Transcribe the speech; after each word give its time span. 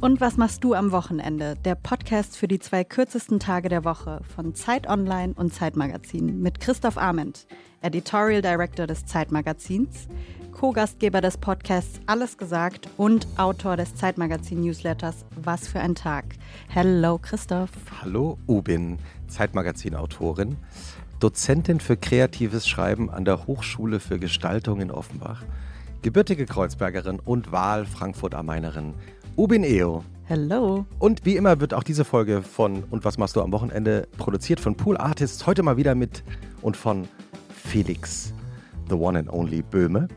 Und 0.00 0.22
was 0.22 0.38
machst 0.38 0.64
du 0.64 0.72
am 0.72 0.92
Wochenende? 0.92 1.56
Der 1.62 1.74
Podcast 1.74 2.38
für 2.38 2.48
die 2.48 2.58
zwei 2.58 2.84
kürzesten 2.84 3.38
Tage 3.38 3.68
der 3.68 3.84
Woche 3.84 4.22
von 4.34 4.54
Zeit 4.54 4.88
Online 4.88 5.34
und 5.36 5.52
Zeitmagazin 5.52 6.40
mit 6.40 6.58
Christoph 6.58 6.96
Arment, 6.96 7.46
Editorial 7.82 8.40
Director 8.40 8.86
des 8.86 9.04
Zeitmagazins, 9.04 10.08
Co-Gastgeber 10.52 11.20
des 11.20 11.36
Podcasts 11.36 12.00
Alles 12.06 12.38
gesagt 12.38 12.88
und 12.96 13.26
Autor 13.36 13.76
des 13.76 13.94
Zeitmagazin-Newsletters 13.94 15.26
Was 15.36 15.68
für 15.68 15.80
ein 15.80 15.94
Tag. 15.94 16.24
Hello, 16.68 17.18
Christoph. 17.18 17.70
Hallo, 18.00 18.38
Ubin, 18.46 19.00
Zeitmagazin-Autorin, 19.28 20.56
Dozentin 21.18 21.78
für 21.78 21.98
kreatives 21.98 22.66
Schreiben 22.66 23.10
an 23.10 23.26
der 23.26 23.46
Hochschule 23.46 24.00
für 24.00 24.18
Gestaltung 24.18 24.80
in 24.80 24.90
Offenbach, 24.90 25.42
gebürtige 26.00 26.46
Kreuzbergerin 26.46 27.20
und 27.20 27.52
Wahl-Frankfurt-Am-Mainerin. 27.52 28.94
Ubin 29.36 29.64
Eo. 29.64 30.04
Hello. 30.24 30.84
Und 30.98 31.24
wie 31.24 31.36
immer 31.36 31.60
wird 31.60 31.74
auch 31.74 31.82
diese 31.82 32.04
Folge 32.04 32.42
von 32.42 32.84
Und 32.90 33.04
was 33.04 33.16
machst 33.16 33.36
du 33.36 33.42
am 33.42 33.52
Wochenende 33.52 34.06
produziert 34.18 34.60
von 34.60 34.76
Pool 34.76 34.96
Artists. 34.96 35.46
Heute 35.46 35.62
mal 35.62 35.76
wieder 35.76 35.94
mit 35.94 36.22
und 36.62 36.76
von 36.76 37.08
Felix, 37.54 38.34
the 38.88 38.94
one 38.94 39.18
and 39.18 39.32
only 39.32 39.62
Böhme. 39.62 40.08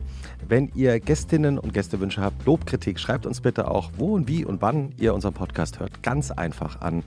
Wenn 0.46 0.70
ihr 0.74 1.00
Gästinnen 1.00 1.58
und 1.58 1.72
Gästewünsche 1.72 2.20
habt, 2.20 2.44
Lobkritik, 2.44 3.00
schreibt 3.00 3.24
uns 3.24 3.40
bitte 3.40 3.70
auch, 3.70 3.92
wo 3.96 4.14
und 4.14 4.28
wie 4.28 4.44
und 4.44 4.60
wann 4.60 4.92
ihr 4.98 5.14
unseren 5.14 5.32
Podcast 5.32 5.80
hört. 5.80 6.02
Ganz 6.02 6.30
einfach 6.30 6.80
an 6.80 7.02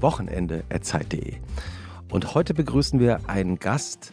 wochenende.zeit.de. 0.00 1.34
Und 2.10 2.34
heute 2.34 2.54
begrüßen 2.54 2.98
wir 2.98 3.28
einen 3.28 3.58
Gast, 3.58 4.12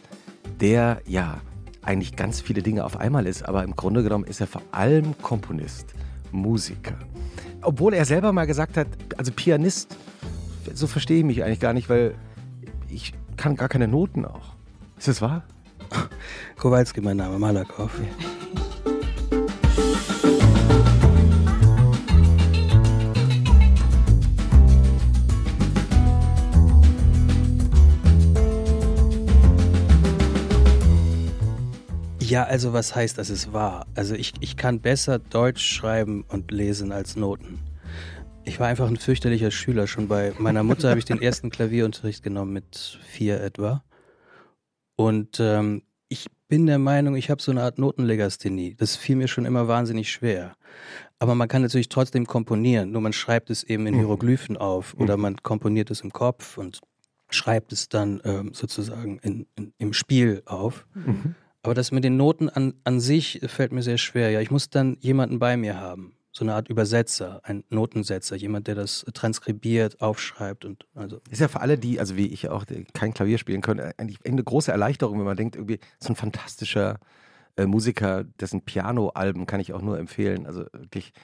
der 0.60 1.00
ja 1.06 1.40
eigentlich 1.82 2.16
ganz 2.16 2.40
viele 2.40 2.62
Dinge 2.62 2.84
auf 2.84 2.96
einmal 2.96 3.26
ist, 3.26 3.46
aber 3.46 3.62
im 3.64 3.76
Grunde 3.76 4.02
genommen 4.02 4.24
ist 4.24 4.40
er 4.40 4.46
vor 4.46 4.62
allem 4.72 5.16
Komponist, 5.20 5.94
Musiker. 6.34 6.98
Obwohl 7.62 7.94
er 7.94 8.04
selber 8.04 8.32
mal 8.32 8.46
gesagt 8.46 8.76
hat, 8.76 8.88
also 9.16 9.32
Pianist, 9.32 9.96
so 10.74 10.86
verstehe 10.86 11.18
ich 11.18 11.24
mich 11.24 11.42
eigentlich 11.44 11.60
gar 11.60 11.72
nicht, 11.72 11.88
weil 11.88 12.14
ich 12.88 13.14
kann 13.36 13.56
gar 13.56 13.68
keine 13.68 13.88
Noten 13.88 14.24
auch. 14.24 14.54
Ist 14.98 15.08
das 15.08 15.22
wahr? 15.22 15.44
Kowalski, 16.56 17.00
mein 17.00 17.16
Name, 17.16 17.38
Malakow. 17.38 17.90
Ja, 17.98 18.60
also 32.42 32.72
was 32.72 32.96
heißt, 32.96 33.16
dass 33.16 33.30
es 33.30 33.52
wahr? 33.52 33.86
Also 33.94 34.16
ich, 34.16 34.32
ich 34.40 34.56
kann 34.56 34.80
besser 34.80 35.20
Deutsch 35.20 35.64
schreiben 35.64 36.24
und 36.28 36.50
lesen 36.50 36.90
als 36.90 37.14
Noten. 37.14 37.60
Ich 38.44 38.58
war 38.58 38.66
einfach 38.66 38.88
ein 38.88 38.96
fürchterlicher 38.96 39.52
Schüler. 39.52 39.86
Schon 39.86 40.08
bei 40.08 40.32
meiner 40.38 40.64
Mutter 40.64 40.90
habe 40.90 40.98
ich 40.98 41.04
den 41.04 41.22
ersten 41.22 41.50
Klavierunterricht 41.50 42.22
genommen 42.22 42.52
mit 42.52 42.98
vier 43.06 43.40
etwa. 43.40 43.84
Und 44.96 45.38
ähm, 45.40 45.82
ich 46.08 46.26
bin 46.48 46.66
der 46.66 46.78
Meinung, 46.78 47.16
ich 47.16 47.30
habe 47.30 47.40
so 47.40 47.50
eine 47.50 47.62
Art 47.62 47.78
Notenlegasthenie. 47.78 48.74
Das 48.74 48.96
fiel 48.96 49.16
mir 49.16 49.28
schon 49.28 49.46
immer 49.46 49.68
wahnsinnig 49.68 50.10
schwer. 50.10 50.56
Aber 51.18 51.34
man 51.34 51.48
kann 51.48 51.62
natürlich 51.62 51.88
trotzdem 51.88 52.26
komponieren, 52.26 52.90
nur 52.90 53.00
man 53.00 53.12
schreibt 53.12 53.50
es 53.50 53.62
eben 53.62 53.86
in 53.86 53.94
mhm. 53.94 54.00
Hieroglyphen 54.00 54.56
auf 54.56 54.94
oder 54.94 55.16
mhm. 55.16 55.22
man 55.22 55.36
komponiert 55.42 55.90
es 55.90 56.02
im 56.02 56.12
Kopf 56.12 56.58
und 56.58 56.80
schreibt 57.30 57.72
es 57.72 57.88
dann 57.88 58.20
ähm, 58.24 58.52
sozusagen 58.52 59.18
in, 59.20 59.46
in, 59.56 59.72
im 59.78 59.92
Spiel 59.92 60.42
auf. 60.46 60.86
Mhm. 60.94 61.34
Aber 61.64 61.72
das 61.72 61.92
mit 61.92 62.04
den 62.04 62.18
Noten 62.18 62.50
an, 62.50 62.74
an 62.84 63.00
sich 63.00 63.40
fällt 63.46 63.72
mir 63.72 63.82
sehr 63.82 63.96
schwer. 63.96 64.30
Ja, 64.30 64.40
ich 64.42 64.50
muss 64.50 64.68
dann 64.68 64.98
jemanden 65.00 65.38
bei 65.38 65.56
mir 65.56 65.80
haben. 65.80 66.14
So 66.30 66.44
eine 66.44 66.54
Art 66.54 66.68
Übersetzer, 66.68 67.40
ein 67.42 67.64
Notensetzer, 67.70 68.36
jemand, 68.36 68.66
der 68.66 68.74
das 68.74 69.06
transkribiert, 69.14 70.02
aufschreibt 70.02 70.66
und 70.66 70.84
also. 70.94 71.20
Ist 71.30 71.40
ja 71.40 71.48
für 71.48 71.62
alle, 71.62 71.78
die, 71.78 72.00
also 72.00 72.16
wie 72.16 72.26
ich 72.26 72.50
auch, 72.50 72.66
kein 72.92 73.14
Klavier 73.14 73.38
spielen 73.38 73.62
können, 73.62 73.92
eigentlich 73.96 74.18
eine 74.26 74.44
große 74.44 74.72
Erleichterung, 74.72 75.18
wenn 75.18 75.24
man 75.24 75.38
denkt, 75.38 75.56
irgendwie, 75.56 75.78
so 75.98 76.12
ein 76.12 76.16
fantastischer 76.16 76.98
äh, 77.56 77.64
Musiker, 77.64 78.24
dessen 78.24 78.60
Piano-Alben 78.60 79.46
kann 79.46 79.60
ich 79.60 79.72
auch 79.72 79.80
nur 79.80 79.98
empfehlen. 79.98 80.44
Also 80.44 80.66
wirklich 80.72 81.14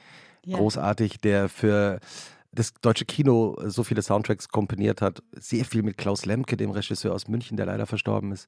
ja. 0.43 0.57
großartig, 0.57 1.19
der 1.19 1.49
für 1.49 1.99
das 2.51 2.73
deutsche 2.81 3.05
Kino 3.05 3.57
so 3.65 3.83
viele 3.83 4.01
Soundtracks 4.01 4.49
komponiert 4.49 5.01
hat. 5.01 5.21
Sehr 5.33 5.65
viel 5.65 5.83
mit 5.83 5.97
Klaus 5.97 6.25
Lemke, 6.25 6.57
dem 6.57 6.71
Regisseur 6.71 7.13
aus 7.13 7.27
München, 7.27 7.57
der 7.57 7.67
leider 7.67 7.85
verstorben 7.85 8.31
ist 8.31 8.47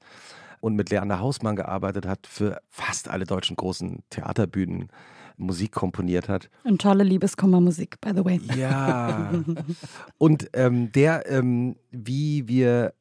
und 0.63 0.75
mit 0.75 0.91
Leander 0.91 1.19
Hausmann 1.19 1.57
gearbeitet 1.57 2.07
hat, 2.07 2.25
für 2.25 2.61
fast 2.69 3.09
alle 3.09 3.25
deutschen 3.25 3.57
großen 3.57 4.01
Theaterbühnen 4.09 4.87
Musik 5.35 5.73
komponiert 5.73 6.29
hat. 6.29 6.49
Und 6.63 6.81
tolle 6.81 7.03
Liebeskummermusik, 7.03 7.99
by 7.99 8.11
the 8.15 8.23
way. 8.23 8.39
Ja. 8.55 9.33
und 10.17 10.49
ähm, 10.53 10.89
der, 10.93 11.29
ähm, 11.29 11.75
wie 11.91 12.47
wir 12.47 12.93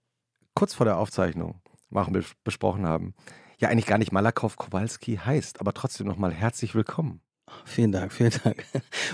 kurz 0.56 0.74
vor 0.74 0.86
der 0.86 0.98
Aufzeichnung 0.98 1.60
machen, 1.88 2.20
besprochen 2.42 2.84
haben, 2.84 3.14
ja 3.58 3.68
eigentlich 3.68 3.86
gar 3.86 3.98
nicht 3.98 4.10
Malakow 4.10 4.56
Kowalski 4.56 5.20
heißt, 5.24 5.60
aber 5.60 5.72
trotzdem 5.72 6.08
nochmal 6.08 6.32
herzlich 6.32 6.74
willkommen. 6.74 7.20
Vielen 7.64 7.92
Dank, 7.92 8.12
vielen 8.12 8.32
Dank. 8.42 8.64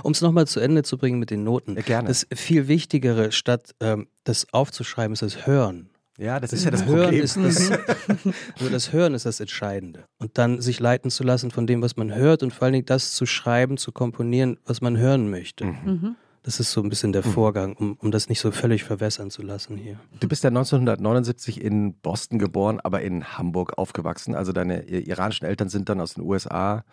Um 0.03 0.13
es 0.13 0.23
nochmal 0.23 0.47
zu 0.47 0.61
Ende 0.61 0.85
zu 0.85 0.97
bringen 0.97 1.19
mit 1.19 1.31
den 1.31 1.45
Noten. 1.45 1.77
Ja, 1.77 1.83
gerne. 1.83 2.09
Das 2.09 2.27
viel 2.35 2.67
Wichtigere, 2.67 3.31
statt 3.31 3.75
ähm, 3.81 4.09
das 4.25 4.47
aufzuschreiben, 4.55 5.13
ist 5.13 5.21
das 5.21 5.47
Hören. 5.47 5.91
Ja, 6.19 6.41
das 6.41 6.53
ist 6.53 6.65
ja 6.65 6.73
das 6.73 6.85
Hören 6.85 7.05
Problem. 7.05 7.23
Ist 7.23 7.37
das, 7.37 7.71
also 8.59 8.71
das 8.71 8.93
Hören 8.93 9.15
ist 9.15 9.25
das 9.25 9.39
Entscheidende. 9.39 10.05
Und 10.19 10.37
dann 10.37 10.61
sich 10.61 10.81
leiten 10.81 11.11
zu 11.11 11.23
lassen 11.23 11.53
von 11.53 11.67
dem, 11.67 11.81
was 11.81 11.97
man 11.97 12.13
hört 12.13 12.43
und 12.43 12.53
vor 12.53 12.65
allen 12.65 12.73
Dingen 12.73 12.87
das 12.87 13.13
zu 13.13 13.25
schreiben, 13.25 13.77
zu 13.77 13.93
komponieren, 13.93 14.59
was 14.67 14.81
man 14.81 14.99
hören 14.99 15.31
möchte. 15.31 15.65
Mhm. 15.65 15.79
mhm. 15.85 16.17
Das 16.45 16.61
ist 16.61 16.73
so 16.73 16.81
ein 16.81 16.89
bisschen 16.89 17.13
der 17.13 17.27
mhm. 17.27 17.33
Vorgang, 17.33 17.75
um, 17.75 17.99
um 18.01 18.11
das 18.11 18.31
nicht 18.31 18.41
so 18.41 18.53
völlig 18.53 18.83
verwässern 18.83 19.31
zu 19.31 19.43
lassen 19.43 19.77
hier. 19.77 20.01
Du 20.19 20.29
bist 20.29 20.45
ja 20.45 20.49
1979 20.49 21.61
in 21.61 21.95
Boston 21.95 22.39
geboren, 22.39 22.81
aber 22.83 23.03
in 23.03 23.37
Hamburg 23.37 23.77
aufgewachsen. 23.77 24.35
Also 24.35 24.53
deine 24.53 24.85
iranischen 24.85 25.47
Eltern 25.47 25.69
sind 25.69 25.91
dann 25.91 26.01
aus 26.01 26.15
den 26.15 26.25
USA 26.25 26.85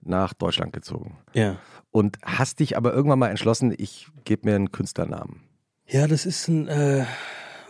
nach 0.00 0.32
Deutschland 0.34 0.72
gezogen. 0.72 1.18
Ja. 1.34 1.56
Und 1.92 2.18
hast 2.24 2.58
dich 2.58 2.76
aber 2.76 2.94
irgendwann 2.94 3.20
mal 3.20 3.28
entschlossen, 3.28 3.72
ich 3.76 4.08
gebe 4.24 4.48
mir 4.48 4.56
einen 4.56 4.72
Künstlernamen. 4.72 5.42
Ja, 5.86 6.08
das 6.08 6.26
ist 6.26 6.48
ein. 6.48 6.66
Äh 6.66 7.04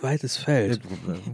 weites 0.01 0.37
Feld. 0.37 0.81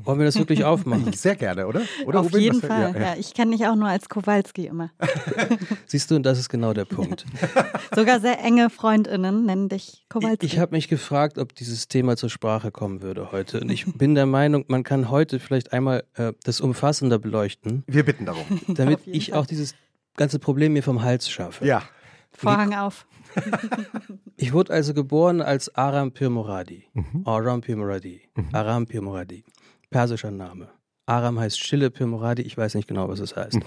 Wollen 0.04 0.18
wir 0.18 0.26
das 0.26 0.36
wirklich 0.38 0.64
aufmachen? 0.64 1.12
Sehr 1.14 1.36
gerne, 1.36 1.66
oder? 1.66 1.82
oder 2.06 2.20
Auf 2.20 2.32
jeden 2.32 2.60
Fall. 2.60 2.94
Ja, 2.94 3.00
ja. 3.00 3.14
Ich 3.18 3.34
kenne 3.34 3.56
dich 3.56 3.66
auch 3.66 3.74
nur 3.74 3.88
als 3.88 4.08
Kowalski 4.08 4.66
immer. 4.66 4.90
Siehst 5.86 6.10
du, 6.10 6.16
und 6.16 6.24
das 6.24 6.38
ist 6.38 6.48
genau 6.48 6.72
der 6.72 6.84
Punkt. 6.84 7.24
Sogar 7.94 8.20
sehr 8.20 8.42
enge 8.42 8.70
Freundinnen 8.70 9.44
nennen 9.44 9.68
dich 9.68 10.04
Kowalski. 10.08 10.46
Ich, 10.46 10.54
ich 10.54 10.58
habe 10.58 10.74
mich 10.74 10.88
gefragt, 10.88 11.38
ob 11.38 11.54
dieses 11.54 11.88
Thema 11.88 12.16
zur 12.16 12.30
Sprache 12.30 12.70
kommen 12.70 13.02
würde 13.02 13.32
heute. 13.32 13.60
Und 13.60 13.70
ich 13.70 13.86
bin 13.94 14.14
der 14.14 14.26
Meinung, 14.26 14.64
man 14.68 14.82
kann 14.82 15.10
heute 15.10 15.40
vielleicht 15.40 15.72
einmal 15.72 16.04
äh, 16.14 16.32
das 16.44 16.60
umfassender 16.60 17.18
beleuchten. 17.18 17.84
Wir 17.86 18.04
bitten 18.04 18.26
darum. 18.26 18.60
Damit 18.68 19.00
ich 19.06 19.30
Fall. 19.30 19.40
auch 19.40 19.46
dieses 19.46 19.74
ganze 20.16 20.38
Problem 20.38 20.72
mir 20.72 20.82
vom 20.82 21.02
Hals 21.02 21.30
schaffe. 21.30 21.66
Ja. 21.66 21.82
Vorhang 22.42 22.74
auf. 22.74 23.06
ich 24.36 24.52
wurde 24.52 24.72
also 24.72 24.94
geboren 24.94 25.40
als 25.40 25.74
Aram 25.74 26.12
Pirmoradi. 26.12 26.84
Mhm. 26.92 27.22
Aram 27.24 27.60
Pirmoradi. 27.60 28.22
Mhm. 28.36 28.48
Aram 28.52 28.86
Pirmoradi. 28.86 29.44
Persischer 29.90 30.30
Name. 30.30 30.68
Aram 31.06 31.38
heißt 31.38 31.58
Stille 31.58 31.90
Pirmoradi. 31.90 32.42
Ich 32.42 32.56
weiß 32.56 32.74
nicht 32.74 32.88
genau, 32.88 33.08
was 33.08 33.20
es 33.20 33.36
heißt. 33.36 33.56
Mhm. 33.56 33.62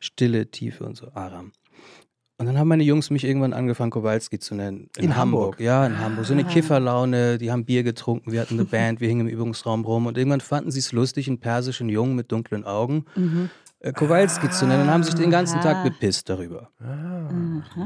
Stille, 0.00 0.50
Tiefe 0.50 0.84
und 0.84 0.96
so. 0.96 1.12
Aram. 1.14 1.52
Und 2.38 2.46
dann 2.46 2.56
haben 2.56 2.68
meine 2.68 2.84
Jungs 2.84 3.10
mich 3.10 3.24
irgendwann 3.24 3.52
angefangen, 3.52 3.90
Kowalski 3.90 4.38
zu 4.38 4.54
nennen. 4.54 4.88
In, 4.96 5.04
in 5.04 5.16
Hamburg. 5.16 5.56
Hamburg. 5.56 5.60
Ja, 5.60 5.86
in 5.86 5.98
Hamburg. 5.98 6.24
So 6.24 6.32
eine 6.32 6.46
ah. 6.46 6.48
Kifferlaune, 6.48 7.36
die 7.36 7.52
haben 7.52 7.66
Bier 7.66 7.82
getrunken, 7.82 8.32
wir 8.32 8.40
hatten 8.40 8.54
eine 8.54 8.64
Band, 8.64 9.02
wir 9.02 9.08
hingen 9.08 9.28
im 9.28 9.32
Übungsraum 9.34 9.84
rum 9.84 10.06
und 10.06 10.16
irgendwann 10.16 10.40
fanden 10.40 10.70
sie 10.70 10.78
es 10.78 10.92
lustig, 10.92 11.28
einen 11.28 11.38
persischen 11.38 11.90
Jungen 11.90 12.16
mit 12.16 12.32
dunklen 12.32 12.64
Augen 12.64 13.04
mhm 13.14 13.50
Kowalski 13.94 14.46
ah, 14.46 14.50
zu 14.50 14.66
nennen 14.66 14.82
und 14.82 14.90
haben 14.90 15.02
sich 15.02 15.14
den 15.14 15.30
ganzen 15.30 15.60
Tag 15.60 15.82
bepisst 15.84 16.28
darüber. 16.28 16.70
Ah. 16.80 17.28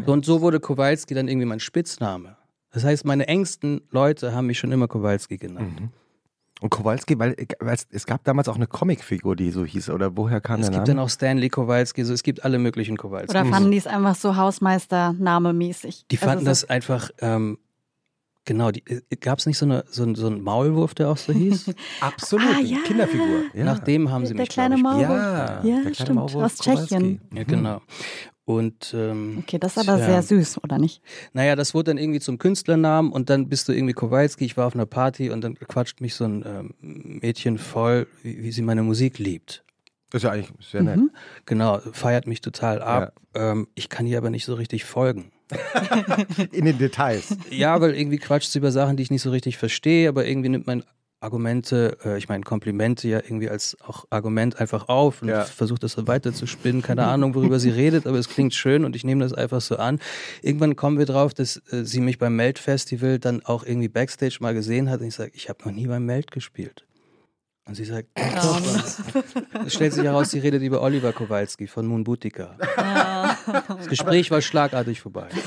Und 0.06 0.24
so 0.24 0.40
wurde 0.40 0.58
Kowalski 0.58 1.14
dann 1.14 1.28
irgendwie 1.28 1.46
mein 1.46 1.60
Spitzname. 1.60 2.36
Das 2.72 2.82
heißt, 2.82 3.04
meine 3.04 3.28
engsten 3.28 3.82
Leute 3.90 4.34
haben 4.34 4.46
mich 4.46 4.58
schon 4.58 4.72
immer 4.72 4.88
Kowalski 4.88 5.36
genannt. 5.36 5.80
Mhm. 5.80 5.90
Und 6.60 6.70
Kowalski, 6.70 7.18
weil, 7.18 7.36
weil 7.60 7.74
es, 7.74 7.86
es, 7.90 8.06
gab 8.06 8.24
damals 8.24 8.48
auch 8.48 8.56
eine 8.56 8.66
Comicfigur, 8.66 9.36
die 9.36 9.50
so 9.50 9.64
hieß, 9.64 9.90
oder 9.90 10.16
woher 10.16 10.40
kam 10.40 10.60
es 10.60 10.66
der 10.66 10.70
Name? 10.70 10.82
Es 10.82 10.86
gibt 10.86 10.88
dann 10.88 11.04
auch 11.04 11.10
Stanley 11.10 11.48
Kowalski, 11.48 12.04
so, 12.04 12.12
es 12.12 12.22
gibt 12.22 12.44
alle 12.44 12.58
möglichen 12.58 12.96
Kowalski. 12.96 13.36
Oder 13.36 13.44
fanden 13.44 13.70
die 13.70 13.76
es 13.76 13.86
einfach 13.86 14.14
so 14.14 14.36
Hausmeister-Name-mäßig? 14.36 16.06
Die 16.10 16.16
also 16.16 16.26
fanden 16.26 16.48
also 16.48 16.62
das 16.62 16.70
einfach 16.70 17.10
ähm, 17.20 17.58
Genau, 18.44 18.68
äh, 18.68 19.00
gab 19.20 19.38
es 19.38 19.46
nicht 19.46 19.56
so, 19.56 19.64
eine, 19.64 19.84
so, 19.88 20.14
so 20.14 20.26
einen 20.26 20.42
Maulwurf, 20.42 20.94
der 20.94 21.08
auch 21.08 21.16
so 21.16 21.32
hieß? 21.32 21.74
Absolut, 22.00 22.46
ah, 22.56 22.60
ja. 22.60 22.78
Kinderfigur. 22.84 23.42
Ja. 23.54 23.64
Nach 23.64 23.78
dem 23.78 24.10
haben 24.10 24.26
sie 24.26 24.34
der 24.34 24.42
mich, 24.42 24.50
kleine 24.50 24.76
Maulwurf. 24.76 25.08
Ja, 25.08 25.64
ja 25.64 25.82
der 25.82 25.94
stimmt, 25.94 26.16
Maulwurf 26.16 26.44
aus 26.44 26.58
Tschechien. 26.58 27.20
Ja, 27.32 27.44
genau. 27.44 27.80
Und, 28.46 28.94
ähm, 28.94 29.38
okay, 29.38 29.58
das 29.58 29.76
ist 29.76 29.88
aber 29.88 29.96
tja. 29.96 30.06
sehr 30.06 30.22
süß, 30.22 30.62
oder 30.62 30.76
nicht? 30.78 31.00
Naja, 31.32 31.56
das 31.56 31.72
wurde 31.72 31.90
dann 31.90 31.98
irgendwie 31.98 32.20
zum 32.20 32.36
Künstlernamen 32.36 33.10
und 33.10 33.30
dann 33.30 33.48
bist 33.48 33.68
du 33.68 33.72
irgendwie 33.72 33.94
Kowalski. 33.94 34.44
Ich 34.44 34.58
war 34.58 34.66
auf 34.66 34.74
einer 34.74 34.84
Party 34.84 35.30
und 35.30 35.40
dann 35.40 35.54
quatscht 35.54 36.02
mich 36.02 36.14
so 36.14 36.24
ein 36.24 36.44
ähm, 36.46 36.74
Mädchen 36.80 37.56
voll, 37.56 38.06
wie, 38.22 38.42
wie, 38.42 38.52
sie 38.52 38.60
meine 38.60 38.82
Musik 38.82 39.18
liebt. 39.18 39.64
Das 40.10 40.22
ist 40.22 40.24
ja 40.24 40.32
eigentlich 40.32 40.52
sehr 40.60 40.82
nett. 40.82 40.98
Mhm. 40.98 41.10
Genau, 41.46 41.80
feiert 41.92 42.26
mich 42.26 42.42
total 42.42 42.82
ab. 42.82 43.14
Ja. 43.34 43.52
Ähm, 43.52 43.68
ich 43.74 43.88
kann 43.88 44.06
ihr 44.06 44.18
aber 44.18 44.28
nicht 44.28 44.44
so 44.44 44.54
richtig 44.54 44.84
folgen. 44.84 45.32
In 46.52 46.64
den 46.64 46.78
Details. 46.78 47.36
Ja, 47.50 47.80
weil 47.80 47.94
irgendwie 47.94 48.18
quatscht 48.18 48.50
sie 48.50 48.58
über 48.58 48.72
Sachen, 48.72 48.96
die 48.96 49.02
ich 49.02 49.10
nicht 49.10 49.22
so 49.22 49.30
richtig 49.30 49.58
verstehe, 49.58 50.08
aber 50.08 50.26
irgendwie 50.26 50.48
nimmt 50.48 50.66
man 50.66 50.84
Argumente, 51.20 51.96
äh, 52.04 52.18
ich 52.18 52.28
meine 52.28 52.44
Komplimente 52.44 53.08
ja 53.08 53.18
irgendwie 53.18 53.48
als 53.48 53.78
auch 53.80 54.04
Argument 54.10 54.60
einfach 54.60 54.88
auf 54.90 55.22
und 55.22 55.28
Ja. 55.28 55.44
versucht 55.44 55.82
das 55.82 55.92
so 55.92 56.06
weiter 56.06 56.34
zu 56.34 56.46
spinnen. 56.46 56.82
Keine 56.82 57.06
Ahnung, 57.06 57.34
worüber 57.34 57.58
sie 57.58 57.70
redet, 57.70 58.06
aber 58.06 58.18
es 58.18 58.28
klingt 58.28 58.52
schön 58.52 58.84
und 58.84 58.94
ich 58.94 59.04
nehme 59.04 59.24
das 59.24 59.32
einfach 59.32 59.62
so 59.62 59.76
an. 59.76 60.00
Irgendwann 60.42 60.76
kommen 60.76 60.98
wir 60.98 61.06
drauf, 61.06 61.32
dass 61.32 61.62
äh, 61.70 61.84
sie 61.84 62.00
mich 62.00 62.18
beim 62.18 62.36
Melt-Festival 62.36 63.18
dann 63.18 63.42
auch 63.44 63.64
irgendwie 63.64 63.88
Backstage 63.88 64.36
mal 64.40 64.52
gesehen 64.52 64.90
hat 64.90 65.00
und 65.00 65.06
ich 65.06 65.14
sage, 65.14 65.30
ich 65.34 65.48
habe 65.48 65.64
noch 65.64 65.72
nie 65.72 65.86
beim 65.86 66.04
Melt 66.04 66.30
gespielt. 66.30 66.84
Und 67.66 67.74
sie 67.76 67.86
sagt, 67.86 68.08
doch, 68.18 68.60
es 69.64 69.72
stellt 69.72 69.94
sich 69.94 70.04
heraus, 70.04 70.30
sie 70.30 70.38
redet 70.40 70.62
über 70.62 70.82
Oliver 70.82 71.14
Kowalski 71.14 71.66
von 71.66 71.86
Moon 71.86 72.04
Boutica. 72.04 72.58
Das 73.68 73.88
Gespräch 73.88 74.30
war 74.30 74.40
schlagartig 74.40 75.00
vorbei. 75.00 75.28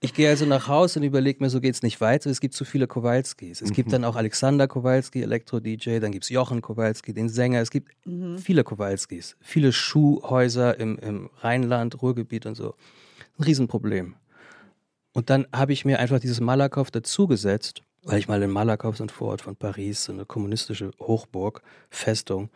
Ich 0.00 0.14
gehe 0.14 0.28
also 0.28 0.46
nach 0.46 0.68
Hause 0.68 1.00
und 1.00 1.04
überlege 1.04 1.42
mir, 1.42 1.50
so 1.50 1.60
geht's 1.60 1.82
nicht 1.82 2.00
weiter. 2.00 2.30
Es 2.30 2.40
gibt 2.40 2.54
zu 2.54 2.64
viele 2.64 2.86
Kowalskis. 2.86 3.60
Es 3.60 3.72
gibt 3.72 3.92
dann 3.92 4.04
auch 4.04 4.14
Alexander 4.14 4.68
Kowalski, 4.68 5.22
Elektro-DJ, 5.22 5.98
dann 5.98 6.12
gibt's 6.12 6.28
Jochen 6.28 6.62
Kowalski, 6.62 7.12
den 7.12 7.28
Sänger. 7.28 7.60
Es 7.60 7.70
gibt 7.70 7.92
viele 8.38 8.62
Kowalskis, 8.62 9.36
viele 9.40 9.72
Schuhhäuser 9.72 10.78
im, 10.78 10.98
im 10.98 11.30
Rheinland, 11.40 12.00
Ruhrgebiet 12.00 12.46
und 12.46 12.54
so. 12.54 12.74
Ein 13.38 13.44
Riesenproblem. 13.44 14.14
Und 15.14 15.30
dann 15.30 15.48
habe 15.52 15.72
ich 15.72 15.84
mir 15.84 15.98
einfach 15.98 16.20
dieses 16.20 16.40
Malakow 16.40 16.88
dazugesetzt, 16.92 17.82
weil 18.04 18.20
ich 18.20 18.28
mal 18.28 18.40
in 18.40 18.50
Malakow, 18.50 18.96
so 18.96 19.02
ein 19.02 19.08
Vorort 19.08 19.42
von 19.42 19.56
Paris, 19.56 20.04
so 20.04 20.12
eine 20.12 20.24
kommunistische 20.24 20.92
Hochburg, 21.00 21.60
Festung, 21.90 22.50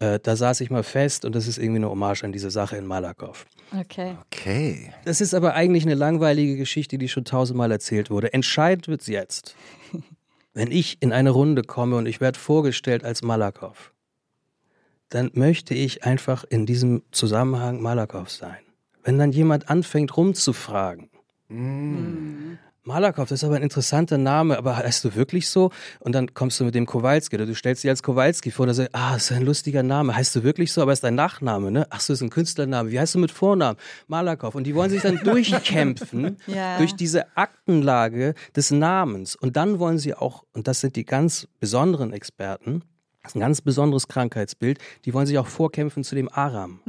äh, 0.00 0.18
da 0.18 0.34
saß 0.34 0.60
ich 0.62 0.70
mal 0.70 0.82
fest 0.82 1.24
und 1.24 1.34
das 1.34 1.46
ist 1.46 1.58
irgendwie 1.58 1.76
eine 1.78 1.90
Hommage 1.90 2.24
an 2.24 2.32
diese 2.32 2.50
Sache 2.50 2.76
in 2.76 2.86
Malakow. 2.86 3.46
Okay. 3.78 4.16
Okay. 4.26 4.92
Das 5.04 5.20
ist 5.20 5.34
aber 5.34 5.54
eigentlich 5.54 5.84
eine 5.84 5.94
langweilige 5.94 6.56
Geschichte, 6.56 6.98
die 6.98 7.08
schon 7.08 7.24
tausendmal 7.24 7.70
erzählt 7.70 8.10
wurde. 8.10 8.32
Entscheidend 8.32 8.88
wird's 8.88 9.06
jetzt. 9.06 9.54
Wenn 10.54 10.72
ich 10.72 10.96
in 11.00 11.12
eine 11.12 11.30
Runde 11.30 11.62
komme 11.62 11.96
und 11.96 12.06
ich 12.06 12.20
werde 12.20 12.38
vorgestellt 12.38 13.04
als 13.04 13.22
Malakow, 13.22 13.92
dann 15.10 15.30
möchte 15.34 15.74
ich 15.74 16.04
einfach 16.04 16.44
in 16.44 16.66
diesem 16.66 17.02
Zusammenhang 17.12 17.80
Malakow 17.80 18.28
sein. 18.28 18.58
Wenn 19.04 19.18
dann 19.18 19.32
jemand 19.32 19.68
anfängt 19.68 20.16
rumzufragen, 20.16 21.10
Malakow, 22.84 23.28
das 23.28 23.40
ist 23.40 23.44
aber 23.44 23.56
ein 23.56 23.62
interessanter 23.62 24.16
Name, 24.16 24.56
aber 24.56 24.76
heißt 24.76 25.04
du 25.04 25.14
wirklich 25.14 25.48
so? 25.50 25.70
Und 25.98 26.12
dann 26.14 26.32
kommst 26.32 26.58
du 26.60 26.64
mit 26.64 26.74
dem 26.74 26.86
Kowalski 26.86 27.36
oder 27.36 27.44
du 27.46 27.54
stellst 27.54 27.84
dich 27.84 27.90
als 27.90 28.02
Kowalski 28.02 28.50
vor 28.50 28.66
und 28.66 28.72
sagst, 28.74 28.94
ah, 28.94 29.12
das 29.14 29.24
ist 29.30 29.32
ein 29.36 29.44
lustiger 29.44 29.82
Name. 29.82 30.14
Heißt 30.16 30.34
du 30.34 30.42
wirklich 30.42 30.72
so? 30.72 30.80
Aber 30.80 30.92
ist 30.92 31.04
dein 31.04 31.14
Nachname, 31.14 31.70
ne? 31.70 31.86
Ach 31.90 32.00
so, 32.00 32.12
ist 32.14 32.22
ein 32.22 32.30
Künstlername. 32.30 32.90
Wie 32.90 32.98
heißt 32.98 33.14
du 33.14 33.18
mit 33.18 33.30
Vornamen? 33.32 33.78
Malakow. 34.06 34.54
Und 34.54 34.64
die 34.64 34.74
wollen 34.74 34.88
sich 34.90 35.02
dann 35.02 35.18
durchkämpfen 35.24 36.38
Ja. 36.46 36.78
durch 36.78 36.94
diese 36.96 37.36
Aktenlage 37.36 38.34
des 38.56 38.70
Namens. 38.70 39.36
Und 39.36 39.56
dann 39.56 39.78
wollen 39.78 39.98
sie 39.98 40.14
auch, 40.14 40.44
und 40.54 40.66
das 40.66 40.80
sind 40.80 40.96
die 40.96 41.04
ganz 41.04 41.46
besonderen 41.60 42.12
Experten, 42.14 42.82
das 43.22 43.32
ist 43.32 43.36
ein 43.36 43.40
ganz 43.40 43.60
besonderes 43.60 44.08
Krankheitsbild, 44.08 44.78
die 45.04 45.12
wollen 45.12 45.26
sich 45.26 45.36
auch 45.36 45.46
vorkämpfen 45.46 46.02
zu 46.02 46.14
dem 46.14 46.30
Aram. 46.32 46.80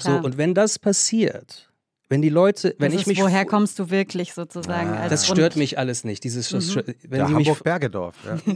So, 0.00 0.10
Klar. 0.10 0.24
und 0.24 0.36
wenn 0.36 0.52
das 0.54 0.80
passiert, 0.80 1.67
wenn 2.10 2.22
die 2.22 2.30
Leute, 2.30 2.74
wenn 2.78 2.90
das 2.92 3.02
ich 3.02 3.06
mich 3.06 3.20
woher 3.20 3.44
kommst 3.44 3.78
du 3.78 3.90
wirklich 3.90 4.32
sozusagen? 4.32 4.90
als 4.90 5.10
das 5.10 5.26
stört 5.26 5.56
mich 5.56 5.78
alles 5.78 6.04
nicht. 6.04 6.24
Dieses, 6.24 6.48
das 6.48 6.70
stört- 6.70 6.86
wenn 7.06 7.20
Ja, 7.20 7.26
die 7.26 7.34
mich, 7.34 7.48
Hamburg-Bergedorf. 7.48 8.16
Ja. 8.24 8.36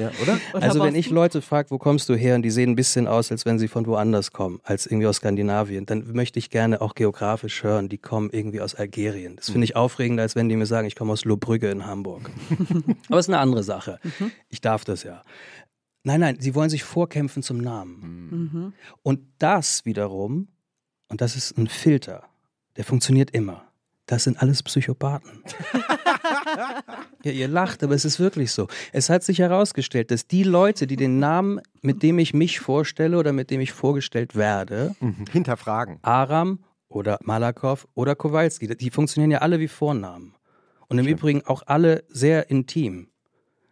ja, 0.00 0.10
oder? 0.20 0.38
Oder 0.52 0.62
also 0.62 0.82
wenn 0.82 0.94
ich 0.94 1.08
Leute 1.08 1.40
frage, 1.40 1.70
wo 1.70 1.78
kommst 1.78 2.08
du 2.10 2.14
her 2.14 2.34
und 2.34 2.42
die 2.42 2.50
sehen 2.50 2.70
ein 2.70 2.76
bisschen 2.76 3.06
aus, 3.06 3.30
als 3.30 3.46
wenn 3.46 3.58
sie 3.58 3.68
von 3.68 3.86
woanders 3.86 4.32
kommen, 4.32 4.60
als 4.64 4.86
irgendwie 4.86 5.06
aus 5.06 5.16
Skandinavien, 5.16 5.86
dann 5.86 6.12
möchte 6.12 6.38
ich 6.38 6.50
gerne 6.50 6.82
auch 6.82 6.94
geografisch 6.94 7.62
hören, 7.62 7.88
die 7.88 7.98
kommen 7.98 8.28
irgendwie 8.30 8.60
aus 8.60 8.74
Algerien. 8.74 9.36
Das 9.36 9.48
finde 9.48 9.64
ich 9.64 9.74
aufregender, 9.74 10.22
als 10.22 10.36
wenn 10.36 10.48
die 10.50 10.56
mir 10.56 10.66
sagen, 10.66 10.86
ich 10.86 10.94
komme 10.96 11.12
aus 11.14 11.24
Lohbrügge 11.24 11.70
in 11.70 11.86
Hamburg. 11.86 12.30
Aber 13.08 13.18
es 13.18 13.26
ist 13.26 13.30
eine 13.30 13.38
andere 13.38 13.62
Sache. 13.62 13.98
Ich 14.50 14.60
darf 14.60 14.84
das 14.84 15.04
ja. 15.04 15.22
Nein, 16.04 16.20
nein, 16.20 16.36
sie 16.40 16.54
wollen 16.54 16.68
sich 16.68 16.82
vorkämpfen 16.84 17.42
zum 17.42 17.58
Namen. 17.58 18.74
Und 19.02 19.20
das 19.38 19.84
wiederum, 19.86 20.48
und 21.08 21.20
das 21.20 21.36
ist 21.36 21.56
ein 21.56 21.68
Filter, 21.68 22.24
der 22.76 22.84
funktioniert 22.84 23.30
immer. 23.30 23.64
Das 24.06 24.24
sind 24.24 24.42
alles 24.42 24.62
Psychopathen. 24.62 25.42
ja, 27.24 27.30
ihr 27.32 27.48
lacht, 27.48 27.82
aber 27.82 27.94
es 27.94 28.04
ist 28.04 28.18
wirklich 28.18 28.52
so. 28.52 28.66
Es 28.92 29.08
hat 29.08 29.22
sich 29.22 29.38
herausgestellt, 29.38 30.10
dass 30.10 30.26
die 30.26 30.42
Leute, 30.42 30.86
die 30.86 30.96
den 30.96 31.18
Namen, 31.18 31.60
mit 31.82 32.02
dem 32.02 32.18
ich 32.18 32.34
mich 32.34 32.60
vorstelle 32.60 33.16
oder 33.16 33.32
mit 33.32 33.50
dem 33.50 33.60
ich 33.60 33.72
vorgestellt 33.72 34.34
werde, 34.34 34.94
Mhm. 35.00 35.24
Hinterfragen. 35.30 35.98
Aram 36.02 36.58
oder 36.88 37.18
Malakow 37.22 37.86
oder 37.94 38.14
Kowalski, 38.14 38.76
die 38.76 38.90
funktionieren 38.90 39.30
ja 39.30 39.38
alle 39.38 39.60
wie 39.60 39.68
Vornamen. 39.68 40.34
Und 40.88 40.98
im 40.98 41.06
Übrigen 41.06 41.42
auch 41.46 41.62
alle 41.66 42.04
sehr 42.08 42.50
intim. 42.50 43.08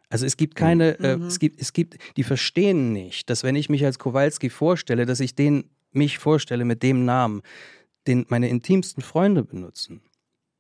Also 0.09 0.25
es 0.27 0.37
gibt 0.37 0.55
keine, 0.57 0.99
äh, 1.01 1.19
es 1.21 1.39
gibt, 1.39 1.61
es 1.61 1.73
gibt, 1.73 1.99
die 2.17 2.25
verstehen 2.25 2.93
nicht, 2.93 3.29
dass 3.29 3.45
wenn 3.45 3.57
ich 3.57 3.69
mich 3.69 3.85
als 3.85 3.99
Kowalski 3.99 4.49
vorstelle, 4.49 5.07
dass 5.07 5.21
ich 5.21 5.35
den 5.35 5.71
mich 5.93 6.19
vorstelle 6.19 6.65
mit 6.65 6.83
dem 6.83 7.05
Namen, 7.05 7.43
den 8.11 8.27
meine 8.29 8.49
intimsten 8.49 9.03
Freunde 9.03 9.43
benutzen. 9.45 10.03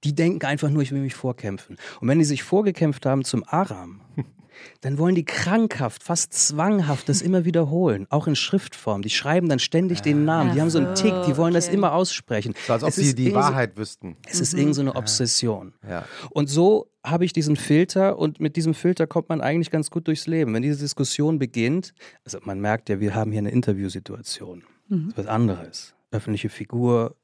Die 0.04 0.14
denken 0.14 0.46
einfach 0.46 0.70
nur, 0.70 0.82
ich 0.82 0.92
will 0.92 1.02
mich 1.02 1.14
vorkämpfen. 1.14 1.76
Und 2.00 2.08
wenn 2.08 2.18
die 2.18 2.24
sich 2.24 2.42
vorgekämpft 2.42 3.04
haben 3.04 3.22
zum 3.24 3.44
Aram, 3.46 4.00
dann 4.80 4.96
wollen 4.98 5.14
die 5.14 5.24
krankhaft, 5.26 6.02
fast 6.02 6.32
zwanghaft 6.32 7.08
das 7.08 7.20
immer 7.20 7.44
wiederholen, 7.44 8.06
auch 8.08 8.26
in 8.26 8.34
Schriftform. 8.36 9.02
Die 9.02 9.10
schreiben 9.10 9.48
dann 9.50 9.58
ständig 9.58 10.00
den 10.00 10.24
Namen. 10.24 10.52
Die 10.52 10.58
Ach 10.58 10.62
haben 10.62 10.70
so 10.70 10.78
einen 10.78 10.94
Tick, 10.94 11.12
die 11.26 11.36
wollen 11.36 11.52
das 11.52 11.66
okay. 11.66 11.76
immer 11.76 11.92
aussprechen. 11.92 12.54
So 12.66 12.72
als 12.72 12.82
ob 12.82 12.88
Es 12.90 12.96
sie 12.96 13.02
ist 13.08 13.18
die 13.18 13.28
so- 13.30 13.34
Wahrheit 13.34 13.76
wüssten. 13.76 14.16
Es 14.26 14.40
ist 14.40 14.54
irgend 14.54 14.74
so 14.74 14.80
eine 14.80 14.96
Obsession. 14.96 15.74
Ja. 15.86 16.06
Und 16.30 16.48
so 16.48 16.90
habe 17.04 17.24
ich 17.26 17.32
diesen 17.34 17.56
Filter 17.56 18.18
und 18.18 18.40
mit 18.40 18.56
diesem 18.56 18.72
Filter 18.74 19.06
kommt 19.06 19.28
man 19.28 19.40
eigentlich 19.42 19.70
ganz 19.70 19.90
gut 19.90 20.06
durchs 20.08 20.26
Leben. 20.26 20.52
Wenn 20.54 20.62
diese 20.62 20.78
Diskussion 20.80 21.38
beginnt, 21.38 21.92
also 22.24 22.38
man 22.44 22.60
merkt 22.60 22.88
ja, 22.88 23.00
wir 23.00 23.14
haben 23.14 23.32
hier 23.32 23.38
eine 23.40 23.50
Interviewsituation. 23.50 24.64
Das 24.88 24.98
ist 25.08 25.16
was 25.18 25.26
anderes. 25.26 25.94
Öffentliche 26.10 26.48
Figur, 26.48 27.16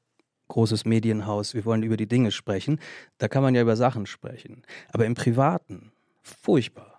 großes 0.47 0.85
Medienhaus, 0.85 1.53
wir 1.53 1.65
wollen 1.65 1.83
über 1.83 1.97
die 1.97 2.07
Dinge 2.07 2.31
sprechen. 2.31 2.79
Da 3.17 3.27
kann 3.27 3.43
man 3.43 3.55
ja 3.55 3.61
über 3.61 3.75
Sachen 3.75 4.05
sprechen. 4.05 4.63
Aber 4.91 5.05
im 5.05 5.13
Privaten, 5.13 5.91
furchtbar. 6.21 6.97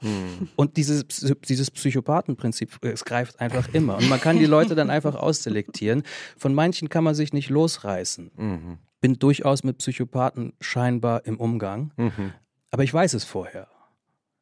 Und 0.57 0.77
dieses, 0.77 1.05
dieses 1.49 1.71
Psychopathenprinzip, 1.71 2.79
äh, 2.83 2.89
es 2.89 3.05
greift 3.05 3.41
einfach 3.41 3.69
immer. 3.75 3.97
Und 3.97 4.09
man 4.09 4.21
kann 4.21 4.39
die 4.39 4.47
Leute 4.47 4.75
dann 4.75 4.91
einfach 4.91 5.15
ausselektieren. 5.15 6.03
Von 6.37 6.55
manchen 6.55 6.89
kann 6.89 7.05
man 7.05 7.15
sich 7.15 7.33
nicht 7.33 7.51
losreißen. 7.51 8.31
Mhm. 8.37 8.79
Bin 9.01 9.19
durchaus 9.19 9.65
mit 9.65 9.79
Psychopathen 9.79 10.55
scheinbar 10.61 11.25
im 11.27 11.39
Umgang. 11.39 11.93
Mhm. 11.97 12.33
Aber 12.71 12.85
ich 12.85 12.93
weiß 12.93 13.15
es 13.15 13.25
vorher. 13.25 13.69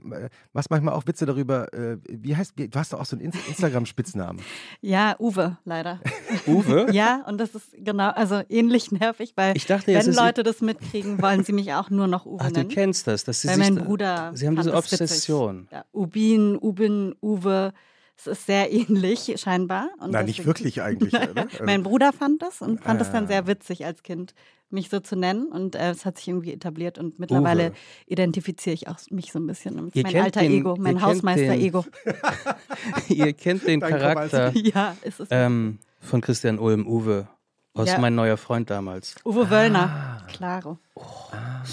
machst 0.53 0.69
manchmal 0.69 0.93
auch 0.93 1.05
Witze 1.05 1.25
darüber, 1.25 1.73
äh, 1.73 1.97
wie 2.07 2.33
heißt, 2.33 2.53
du 2.55 2.69
hast 2.79 2.93
doch 2.93 3.01
auch 3.01 3.05
so 3.05 3.17
einen 3.17 3.29
Inst- 3.29 3.45
Instagram-Spitznamen. 3.49 4.41
Ja, 4.81 5.17
Uwe, 5.19 5.57
leider. 5.65 5.99
Uwe? 6.47 6.87
Ja, 6.93 7.25
und 7.27 7.37
das 7.37 7.53
ist 7.53 7.71
genau, 7.77 8.11
also 8.11 8.41
ähnlich 8.47 8.93
nervig, 8.93 9.33
weil 9.35 9.57
Ich 9.57 9.65
dachte, 9.65 9.87
wenn 9.93 10.13
Leute 10.13 10.43
das 10.43 10.61
mitkriegen, 10.61 11.21
wollen 11.21 11.43
sie 11.43 11.51
mich 11.51 11.73
auch 11.73 11.89
nur 11.89 12.07
noch 12.07 12.25
Uwe 12.25 12.37
Ach, 12.39 12.47
du 12.47 12.59
nennen. 12.59 12.69
kennst 12.69 13.05
das. 13.07 13.25
Dass 13.25 13.41
sie 13.41 13.49
Weil 13.49 13.55
sich 13.57 13.69
mein 13.73 13.83
Bruder. 13.83 14.31
Sie 14.33 14.47
haben 14.47 14.55
diese. 14.55 14.73
Obsession. 14.73 15.67
Ja, 15.71 15.83
Ubin, 15.91 16.57
Ubin, 16.61 17.13
Uwe. 17.21 17.73
Es 18.23 18.27
ist 18.27 18.45
sehr 18.45 18.71
ähnlich 18.71 19.33
scheinbar. 19.37 19.89
Und 19.99 20.11
Nein, 20.11 20.25
nicht 20.25 20.45
wirklich 20.45 20.81
eigentlich. 20.83 21.13
oder? 21.13 21.47
Mein 21.65 21.83
Bruder 21.83 22.13
fand 22.13 22.41
das 22.41 22.61
und 22.61 22.81
fand 22.83 23.01
es 23.01 23.09
Ah. 23.09 23.13
dann 23.13 23.27
sehr 23.27 23.47
witzig 23.47 23.85
als 23.85 24.03
Kind, 24.03 24.33
mich 24.69 24.89
so 24.89 24.99
zu 24.99 25.15
nennen. 25.15 25.47
Und 25.47 25.75
äh, 25.75 25.89
es 25.91 26.05
hat 26.05 26.17
sich 26.17 26.27
irgendwie 26.27 26.53
etabliert. 26.53 26.97
Und 26.99 27.17
mittlerweile 27.19 27.69
Uwe. 27.71 27.75
identifiziere 28.07 28.73
ich 28.75 28.87
auch 28.87 28.97
mich 29.09 29.31
so 29.31 29.39
ein 29.39 29.47
bisschen. 29.47 29.75
Das 29.77 29.85
ist 29.87 29.95
Ihr 29.95 30.03
mein 30.03 30.17
alter 30.17 30.41
den- 30.41 30.51
Ego, 30.51 30.75
mein 30.77 31.01
Hausmeister-Ego. 31.01 31.85
Ihr 33.09 33.33
kennt 33.33 33.65
den 33.67 33.79
Dein 33.79 33.89
Charakter 33.91 34.51
ja, 34.55 34.95
ist 35.03 35.19
es. 35.19 35.27
ähm, 35.31 35.79
von 35.99 36.21
Christian 36.21 36.59
Ulm, 36.59 36.87
Uwe. 36.87 37.27
Aus 37.73 37.87
Ja. 37.87 37.99
Mein 37.99 38.15
neuer 38.15 38.35
Freund 38.35 38.69
damals. 38.69 39.15
Uwe 39.23 39.49
Wöllner. 39.49 40.25
Klaro. 40.27 40.77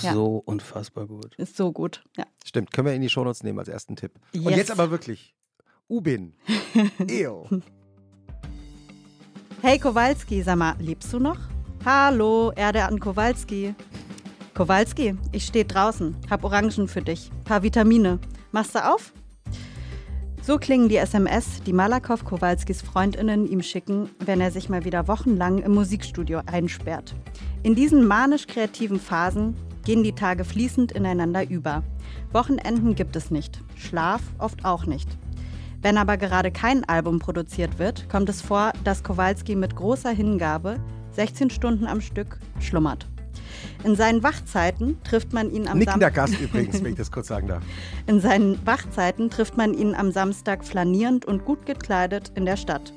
Ja. 0.02 0.12
So 0.12 0.40
unfassbar 0.46 1.06
gut. 1.06 1.34
Ist 1.38 1.56
so 1.56 1.72
gut. 1.72 2.04
Ja. 2.16 2.24
Stimmt, 2.44 2.70
können 2.72 2.86
wir 2.86 2.94
in 2.94 3.02
die 3.02 3.08
Shownotes 3.08 3.42
nehmen 3.42 3.58
als 3.58 3.66
ersten 3.66 3.96
Tipp. 3.96 4.12
Und 4.32 4.42
Yes. 4.44 4.56
jetzt 4.56 4.70
aber 4.70 4.92
wirklich 4.92 5.34
Ubin 5.90 6.34
Eo. 7.08 7.48
Hey 9.62 9.78
Kowalski, 9.78 10.42
sag 10.42 10.58
mal, 10.58 10.74
lebst 10.78 11.10
du 11.14 11.18
noch? 11.18 11.38
Hallo, 11.82 12.52
Erde 12.54 12.84
an 12.84 13.00
Kowalski. 13.00 13.74
Kowalski, 14.52 15.16
ich 15.32 15.46
stehe 15.46 15.64
draußen, 15.64 16.14
hab 16.28 16.44
Orangen 16.44 16.88
für 16.88 17.00
dich, 17.00 17.30
paar 17.44 17.62
Vitamine. 17.62 18.18
Machst 18.52 18.74
du 18.74 18.86
auf? 18.86 19.14
So 20.42 20.58
klingen 20.58 20.90
die 20.90 20.98
SMS, 20.98 21.62
die 21.64 21.72
Malakow 21.72 22.22
Kowalskis 22.22 22.82
Freundinnen 22.82 23.46
ihm 23.46 23.62
schicken, 23.62 24.10
wenn 24.18 24.42
er 24.42 24.50
sich 24.50 24.68
mal 24.68 24.84
wieder 24.84 25.08
wochenlang 25.08 25.58
im 25.58 25.72
Musikstudio 25.72 26.42
einsperrt. 26.44 27.14
In 27.62 27.74
diesen 27.74 28.06
manisch-kreativen 28.06 29.00
Phasen 29.00 29.56
gehen 29.86 30.02
die 30.02 30.14
Tage 30.14 30.44
fließend 30.44 30.92
ineinander 30.92 31.48
über. 31.48 31.82
Wochenenden 32.32 32.94
gibt 32.94 33.16
es 33.16 33.30
nicht, 33.30 33.62
Schlaf 33.74 34.20
oft 34.38 34.66
auch 34.66 34.84
nicht. 34.84 35.08
Wenn 35.80 35.96
aber 35.96 36.16
gerade 36.16 36.50
kein 36.50 36.84
Album 36.88 37.20
produziert 37.20 37.78
wird, 37.78 38.08
kommt 38.08 38.28
es 38.28 38.42
vor, 38.42 38.72
dass 38.82 39.04
Kowalski 39.04 39.54
mit 39.54 39.76
großer 39.76 40.10
Hingabe 40.10 40.76
16 41.12 41.50
Stunden 41.50 41.86
am 41.86 42.00
Stück 42.00 42.38
schlummert. 42.58 43.06
In 43.84 43.94
seinen 43.94 44.24
Wachzeiten 44.24 45.00
trifft 45.04 45.32
man 45.32 45.50
ihn 45.50 45.68
am 45.68 45.78
Nickender 45.78 46.12
Samstag. 46.12 46.14
Gast 46.14 46.40
übrigens, 46.40 46.82
wenn 46.82 46.92
ich 46.92 46.98
das 46.98 47.12
kurz 47.12 47.28
sagen 47.28 47.46
darf. 47.46 47.62
In 48.08 48.20
seinen 48.20 48.64
Wachzeiten 48.66 49.30
trifft 49.30 49.56
man 49.56 49.72
ihn 49.72 49.94
am 49.94 50.10
Samstag 50.10 50.64
flanierend 50.64 51.24
und 51.24 51.44
gut 51.44 51.64
gekleidet 51.64 52.32
in 52.34 52.44
der 52.44 52.56
Stadt. 52.56 52.92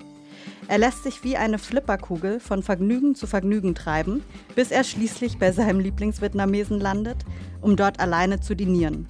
Er 0.67 0.79
lässt 0.79 1.03
sich 1.03 1.23
wie 1.23 1.37
eine 1.37 1.59
Flipperkugel 1.59 2.39
von 2.39 2.63
Vergnügen 2.63 3.13
zu 3.13 3.27
Vergnügen 3.27 3.75
treiben, 3.75 4.23
bis 4.55 4.71
er 4.71 4.83
schließlich 4.83 5.37
bei 5.37 5.51
seinem 5.51 5.79
Lieblingsvietnamesen 5.79 6.79
landet, 6.79 7.25
um 7.61 7.75
dort 7.75 7.99
alleine 7.99 8.39
zu 8.39 8.55
dinieren. 8.55 9.07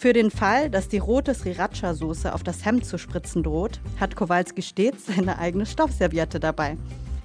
Für 0.00 0.12
den 0.12 0.30
Fall, 0.30 0.70
dass 0.70 0.88
die 0.88 0.98
rote 0.98 1.32
Sriracha-Soße 1.34 2.32
auf 2.32 2.44
das 2.44 2.64
Hemd 2.64 2.86
zu 2.86 2.98
spritzen 2.98 3.42
droht, 3.42 3.80
hat 3.98 4.14
Kowalski 4.14 4.62
stets 4.62 5.06
seine 5.06 5.38
eigene 5.38 5.66
Stoffserviette 5.66 6.38
dabei. 6.38 6.76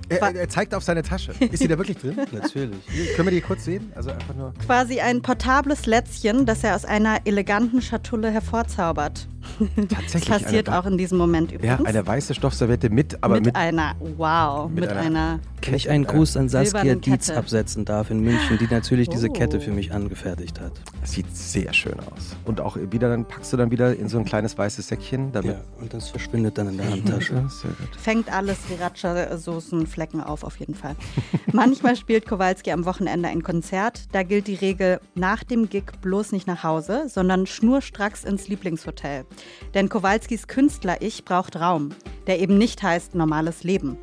Er, 0.10 0.20
er- 0.22 0.36
er 0.36 0.50
zeigt 0.50 0.74
auf 0.74 0.84
seine 0.84 1.04
Tasche. 1.04 1.34
Ist 1.40 1.60
sie 1.60 1.68
da 1.68 1.78
wirklich 1.78 1.98
drin? 1.98 2.16
Natürlich. 2.32 2.76
Können 3.16 3.28
wir 3.28 3.32
die 3.32 3.42
kurz 3.42 3.66
sehen? 3.66 3.92
Also 3.96 4.10
einfach 4.10 4.34
nur. 4.36 4.54
Quasi 4.66 5.00
ein 5.00 5.22
portables 5.22 5.86
Lätzchen, 5.86 6.46
das 6.48 6.64
er 6.64 6.76
aus 6.76 6.84
einer 6.84 7.20
eleganten 7.26 7.82
Schatulle 7.82 8.32
hervorzaubert. 8.32 9.28
Das 9.76 9.88
Tatsächlich. 9.88 10.30
passiert 10.30 10.70
eine, 10.70 10.80
auch 10.80 10.86
in 10.86 10.98
diesem 10.98 11.18
Moment 11.18 11.52
Ja, 11.52 11.58
übrigens. 11.58 11.86
eine 11.86 12.06
weiße 12.08 12.34
Stoffserviette 12.34 12.90
mit, 12.90 13.18
aber 13.22 13.36
mit, 13.36 13.46
mit. 13.46 13.56
einer, 13.56 13.96
wow, 14.18 14.70
mit 14.70 14.82
mit, 14.82 14.90
einer- 14.90 15.00
einer, 15.02 15.40
Wenn 15.62 15.74
ich 15.76 15.90
einen 15.90 16.06
Gruß 16.06 16.38
an 16.38 16.50
Saskia 16.50 16.96
Dietz 16.96 17.28
Kette. 17.28 17.38
absetzen 17.40 17.86
darf 17.86 18.10
in 18.12 18.20
München, 18.22 18.58
die 18.58 18.68
natürlich 18.68 19.10
diese 19.10 19.30
Oh. 19.30 19.34
Kette 19.34 19.60
für 19.62 19.72
mich 19.72 19.94
angefertigt 19.94 20.60
hat. 20.60 20.74
Das 21.02 21.12
sieht 21.14 21.36
sehr 21.36 21.74
schön 21.74 22.00
aus. 22.00 22.36
Und 22.46 22.62
auch 22.62 22.78
wieder, 22.92 23.10
dann 23.10 23.26
packst 23.26 23.52
du 23.54 23.58
dann 23.58 23.72
wieder 23.72 23.96
in 23.96 24.10
so 24.10 24.18
ein 24.18 24.26
kleines 24.26 24.58
weißes 24.58 24.88
Säckchen, 24.88 25.32
damit. 25.32 25.52
Ja, 25.52 25.62
und 25.80 25.94
das 25.94 26.10
verschwindet 26.10 26.58
dann 26.58 26.70
in 26.70 26.78
der 26.78 26.90
Handtasche. 26.92 27.34
Ja, 27.36 27.50
sehr 27.50 27.72
gut. 27.72 27.96
fängt 27.98 28.32
alle 28.32 28.56
Sriracha-Soßen-Flecken 28.56 30.22
auf, 30.22 30.44
auf 30.44 30.58
jeden 30.58 30.76
Fall. 30.76 30.96
Manchmal 31.52 31.96
spielt 31.96 32.28
Kowalski 32.28 32.72
am 32.72 32.86
Wochenende 32.86 33.30
ein 33.30 33.44
Konzert. 33.44 34.04
Da 34.14 34.24
gilt 34.24 34.48
die 34.48 34.56
Regel, 34.56 35.00
nach 35.16 35.44
dem 35.44 35.70
Gig 35.70 35.84
bloß 36.02 36.32
nicht 36.32 36.48
nach 36.48 36.64
Hause, 36.64 37.06
sondern 37.08 37.46
schnurstracks 37.46 38.24
ins 38.24 38.48
Lieblingshotel. 38.48 39.26
Denn 39.74 39.90
Kowalskis 39.90 40.48
Künstler-Ich 40.48 41.26
braucht 41.26 41.56
Raum, 41.56 41.90
der 42.28 42.40
eben 42.40 42.58
nicht 42.58 42.84
heißt 42.84 43.16
normales 43.16 43.64
Leben. 43.64 43.98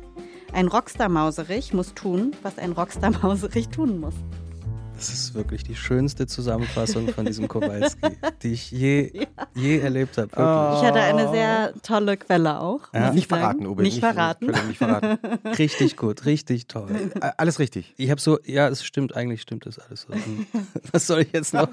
Ein 0.53 0.67
Rockstar-Mauserich 0.67 1.73
muss 1.73 1.93
tun, 1.93 2.35
was 2.43 2.57
ein 2.57 2.73
Rockstar-Mauserich 2.73 3.69
tun 3.69 3.99
muss. 3.99 4.15
Das 5.01 5.09
ist 5.09 5.33
wirklich 5.33 5.63
die 5.63 5.75
schönste 5.75 6.27
Zusammenfassung 6.27 7.07
von 7.07 7.25
diesem 7.25 7.47
Kowalski, 7.47 8.05
die 8.43 8.51
ich 8.51 8.69
je, 8.69 9.25
je 9.55 9.79
erlebt 9.79 10.15
habe. 10.19 10.27
Wirklich. 10.27 10.81
Ich 10.83 10.87
hatte 10.87 10.99
eine 11.01 11.31
sehr 11.31 11.73
tolle 11.81 12.17
Quelle 12.17 12.59
auch. 12.59 12.81
Ja. 12.93 13.11
Nicht 13.11 13.27
verraten, 13.27 13.65
Uwe. 13.65 13.81
Nicht 13.81 13.99
verraten. 13.99 14.45
Entschuldigung, 14.49 14.67
Nicht 14.67 14.77
verraten. 14.77 15.47
Richtig 15.57 15.97
gut, 15.97 16.25
richtig 16.27 16.67
toll. 16.67 17.11
Äh, 17.19 17.31
Alles 17.37 17.57
richtig. 17.57 17.95
Ich 17.97 18.11
habe 18.11 18.21
so, 18.21 18.37
ja, 18.45 18.67
es 18.67 18.83
stimmt, 18.83 19.15
eigentlich 19.15 19.41
stimmt 19.41 19.65
das 19.65 19.79
alles 19.79 20.01
so. 20.03 20.13
Was 20.91 21.07
soll 21.07 21.21
ich 21.21 21.31
jetzt 21.33 21.55
noch, 21.55 21.71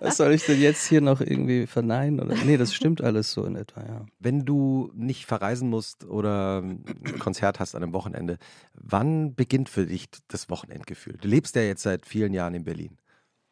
was 0.00 0.16
soll 0.16 0.32
ich 0.32 0.44
denn 0.44 0.60
jetzt 0.60 0.86
hier 0.88 1.00
noch 1.00 1.20
irgendwie 1.20 1.66
verneinen? 1.66 2.18
Oder? 2.20 2.34
Nee, 2.44 2.56
das 2.56 2.74
stimmt 2.74 3.02
alles 3.02 3.32
so 3.32 3.44
in 3.44 3.54
etwa, 3.56 3.82
ja. 3.82 4.06
Wenn 4.18 4.44
du 4.44 4.90
nicht 4.94 5.26
verreisen 5.26 5.68
musst 5.70 6.04
oder 6.04 6.58
ein 6.62 6.84
Konzert 7.18 7.60
hast 7.60 7.74
an 7.76 7.82
einem 7.82 7.92
Wochenende, 7.92 8.38
wann 8.74 9.34
beginnt 9.34 9.68
für 9.68 9.86
dich 9.86 10.08
das 10.28 10.50
Wochenendgefühl? 10.50 11.18
Du 11.20 11.28
lebst 11.28 11.54
ja 11.56 11.62
jetzt 11.62 11.82
seit 11.82 12.06
vielen 12.06 12.31
Jahren 12.32 12.54
in 12.54 12.64
Berlin. 12.64 12.98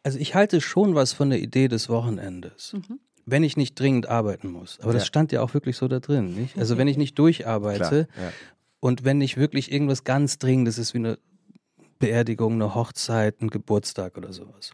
Also 0.03 0.19
ich 0.19 0.35
halte 0.35 0.61
schon 0.61 0.95
was 0.95 1.13
von 1.13 1.31
der 1.31 1.41
Idee 1.41 1.69
des 1.69 1.89
Wochenendes. 1.89 2.75
Wenn 3.27 3.43
ich 3.43 3.57
nicht 3.57 3.79
dringend 3.79 4.09
arbeiten 4.09 4.51
muss. 4.51 4.81
Aber 4.81 4.93
das 4.93 5.03
Ja. 5.03 5.07
stand 5.07 5.31
ja 5.33 5.43
auch 5.43 5.53
wirklich 5.55 5.77
so 5.77 5.89
da 5.89 6.01
drin, 6.01 6.35
nicht? 6.35 6.57
Also 6.59 6.79
wenn 6.79 6.89
ich 6.89 6.97
nicht 6.97 7.19
durcharbeite 7.19 8.07
Klar, 8.13 8.25
ja. 8.27 8.33
und 8.81 9.05
wenn 9.05 9.19
nicht 9.19 9.37
wirklich 9.37 9.71
irgendwas 9.71 10.05
ganz 10.05 10.39
Dringendes 10.39 10.79
ist, 10.79 10.95
wie 10.95 10.99
eine 10.99 11.19
Beerdigung, 11.99 12.55
eine 12.55 12.75
Hochzeit, 12.75 13.41
ein 13.43 13.49
Geburtstag 13.49 14.17
oder 14.17 14.33
sowas, 14.33 14.73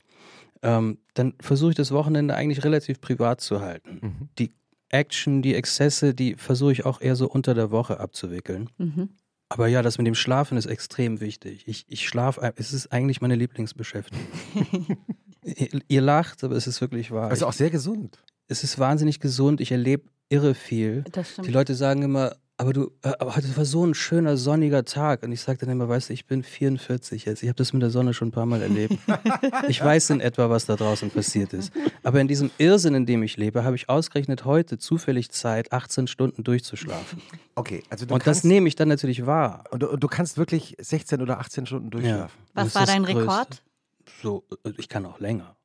ähm, 0.62 0.98
dann 1.14 1.34
versuche 1.40 1.70
ich 1.70 1.76
das 1.76 1.90
Wochenende 1.90 2.34
eigentlich 2.34 2.64
relativ 2.64 3.00
privat 3.00 3.40
zu 3.40 3.60
halten. 3.60 3.98
Mhm. 4.00 4.28
Die 4.38 4.52
Action, 4.90 5.42
die 5.42 5.54
Exzesse, 5.56 6.14
die 6.14 6.36
versuche 6.36 6.72
ich 6.72 6.86
auch 6.86 7.00
eher 7.00 7.16
so 7.16 7.28
unter 7.28 7.52
der 7.54 7.72
Woche 7.72 7.98
abzuwickeln. 7.98 8.70
Mhm. 8.78 9.10
Aber 9.48 9.68
ja, 9.68 9.82
das 9.82 9.98
mit 9.98 10.06
dem 10.06 10.14
Schlafen 10.14 10.58
ist 10.58 10.66
extrem 10.66 11.20
wichtig. 11.20 11.64
Ich, 11.66 11.86
ich 11.88 12.08
schlafe, 12.08 12.52
es 12.56 12.72
ist 12.72 12.92
eigentlich 12.92 13.20
meine 13.20 13.36
Lieblingsbeschäftigung. 13.36 14.26
ihr, 15.44 15.68
ihr 15.86 16.00
lacht, 16.00 16.42
aber 16.42 16.56
es 16.56 16.66
ist 16.66 16.80
wirklich 16.80 17.12
wahr. 17.12 17.30
Also 17.30 17.46
auch 17.46 17.52
sehr 17.52 17.70
gesund. 17.70 18.22
es 18.48 18.64
ist 18.64 18.78
wahnsinnig 18.78 19.20
gesund. 19.20 19.60
Ich 19.60 19.70
erlebe 19.70 20.08
irre 20.28 20.54
viel. 20.54 21.04
Das 21.12 21.30
stimmt. 21.32 21.46
Die 21.46 21.52
Leute 21.52 21.74
sagen 21.74 22.02
immer, 22.02 22.34
aber 22.58 22.72
du, 22.72 22.90
äh, 23.02 23.12
aber 23.18 23.36
heute 23.36 23.54
war 23.56 23.64
so 23.64 23.84
ein 23.84 23.94
schöner 23.94 24.36
sonniger 24.36 24.84
Tag. 24.84 25.22
Und 25.22 25.32
ich 25.32 25.40
sage 25.42 25.58
dann 25.58 25.68
immer, 25.68 25.88
weißt 25.88 26.08
du, 26.08 26.12
ich 26.14 26.24
bin 26.26 26.42
44 26.42 27.24
jetzt. 27.26 27.42
Ich 27.42 27.48
habe 27.48 27.56
das 27.56 27.72
mit 27.72 27.82
der 27.82 27.90
Sonne 27.90 28.14
schon 28.14 28.28
ein 28.28 28.32
paar 28.32 28.46
Mal 28.46 28.62
erlebt. 28.62 28.96
ich 29.68 29.82
weiß 29.82 30.10
in 30.10 30.20
etwa, 30.20 30.48
was 30.48 30.64
da 30.66 30.76
draußen 30.76 31.10
passiert 31.10 31.52
ist. 31.52 31.72
Aber 32.02 32.20
in 32.20 32.28
diesem 32.28 32.50
Irrsinn, 32.58 32.94
in 32.94 33.06
dem 33.06 33.22
ich 33.22 33.36
lebe, 33.36 33.64
habe 33.64 33.76
ich 33.76 33.88
ausgerechnet 33.88 34.44
heute 34.44 34.78
zufällig 34.78 35.30
Zeit, 35.32 35.72
18 35.72 36.06
Stunden 36.06 36.44
durchzuschlafen. 36.44 37.20
Okay, 37.54 37.82
also 37.90 38.06
du 38.06 38.14
Und 38.14 38.24
kannst, 38.24 38.38
das 38.40 38.44
nehme 38.44 38.68
ich 38.68 38.74
dann 38.76 38.88
natürlich 38.88 39.26
wahr. 39.26 39.64
und 39.70 39.82
du, 39.82 39.88
und 39.90 40.00
du 40.02 40.08
kannst 40.08 40.38
wirklich 40.38 40.76
16 40.80 41.20
oder 41.20 41.38
18 41.40 41.66
Stunden 41.66 41.90
durchschlafen. 41.90 42.38
Was 42.54 42.72
Das 42.72 42.74
war 42.74 42.86
dein. 42.86 43.04
Rekord? 43.04 43.62
So, 44.22 44.44
äh, 44.64 44.72
ich 44.78 44.88
kann 44.88 45.04
auch 45.04 45.20
länger. 45.20 45.55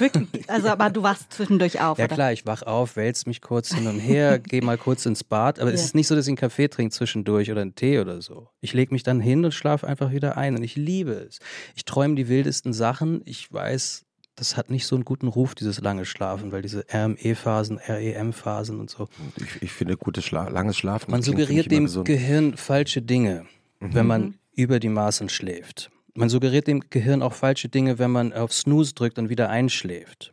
Wirklich? 0.00 0.48
Also, 0.48 0.68
aber 0.68 0.90
du 0.90 1.02
wachst 1.02 1.32
zwischendurch 1.32 1.80
auf, 1.80 1.98
Ja 1.98 2.04
oder? 2.06 2.14
klar, 2.14 2.32
ich 2.32 2.46
wach 2.46 2.62
auf, 2.62 2.96
wälze 2.96 3.28
mich 3.28 3.40
kurz 3.40 3.74
hin 3.74 3.86
und 3.86 3.98
her, 3.98 4.38
gehe 4.38 4.62
mal 4.62 4.78
kurz 4.78 5.06
ins 5.06 5.24
Bad. 5.24 5.58
Aber 5.60 5.72
es 5.72 5.80
Ja. 5.80 5.86
ist 5.86 5.94
nicht 5.94 6.06
so, 6.06 6.14
dass 6.14 6.26
ich 6.26 6.30
einen 6.30 6.36
Kaffee 6.36 6.68
trinke 6.68 6.94
zwischendurch 6.94 7.50
oder 7.50 7.62
einen 7.62 7.74
Tee 7.74 7.98
oder 8.00 8.20
so. 8.22 8.48
Ich 8.60 8.72
lege 8.74 8.92
mich 8.94 9.02
dann 9.02 9.20
hin 9.20 9.44
und 9.44 9.52
schlafe 9.52 9.86
einfach 9.86 10.10
wieder 10.12 10.36
ein. 10.36 10.56
Und 10.56 10.62
ich 10.62 10.76
liebe 10.76 11.12
es. 11.12 11.38
Ich 11.74 11.84
träume 11.84 12.14
die 12.14 12.28
wildesten 12.28 12.72
Sachen. 12.72 13.22
Ich 13.24 13.52
weiß, 13.52 14.04
das 14.36 14.56
hat 14.56 14.70
nicht 14.70 14.86
so 14.86 14.94
einen 14.94 15.04
guten 15.04 15.26
Ruf, 15.28 15.54
dieses 15.54 15.80
lange 15.80 16.04
Schlafen, 16.04 16.52
weil 16.52 16.62
diese 16.62 16.84
RME-Phasen, 16.92 17.78
REM-Phasen 17.78 18.78
und 18.78 18.88
so. 18.90 19.08
Ich, 19.36 19.62
ich 19.62 19.72
finde, 19.72 19.96
gutes 19.96 20.24
Schla 20.24 20.48
langes 20.48 20.76
Schlafen. 20.76 21.10
Man 21.10 21.22
suggeriert 21.22 21.70
dem. 21.70 21.86
Gehirn 22.04 22.56
falsche 22.56 23.02
Dinge, 23.02 23.46
wenn 23.80 24.06
man 24.06 24.34
über 24.54 24.78
die 24.80 24.88
Maßen 24.88 25.28
schläft. 25.28 25.90
Man 26.18 26.30
suggeriert 26.30 26.66
dem 26.66 26.80
Gehirn 26.90 27.22
auch 27.22 27.32
falsche 27.32 27.68
Dinge, 27.68 28.00
wenn 28.00 28.10
man 28.10 28.32
auf 28.32 28.52
Snooze 28.52 28.92
drückt 28.92 29.20
und 29.20 29.28
wieder 29.28 29.50
einschläft. 29.50 30.32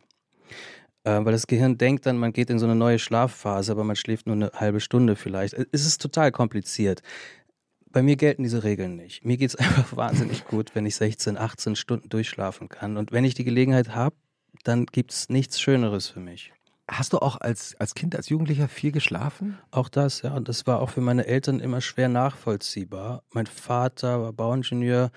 Äh, 1.04 1.24
weil 1.24 1.30
das 1.30 1.46
Gehirn 1.46 1.78
denkt 1.78 2.06
dann, 2.06 2.18
man 2.18 2.32
geht 2.32 2.50
in 2.50 2.58
so 2.58 2.66
eine 2.66 2.74
neue 2.74 2.98
Schlafphase, 2.98 3.70
aber 3.70 3.84
man 3.84 3.94
schläft 3.94 4.26
nur 4.26 4.34
eine 4.34 4.50
halbe 4.52 4.80
Stunde 4.80 5.14
vielleicht. 5.14 5.54
Es 5.54 5.86
ist 5.86 6.02
total 6.02 6.32
kompliziert. 6.32 7.02
bei 7.92 8.02
mir 8.02 8.16
gelten 8.16 8.42
diese 8.42 8.64
Regeln 8.64 8.96
nicht. 8.96 9.24
Mir 9.24 9.36
geht 9.36 9.50
es 9.50 9.54
einfach 9.60 9.96
wahnsinnig 9.96 10.44
gut, 10.46 10.74
wenn 10.74 10.86
ich 10.86 10.96
16, 10.96 11.38
18 11.38 11.76
Stunden 11.76 12.08
durchschlafen 12.08 12.68
kann. 12.68 12.96
Und 12.96 13.12
wenn 13.12 13.24
ich 13.24 13.34
die 13.34 13.44
Gelegenheit 13.44 13.94
habe, 13.94 14.16
dann 14.64 14.86
gibt 14.86 15.12
es 15.12 15.28
nichts 15.28 15.60
Schöneres 15.60 16.08
für 16.08 16.18
mich. 16.18 16.52
Hast 16.88 17.12
du 17.12 17.18
auch 17.18 17.40
als, 17.40 17.76
als 17.78 17.94
Kind, 17.94 18.16
als 18.16 18.28
Jugendlicher 18.28 18.66
viel 18.66 18.90
geschlafen? 18.90 19.56
Auch 19.70 19.88
das, 19.88 20.22
ja. 20.22 20.34
Und 20.34 20.48
das 20.48 20.66
war 20.66 20.80
auch 20.80 20.90
für 20.90 21.00
meine 21.00 21.26
Eltern 21.26 21.60
immer 21.60 21.80
schwer 21.80 22.08
nachvollziehbar. 22.08 23.22
Mein 23.30 23.46
Vater 23.46 24.20
war 24.20 24.32
Bauingenieur, 24.32 25.12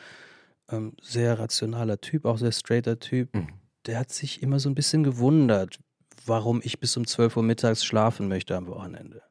ähm, 0.72 0.94
sehr 1.02 1.40
rationaler 1.40 2.02
Typ, 2.02 2.26
auch 2.26 2.38
sehr 2.38 2.52
straighter 2.52 3.00
Typ. 3.00 3.34
Mhm. 3.36 3.48
Der 3.86 4.00
hat 4.00 4.12
sich 4.12 4.44
immer 4.44 4.60
so 4.60 4.70
ein 4.70 4.76
bisschen 4.76 5.04
gewundert, 5.04 5.80
warum 6.26 6.62
ich 6.64 6.80
bis 6.80 6.96
um 6.98 7.08
12 7.08 7.38
Uhr 7.38 7.44
mittags 7.44 7.84
schlafen 7.84 8.28
möchte 8.28 8.56
am 8.56 8.68
Wochenende. 8.68 9.22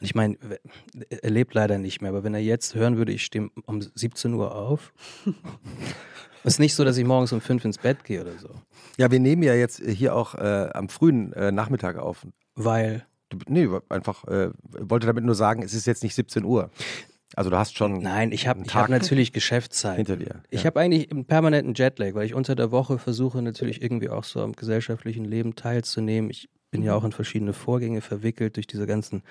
Und 0.00 0.06
ich 0.06 0.14
meine, 0.14 0.38
er 1.08 1.30
lebt 1.30 1.52
leider 1.52 1.76
nicht 1.78 2.00
mehr, 2.00 2.10
aber 2.10 2.24
wenn 2.24 2.32
er 2.32 2.40
jetzt 2.40 2.74
hören 2.74 2.96
würde, 2.96 3.12
ich 3.12 3.24
stehe 3.24 3.50
um 3.66 3.82
17 3.82 4.32
Uhr 4.32 4.54
auf. 4.54 4.94
Es 6.42 6.54
ist 6.54 6.58
nicht 6.58 6.74
so, 6.74 6.84
dass 6.84 6.96
ich 6.96 7.04
morgens 7.04 7.32
um 7.32 7.40
5 7.42 7.66
ins 7.66 7.78
Bett 7.78 8.04
gehe 8.04 8.22
oder 8.22 8.38
so. 8.38 8.48
Ja, 8.96 9.10
wir 9.10 9.20
nehmen 9.20 9.42
ja 9.42 9.54
jetzt 9.54 9.82
hier 9.84 10.14
auch 10.14 10.34
äh, 10.34 10.70
am 10.72 10.88
frühen 10.88 11.34
äh, 11.34 11.52
Nachmittag 11.52 11.98
auf. 11.98 12.26
Weil? 12.54 13.04
Nee, 13.46 13.68
einfach, 13.90 14.24
äh, 14.24 14.50
wollte 14.62 15.06
damit 15.06 15.24
nur 15.24 15.34
sagen, 15.34 15.62
es 15.62 15.74
ist 15.74 15.86
jetzt 15.86 16.02
nicht 16.02 16.14
17 16.14 16.44
Uhr. 16.44 16.70
Also 17.36 17.50
du 17.50 17.56
hast 17.56 17.76
schon. 17.76 18.02
Nein, 18.02 18.32
ich 18.32 18.48
habe 18.48 18.62
hab 18.64 18.88
natürlich 18.88 19.32
Geschäftszeit. 19.32 19.96
Hinter 19.96 20.16
dir. 20.16 20.26
Ja. 20.26 20.40
Ich 20.50 20.66
habe 20.66 20.80
eigentlich 20.80 21.10
einen 21.10 21.24
permanenten 21.24 21.74
Jetlag, 21.74 22.14
weil 22.14 22.26
ich 22.26 22.34
unter 22.34 22.54
der 22.54 22.72
Woche 22.72 22.98
versuche 22.98 23.40
natürlich 23.40 23.82
irgendwie 23.82 24.08
auch 24.08 24.24
so 24.24 24.42
am 24.42 24.52
gesellschaftlichen 24.52 25.24
Leben 25.24 25.54
teilzunehmen. 25.54 26.30
Ich 26.30 26.48
bin 26.70 26.82
ja 26.82 26.94
auch 26.94 27.04
in 27.04 27.12
verschiedene 27.12 27.52
Vorgänge 27.52 28.00
verwickelt 28.00 28.56
durch 28.56 28.66
diese 28.66 28.86
ganzen 28.86 29.22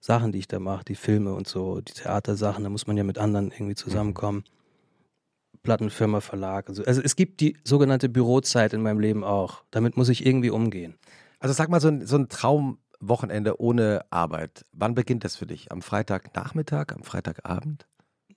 Sachen, 0.00 0.32
die 0.32 0.38
ich 0.38 0.48
da 0.48 0.58
mache, 0.58 0.84
die 0.84 0.94
Filme 0.94 1.34
und 1.34 1.48
so, 1.48 1.80
die 1.80 1.92
Theatersachen, 1.92 2.64
da 2.64 2.70
muss 2.70 2.86
man 2.86 2.96
ja 2.96 3.04
mit 3.04 3.18
anderen 3.18 3.50
irgendwie 3.50 3.74
zusammenkommen. 3.74 4.44
Plattenfirma, 5.62 6.20
Verlag. 6.20 6.68
Also, 6.68 6.84
also 6.84 7.02
es 7.02 7.16
gibt 7.16 7.40
die 7.40 7.56
sogenannte 7.64 8.08
Bürozeit 8.08 8.72
in 8.72 8.82
meinem 8.82 9.00
Leben 9.00 9.24
auch. 9.24 9.64
Damit 9.72 9.96
muss 9.96 10.08
ich 10.08 10.24
irgendwie 10.24 10.50
umgehen. 10.50 10.94
Also 11.40 11.54
sag 11.54 11.68
mal, 11.68 11.80
so 11.80 11.88
ein, 11.88 12.06
so 12.06 12.16
ein 12.16 12.28
Traumwochenende 12.98 13.60
ohne 13.60 14.04
Arbeit, 14.10 14.64
wann 14.72 14.94
beginnt 14.94 15.24
das 15.24 15.36
für 15.36 15.46
dich? 15.46 15.72
Am 15.72 15.82
Freitagnachmittag, 15.82 16.92
am 16.94 17.02
Freitagabend? 17.02 17.86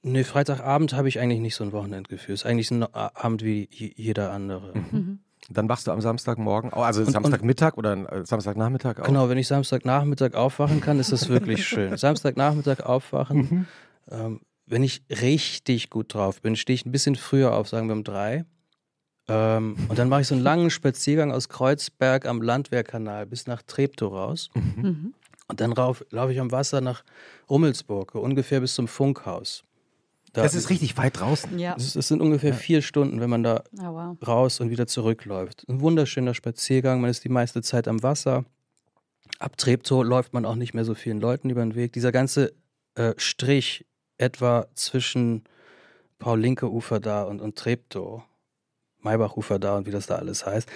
Nee, 0.02 0.24
Freitagabend 0.24 0.94
habe 0.94 1.10
ich 1.10 1.20
eigentlich 1.20 1.42
nicht 1.42 1.56
so 1.56 1.64
ein 1.64 1.72
Wochenendgefühl. 1.72 2.34
Es 2.34 2.42
ist 2.42 2.46
eigentlich 2.46 2.72
ein 2.72 2.84
Abend 2.84 3.44
wie 3.44 3.68
jeder 3.72 4.32
andere. 4.32 4.78
Mhm. 4.78 4.88
mhm. 4.92 5.20
Dann 5.52 5.68
wachst 5.68 5.88
du 5.88 5.92
am 5.92 6.02
Samstagmorgen, 6.02 6.74
also 6.74 7.02
und, 7.02 7.12
Samstagmittag 7.12 7.76
oder 7.78 7.94
äh, 8.12 8.26
Samstagnachmittag 8.26 9.00
auf? 9.00 9.08
Genau, 9.08 9.30
wenn 9.30 9.38
ich 9.38 9.48
Samstagnachmittag 9.48 10.36
aufwachen 10.36 10.80
kann, 10.80 11.00
ist 11.00 11.12
das 11.12 11.28
wirklich 11.30 11.66
schön. 11.68 11.96
Samstagnachmittag 11.98 12.82
aufwachen. 12.82 13.38
Mhm. 13.38 13.66
Ähm, 14.12 14.42
wenn 14.68 14.84
ich 14.84 15.02
richtig 15.10 15.90
gut 15.90 16.14
drauf 16.14 16.42
bin, 16.42 16.56
stehe 16.56 16.76
ich 16.76 16.86
ein 16.86 16.92
bisschen 16.92 17.16
früher 17.16 17.56
auf, 17.56 17.68
sagen 17.68 17.88
wir 17.88 17.94
um 17.94 18.04
drei. 18.04 18.46
Ähm, 19.30 19.76
und 19.88 20.00
dann 20.00 20.10
mache 20.10 20.22
ich 20.22 20.28
so 20.28 20.36
einen 20.36 20.44
langen 20.44 20.70
Spaziergang 20.70 21.32
aus 21.32 21.50
Kreuzberg 21.50 22.26
am 22.26 22.42
Landwehrkanal 22.42 23.26
bis 23.26 23.48
nach 23.48 23.62
Treptow 23.62 24.12
raus. 24.12 24.50
Mhm. 24.56 25.14
Und 25.48 25.62
dann 25.62 25.72
laufe 25.74 26.32
ich 26.32 26.40
am 26.40 26.52
Wasser 26.52 26.82
nach 26.82 27.04
Rummelsburg, 27.50 28.16
ungefähr 28.16 28.60
bis 28.60 28.76
zum 28.76 28.88
Funkhaus. 28.88 29.64
Da 30.34 30.44
das 30.44 30.54
ist 30.54 30.70
richtig 30.70 30.96
weit 30.98 31.20
draußen. 31.20 31.58
Ja. 31.58 31.76
Es, 31.76 31.96
es 31.96 32.08
sind 32.08 32.22
ungefähr 32.22 32.52
ja. 32.52 32.56
vier 32.56 32.82
Stunden, 32.84 33.20
wenn 33.20 33.30
man 33.30 33.42
da 33.42 33.64
oh, 33.80 33.86
wow. 33.86 34.18
raus 34.28 34.60
und 34.60 34.70
wieder 34.70 34.86
zurückläuft. 34.86 35.66
Ein 35.68 35.82
wunderschöner 35.82 36.36
Spaziergang. 36.36 37.02
Man 37.02 37.10
ist 37.10 37.24
die 37.24 37.30
meiste 37.30 37.64
Zeit 37.64 37.88
am 37.88 38.04
Wasser. 38.04 38.46
Ab 39.40 39.58
Treptow 39.58 40.04
läuft 40.04 40.34
man 40.34 40.46
auch 40.46 40.56
nicht 40.56 40.74
mehr 40.74 40.86
so 40.86 40.94
vielen 40.94 41.20
Leuten 41.20 41.50
über 41.50 41.62
den 41.62 41.74
Weg. 41.74 41.94
Dieser 41.94 42.12
ganze 42.12 42.54
äh, 42.96 43.14
Strich 43.18 43.86
etwa 44.18 44.68
zwischen 44.76 45.44
Paul-Linke-Ufer 46.20 47.00
da 47.00 47.24
und, 47.24 47.42
und 47.42 47.58
Treptow, 47.58 48.24
Maybach-Ufer 49.02 49.60
da 49.60 49.78
und 49.78 49.88
wie 49.88 49.92
das 49.92 50.08
da 50.08 50.16
alles 50.16 50.46
heißt, 50.46 50.70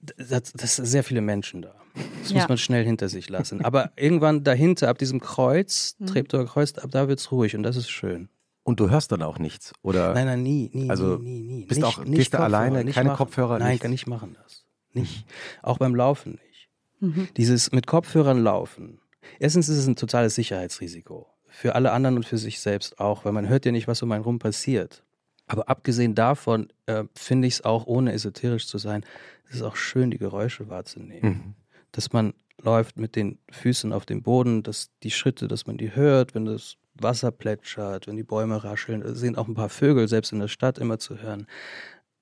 das, 0.00 0.52
das 0.52 0.76
sind 0.76 0.86
sehr 0.86 1.04
viele 1.04 1.20
Menschen 1.20 1.62
da. 1.62 1.74
Das 2.20 2.30
ja. 2.30 2.36
muss 2.36 2.48
man 2.48 2.58
schnell 2.58 2.84
hinter 2.84 3.08
sich 3.08 3.28
lassen. 3.28 3.64
Aber 3.64 3.92
irgendwann 3.96 4.44
dahinter, 4.44 4.88
ab 4.88 4.98
diesem 4.98 5.20
Kreuz, 5.20 5.96
mhm. 5.98 6.06
Treptower 6.06 6.46
Kreuz, 6.46 6.76
ab 6.78 6.90
da 6.90 7.08
wird 7.08 7.18
es 7.18 7.32
ruhig 7.32 7.56
und 7.56 7.62
das 7.62 7.76
ist 7.76 7.88
schön. 7.88 8.28
Und 8.62 8.80
du 8.80 8.90
hörst 8.90 9.12
dann 9.12 9.22
auch 9.22 9.38
nichts, 9.38 9.72
oder? 9.82 10.12
Nein, 10.12 10.26
nein, 10.26 10.42
nie, 10.42 10.70
nie, 10.72 10.90
also 10.90 11.18
nie, 11.18 11.40
nie, 11.40 11.42
nie. 11.42 11.66
Bist 11.66 11.80
nicht, 11.80 11.86
auch, 11.86 12.04
nicht 12.04 12.16
gehst 12.16 12.34
du 12.34 12.38
alleine, 12.38 12.84
keine 12.90 13.10
machen. 13.10 13.18
Kopfhörer? 13.18 13.58
Nein, 13.58 13.78
kann 13.78 13.92
ich 13.92 14.06
machen 14.06 14.36
das. 14.42 14.64
Nicht. 14.92 15.26
Mhm. 15.26 15.30
Auch 15.62 15.78
beim 15.78 15.94
Laufen 15.94 16.32
nicht. 16.32 16.68
Mhm. 17.00 17.28
Dieses 17.36 17.70
mit 17.72 17.86
Kopfhörern 17.86 18.42
laufen. 18.42 19.00
Erstens 19.38 19.68
ist 19.68 19.78
es 19.78 19.86
ein 19.86 19.96
totales 19.96 20.34
Sicherheitsrisiko. 20.34 21.28
Für 21.48 21.74
alle 21.74 21.92
anderen 21.92 22.16
und 22.16 22.26
für 22.26 22.38
sich 22.38 22.60
selbst 22.60 22.98
auch, 22.98 23.24
weil 23.24 23.32
man 23.32 23.48
hört 23.48 23.64
ja 23.66 23.72
nicht, 23.72 23.88
was 23.88 24.02
um 24.02 24.12
einen 24.12 24.24
rum 24.24 24.38
passiert. 24.38 25.04
Aber 25.46 25.68
abgesehen 25.68 26.14
davon 26.14 26.68
äh, 26.86 27.04
finde 27.14 27.48
ich 27.48 27.54
es 27.54 27.64
auch, 27.64 27.86
ohne 27.86 28.12
esoterisch 28.12 28.66
zu 28.66 28.78
sein, 28.78 29.04
es 29.48 29.56
ist 29.56 29.62
auch 29.62 29.76
schön, 29.76 30.10
die 30.10 30.18
Geräusche 30.18 30.68
wahrzunehmen. 30.68 31.30
Mhm. 31.30 31.54
Dass 31.92 32.12
man 32.12 32.34
läuft 32.60 32.98
mit 32.98 33.16
den 33.16 33.38
Füßen 33.50 33.92
auf 33.92 34.06
dem 34.06 34.22
Boden, 34.22 34.62
dass 34.62 34.90
die 35.02 35.10
Schritte, 35.10 35.46
dass 35.46 35.66
man 35.66 35.76
die 35.76 35.94
hört, 35.94 36.34
wenn 36.34 36.46
das 36.46 36.76
Wasser 36.94 37.30
plätschert, 37.30 38.06
wenn 38.06 38.16
die 38.16 38.22
Bäume 38.22 38.64
rascheln, 38.64 39.02
es 39.02 39.20
sind 39.20 39.38
auch 39.38 39.48
ein 39.48 39.54
paar 39.54 39.68
Vögel 39.68 40.08
selbst 40.08 40.32
in 40.32 40.40
der 40.40 40.48
Stadt 40.48 40.78
immer 40.78 40.98
zu 40.98 41.18
hören. 41.18 41.46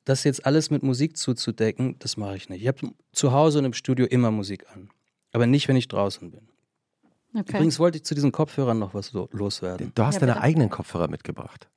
Das 0.05 0.25
jetzt 0.25 0.45
alles 0.45 0.71
mit 0.71 0.83
Musik 0.83 1.17
zuzudecken, 1.17 1.97
das 2.01 2.17
mache 2.17 2.37
ich 2.37 2.49
nicht. 2.49 2.63
Ich 2.63 2.69
habe 2.69 2.91
zu 3.13 3.33
Hause 3.33 3.61
und 3.61 3.65
im 3.65 3.73
Studio 3.73 4.07
immer 4.07 4.31
Musik 4.31 4.67
an, 4.75 4.91
aber 5.33 5.47
nicht, 5.47 5.69
wenn 5.69 5.77
ich 5.77 5.89
draußen 5.89 6.31
bin. 6.31 6.49
Okay. 7.33 7.53
Übrigens 7.53 7.79
wollte 7.79 7.99
ich 7.99 8.05
zu 8.05 8.15
diesen 8.15 8.31
Kopfhörern 8.31 8.79
noch 8.79 8.95
was 8.95 9.13
loswerden. 9.13 9.93
Du 9.95 10.05
hast 10.05 10.17
ja, 10.17 10.21
deine 10.21 10.41
eigenen 10.41 10.71
Kopfhörer 10.71 11.09
mitgebracht. 11.09 11.69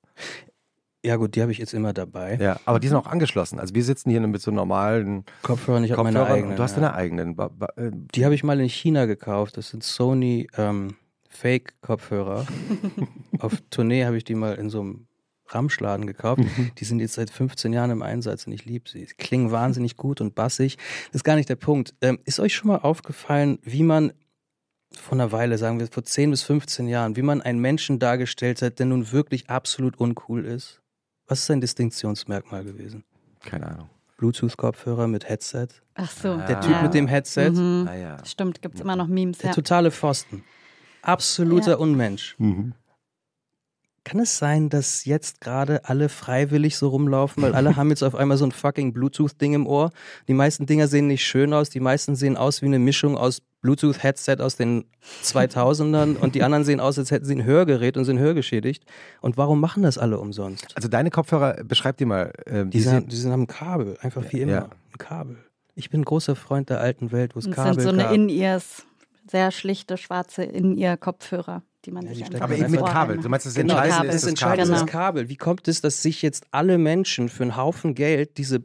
Ja 1.08 1.16
gut, 1.16 1.36
die 1.36 1.42
habe 1.42 1.54
ich 1.54 1.58
jetzt 1.58 1.74
immer 1.74 1.94
dabei. 1.94 2.38
Ja, 2.42 2.60
aber 2.66 2.82
die 2.82 2.90
sind 2.90 2.98
auch 2.98 3.08
angeschlossen. 3.08 3.62
Also 3.62 3.74
wir 3.74 3.84
sitzen 3.86 4.10
hier 4.10 4.20
mit 4.20 4.42
so 4.42 4.52
normalen 4.52 5.24
Kopfhörern. 5.42 5.86
Ich 5.86 5.94
habe 5.94 6.04
meine 6.04 6.26
eigenen. 6.26 6.58
Du 6.58 6.64
hast 6.64 6.76
ja. 6.76 6.82
deine 6.82 6.96
eigenen. 6.96 7.40
Äh, 7.40 7.92
die 8.14 8.26
habe 8.26 8.36
ich 8.36 8.44
mal 8.44 8.60
in 8.60 8.68
China 8.68 9.06
gekauft. 9.06 9.56
Das 9.56 9.70
sind 9.70 9.86
Sony 9.86 10.50
ähm, 10.58 10.98
Fake-Kopfhörer. 11.30 12.46
Auf 13.40 13.54
Tournee 13.70 14.04
habe 14.04 14.18
ich 14.18 14.26
die 14.26 14.36
mal 14.36 14.56
in 14.56 14.70
so 14.70 14.82
einem 14.82 15.08
Ramschladen 15.48 16.08
gekauft. 16.08 16.42
Mhm. 16.42 16.72
Die 16.78 16.84
sind 16.84 17.00
jetzt 17.00 17.14
seit 17.14 17.30
15 17.30 17.72
Jahren 17.72 17.92
im 17.92 18.02
Einsatz 18.02 18.46
und 18.46 18.52
ich 18.52 18.66
liebe 18.66 18.90
sie. 18.90 19.06
sie. 19.06 19.16
Klingen 19.16 19.50
wahnsinnig 19.52 19.96
gut 19.96 20.20
und 20.20 20.36
bassig. 20.36 20.76
Das 21.06 21.20
ist 21.20 21.24
gar 21.24 21.38
nicht 21.38 21.48
der 21.48 21.56
Punkt. 21.56 21.96
Ähm, 22.02 22.20
ist 22.26 22.42
euch 22.42 22.54
schon 22.54 22.68
mal 22.68 22.80
aufgefallen, 22.80 23.60
wie 23.64 23.84
man 23.84 24.12
vor 24.92 25.14
einer 25.14 25.32
Weile, 25.32 25.58
sagen 25.58 25.80
wir 25.80 25.88
vor 25.88 26.04
10 26.04 26.32
bis 26.32 26.44
15 26.44 26.90
Jahren, 26.90 27.16
wie 27.16 27.22
man 27.22 27.42
einen 27.42 27.60
Menschen 27.60 27.98
dargestellt 27.98 28.62
hat, 28.62 28.80
der 28.80 28.88
nun 28.88 29.14
wirklich 29.14 29.50
absolut 29.50 29.98
uncool 30.02 30.44
ist? 30.44 30.82
Was 31.28 31.40
ist 31.40 31.46
sein 31.48 31.62
Distinktionsmerkmal 31.62 32.64
gewesen? 32.64 33.04
Keine 33.44 33.68
Ahnung. 33.68 33.90
Bluetooth-Kopfhörer 34.18 35.08
mit 35.08 35.30
Headset. 35.30 35.68
Ach 35.96 36.10
so. 36.10 36.38
Der 36.38 36.60
Typ 36.60 36.72
ja. 36.72 36.82
mit 36.82 36.94
dem 36.94 37.08
Headset. 37.08 37.52
Mhm. 37.52 37.88
Ah, 37.88 37.96
ja. 37.96 38.26
Stimmt, 38.26 38.62
gibt 38.62 38.76
es 38.76 38.82
immer 38.82 38.96
noch 38.96 39.08
Memes. 39.08 39.40
Der 39.40 39.50
ja. 39.50 39.54
totale 39.54 39.92
Pfosten. 39.92 40.44
Absoluter 41.02 41.72
ja. 41.72 41.78
Unmensch. 41.78 42.36
Mhm. 42.40 42.74
Kann 44.08 44.22
es 44.22 44.38
sein, 44.38 44.70
dass 44.70 45.04
jetzt 45.04 45.42
gerade 45.42 45.84
alle 45.84 46.08
freiwillig 46.08 46.78
so 46.78 46.88
rumlaufen, 46.88 47.44
weil 47.44 47.54
alle 47.54 47.76
haben 47.76 47.90
jetzt 47.90 48.04
auf 48.04 48.16
einmal 48.16 48.38
so 48.38 48.46
ein 48.46 48.54
fucking 48.54 48.94
Bluetooth-Ding 48.94 49.54
im 49.54 49.68
Ohr? 49.68 49.92
Die 50.30 50.34
meisten 50.34 50.66
Dinger 50.66 50.88
sehen 50.88 51.08
nicht 51.08 51.26
schön 51.26 51.54
aus, 51.54 51.70
die 51.70 51.82
meisten 51.82 52.16
sehen 52.16 52.38
aus 52.38 52.62
wie 52.62 52.68
eine 52.68 52.80
Mischung 52.80 53.18
aus 53.18 53.42
Bluetooth-Headset 53.60 54.38
aus 54.40 54.56
den 54.56 54.86
2000ern 55.26 56.16
und 56.16 56.36
die 56.36 56.44
anderen 56.44 56.64
sehen 56.64 56.80
aus, 56.80 56.98
als 56.98 57.12
hätten 57.12 57.26
sie 57.26 57.36
ein 57.36 57.44
Hörgerät 57.44 57.98
und 57.98 58.06
sind 58.06 58.18
hörgeschädigt. 58.18 58.86
Und 59.20 59.36
warum 59.36 59.60
machen 59.60 59.84
das 59.84 59.98
alle 59.98 60.20
umsonst? 60.20 60.74
Also 60.76 60.88
deine 60.88 61.12
Kopfhörer, 61.12 61.66
beschreib 61.66 61.98
dir 61.98 62.08
mal. 62.08 62.32
Äh, 62.46 62.64
die, 62.64 62.70
die, 62.70 62.80
sind, 62.80 63.12
die 63.12 63.18
sind 63.18 63.34
am 63.34 63.46
Kabel, 63.46 63.98
einfach 64.00 64.24
wie 64.32 64.40
immer. 64.40 64.52
Ja. 64.54 64.64
Ein 64.64 64.98
Kabel. 65.00 65.38
Ich 65.76 65.90
bin 65.90 66.00
ein 66.00 66.06
großer 66.06 66.38
Freund 66.38 66.70
der 66.70 66.80
alten 66.80 67.12
Welt, 67.12 67.36
wo 67.36 67.40
es 67.40 67.52
Kabel 67.52 67.72
gibt. 67.72 67.78
Das 67.80 67.84
sind 67.84 68.00
so 68.00 68.06
eine 68.06 68.16
In-Ears, 68.16 68.86
sehr 69.30 69.52
schlichte, 69.52 69.98
schwarze 69.98 70.46
In-Ear-Kopfhörer 70.46 71.64
die 71.88 71.92
man 71.92 72.06
ja, 72.06 72.14
sich 72.14 72.26
einfach 72.26 72.42
Aber 72.42 72.56
eben 72.56 72.70
mit 72.70 72.86
Kabel. 72.86 73.18
Du 73.18 73.30
meinst, 73.30 73.46
das 73.46 73.56
genau, 73.56 73.76
Entscheidende 73.76 73.98
Kabel. 73.98 74.16
ist 74.16 74.26
das, 74.28 74.40
Kabel. 74.40 74.68
Das 74.68 74.86
Kabel. 74.86 75.30
Wie 75.30 75.38
kommt 75.38 75.68
es, 75.68 75.82
dass 75.82 76.04
sich 76.04 76.22
jetzt 76.22 76.46
alle 76.52 76.78
Menschen 76.78 77.30
für 77.30 77.44
einen 77.44 77.56
Haufen 77.56 77.96
Geld 77.96 78.38
diese 78.38 78.64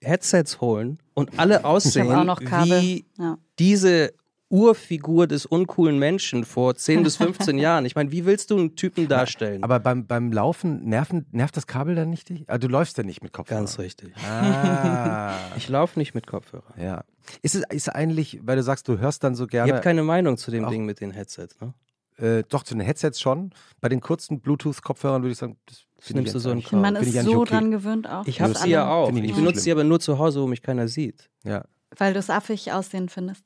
Headsets 0.00 0.60
holen 0.60 0.98
und 1.12 1.38
alle 1.38 1.64
aussehen 1.64 2.08
wie 2.08 3.04
ja. 3.18 3.36
diese 3.58 4.14
Urfigur 4.48 5.26
des 5.26 5.46
uncoolen 5.46 5.98
Menschen 5.98 6.44
vor 6.44 6.74
10 6.74 7.02
bis 7.02 7.16
15 7.16 7.58
Jahren. 7.58 7.84
Ich 7.86 7.94
meine, 7.94 8.10
wie 8.10 8.24
willst 8.24 8.50
du 8.50 8.58
einen 8.58 8.76
Typen 8.76 9.08
darstellen? 9.08 9.62
Aber 9.62 9.78
beim, 9.78 10.06
beim 10.06 10.32
Laufen 10.32 10.84
nerven, 10.88 11.26
nervt 11.32 11.56
das 11.56 11.66
Kabel 11.66 11.94
dann 11.94 12.10
nicht 12.10 12.28
dich? 12.28 12.48
Also 12.48 12.66
du 12.66 12.68
läufst 12.68 12.98
ja 12.98 13.04
nicht 13.04 13.22
mit 13.22 13.32
Kopfhörer. 13.32 13.60
Ganz 13.60 13.78
richtig. 13.78 14.12
Ah. 14.24 15.34
ich 15.56 15.68
laufe 15.68 15.98
nicht 15.98 16.14
mit 16.14 16.26
Kopfhörer. 16.26 16.74
Ja. 16.80 17.04
Ist 17.42 17.54
es 17.54 17.62
ist 17.70 17.88
eigentlich, 17.88 18.40
weil 18.42 18.56
du 18.56 18.62
sagst, 18.62 18.88
du 18.88 18.98
hörst 18.98 19.22
dann 19.22 19.34
so 19.34 19.46
gerne. 19.46 19.68
Ich 19.68 19.72
habe 19.72 19.84
keine 19.84 20.02
Meinung 20.02 20.36
zu 20.36 20.50
dem 20.50 20.68
Ding 20.68 20.84
mit 20.84 21.00
den 21.00 21.10
Headsets, 21.10 21.60
ne? 21.60 21.74
Äh, 22.20 22.44
doch, 22.48 22.62
zu 22.62 22.74
den 22.74 22.82
Headsets 22.82 23.20
schon. 23.20 23.52
Bei 23.80 23.88
den 23.88 24.00
kurzen 24.00 24.40
Bluetooth-Kopfhörern 24.40 25.22
würde 25.22 25.32
ich 25.32 25.38
sagen, 25.38 25.56
das 25.66 25.86
nimmst 26.10 26.34
du 26.34 26.38
so 26.38 26.50
einen 26.50 26.62
Man 26.72 26.96
ist 26.96 27.12
so 27.12 27.40
okay. 27.40 27.50
dran 27.50 27.70
gewöhnt 27.70 28.08
auch. 28.08 28.26
Ich 28.26 28.40
habe 28.40 28.54
sie 28.54 28.70
ja 28.70 28.90
auch. 28.90 29.10
Ich, 29.10 29.24
ich 29.24 29.34
benutze 29.34 29.60
sie 29.60 29.72
aber 29.72 29.84
nur 29.84 30.00
zu 30.00 30.18
Hause, 30.18 30.42
wo 30.42 30.46
mich 30.46 30.62
keiner 30.62 30.88
sieht. 30.88 31.30
Ja. 31.44 31.64
Weil 31.96 32.12
du 32.12 32.18
es 32.18 32.30
affig 32.30 32.72
aussehen 32.72 33.08
findest. 33.08 33.44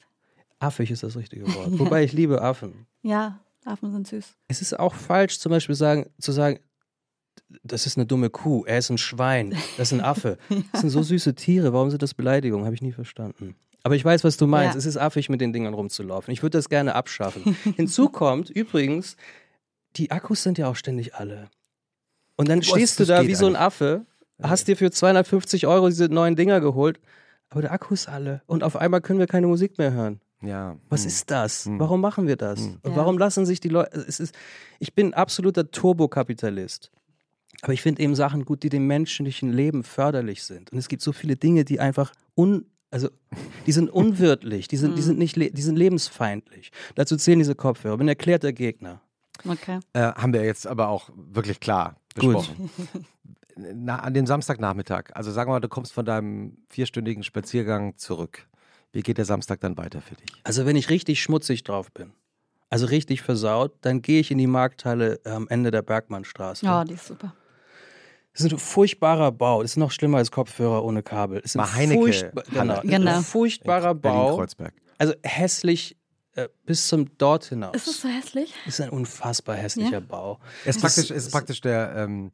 Affig 0.59 0.91
ist 0.91 1.03
das 1.03 1.17
richtige 1.17 1.47
Wort. 1.55 1.69
ja. 1.73 1.79
Wobei 1.79 2.05
ich 2.05 2.13
liebe 2.13 2.43
Affen. 2.43 2.87
Ja, 3.03 3.41
Affen 3.65 3.93
sind 3.93 4.07
süß. 4.09 4.37
Es 4.49 4.61
ist 4.61 4.79
auch 4.79 4.95
falsch, 4.95 5.39
zum 5.39 5.51
Beispiel 5.51 5.75
sagen, 5.75 6.11
zu 6.19 6.33
sagen, 6.33 6.59
das 7.63 7.87
ist 7.87 7.97
eine 7.97 8.07
dumme 8.07 8.31
Kuh, 8.31 8.65
er 8.65 8.79
ist 8.79 8.91
ein 8.91 8.99
Schwein, 8.99 9.51
das 9.77 9.93
ist 9.93 9.99
ein 9.99 10.01
Affe. 10.01 10.39
Das 10.73 10.81
sind 10.81 10.91
so 10.91 11.03
süße 11.03 11.35
Tiere, 11.35 11.73
warum 11.73 11.91
sind 11.91 12.03
das 12.03 12.15
Beleidigungen? 12.15 12.65
Habe 12.65 12.75
ich 12.75 12.83
nie 12.83 12.93
verstanden. 12.93 13.57
Aber 13.85 13.95
ich 13.95 14.05
weiß, 14.05 14.25
was 14.25 14.39
du 14.39 14.47
meinst. 14.47 14.75
Ja. 14.75 14.79
Es 14.79 14.87
ist 14.87 14.97
affig, 14.97 15.29
mit 15.29 15.41
den 15.41 15.53
Dingern 15.53 15.75
rumzulaufen. 15.75 16.33
Ich 16.33 16.43
würde 16.43 16.59
das 16.59 16.69
gerne 16.69 16.95
abschaffen. 16.95 17.55
Hinzu 17.77 18.09
kommt 18.09 18.49
übrigens, 18.51 19.17
die 19.97 20.11
Akkus 20.11 20.43
sind 20.43 20.59
ja 20.59 20.69
auch 20.69 20.77
ständig 20.77 21.15
alle. 21.15 21.49
Und 22.37 22.49
dann 22.49 22.61
Boah, 22.61 22.77
stehst 22.77 22.99
du 22.99 23.05
da 23.05 23.27
wie 23.27 23.35
so 23.35 23.47
ein. 23.47 23.57
Affe, 23.57 24.07
hast 24.43 24.69
dir 24.69 24.77
für 24.77 24.91
250 24.91 25.67
Euro 25.67 25.89
diese 25.89 26.07
neuen 26.07 26.35
Dinger 26.35 26.61
geholt, 26.61 26.99
aber 27.51 27.61
der 27.61 27.73
Akku 27.73 27.95
ist 27.95 28.09
alle. 28.09 28.43
Und 28.47 28.65
auf 28.65 28.75
einmal 28.75 29.03
können 29.03 29.19
wir 29.19 29.27
keine 29.27 29.47
Musik 29.47 29.79
mehr 29.79 29.93
hören. 29.93 30.21
Ja. 30.41 30.77
Was 30.89 31.03
hm. 31.03 31.09
ist 31.09 31.31
das? 31.31 31.67
Hm. 31.67 31.79
Warum 31.79 32.01
machen 32.01 32.27
wir 32.27 32.37
das? 32.37 32.61
Hm. 32.61 32.79
Und 32.83 32.93
Ja. 32.93 32.97
warum 32.97 33.19
lassen 33.19 33.47
sich 33.47 33.61
die 33.61 33.69
Leute. 33.69 33.97
Es 33.97 34.19
ist, 34.19 34.35
ich 34.79 34.95
bin 34.95 35.15
absoluter 35.15 35.71
Turbokapitalist. 35.71 36.91
Aber 37.63 37.73
ich 37.73 37.83
finde 37.83 38.03
eben 38.03 38.15
Sachen 38.15 38.45
gut, 38.45 38.63
die 38.63 38.69
dem 38.69 38.87
menschlichen 38.87 39.53
Leben 39.53 39.85
förderlich 39.85 40.43
sind. 40.43 40.73
Und 40.73 40.79
es 40.79 40.89
gibt 40.89 41.03
so 41.03 41.13
viele 41.13 41.37
Dinge, 41.37 41.65
die 41.65 41.81
einfach 41.81 42.13
un, 42.37 42.67
also 42.95 43.09
die 43.67 43.73
sind 43.73 43.91
unwirtlich, 43.91 44.69
die 44.69 44.77
sind, 44.77 44.97
die 44.97 45.03
sind 45.09 45.19
nicht, 45.19 45.35
le- 45.37 45.51
die 45.51 45.63
sind 45.63 45.75
lebensfeindlich. 45.77 46.71
Dazu 46.95 47.17
zählen 47.17 47.41
diese 47.41 47.57
Kopfhörer. 47.57 47.97
Bin 47.99 48.07
erklärter 48.09 48.53
Gegner. 48.53 49.01
Okay. 49.45 49.81
Äh, 49.95 50.13
haben 50.13 50.33
wir 50.33 50.45
jetzt 50.45 50.65
aber 50.67 50.89
auch 50.89 51.11
wirklich 51.17 51.59
klar 51.59 51.97
Gut. 52.17 52.37
besprochen. 52.37 52.71
Na, 53.57 53.99
an 53.99 54.15
dem 54.15 54.27
Samstagnachmittag, 54.27 55.11
also 55.15 55.31
sagen 55.33 55.49
wir 55.51 55.55
mal, 55.55 55.61
du 55.61 55.69
kommst 55.69 55.93
von 55.93 56.05
deinem 56.05 56.57
vierstündigen 56.71 57.23
Spaziergang 57.25 57.97
zurück. 57.99 58.47
Wie 58.93 59.03
geht 59.03 59.19
der 59.19 59.25
Samstag 59.25 59.61
dann 59.61 59.77
weiter 59.77 60.01
für 60.01 60.15
dich? 60.15 60.31
Also 60.45 60.65
wenn 60.67 60.77
ich 60.77 60.89
richtig 60.89 61.21
schmutzig 61.21 61.65
drauf 61.65 61.91
bin, 61.93 62.13
also 62.71 62.87
richtig 62.87 63.23
versaut, 63.23 63.73
dann 63.81 64.03
gehe 64.03 64.21
ich 64.21 64.31
in 64.31 64.39
die 64.39 64.47
Markthalle 64.47 65.21
am 65.25 65.49
Ende 65.49 65.71
der 65.73 65.83
Bergmannstraße. 65.83 66.65
Oh, 66.69 66.85
die 66.85 66.95
ist 66.95 67.07
super. 67.07 67.35
Das 68.35 68.45
ist 68.45 68.53
ein 68.53 68.59
furchtbarer 68.59 69.33
Bau. 69.33 69.63
Das 69.63 69.73
ist 69.73 69.77
noch 69.77 69.91
schlimmer 69.93 70.19
als 70.19 70.31
Kopfhörer 70.31 70.85
ohne 70.85 71.03
Kabel. 71.03 71.41
Das 71.41 71.53
ist 71.53 71.57
ein 71.57 71.61
Mal 71.61 71.73
Heinecke, 71.75 72.01
furchtba- 72.03 72.43
genau, 72.51 72.61
Halle. 72.61 72.83
ein 72.83 72.89
Genau. 72.89 73.21
furchtbarer 73.23 73.95
Bau. 73.95 74.45
Also 74.99 75.15
hässlich 75.23 75.97
äh, 76.37 76.49
bis 76.67 76.89
zum 76.89 77.17
dort 77.17 77.45
hinaus. 77.45 77.77
Ist 77.77 77.87
es 77.87 78.01
so 78.01 78.09
hässlich? 78.09 78.53
Das 78.65 78.75
ist 78.75 78.81
ein 78.81 78.91
unfassbar 78.91 79.55
hässlicher 79.55 79.93
Ja. 79.93 80.01
Bau. 80.01 80.41
Ist 80.65 80.83
Das 80.83 80.95
praktisch, 80.95 81.11
ist 81.17 81.31
praktisch 81.31 81.61
der, 81.61 81.95
ähm, 81.97 82.33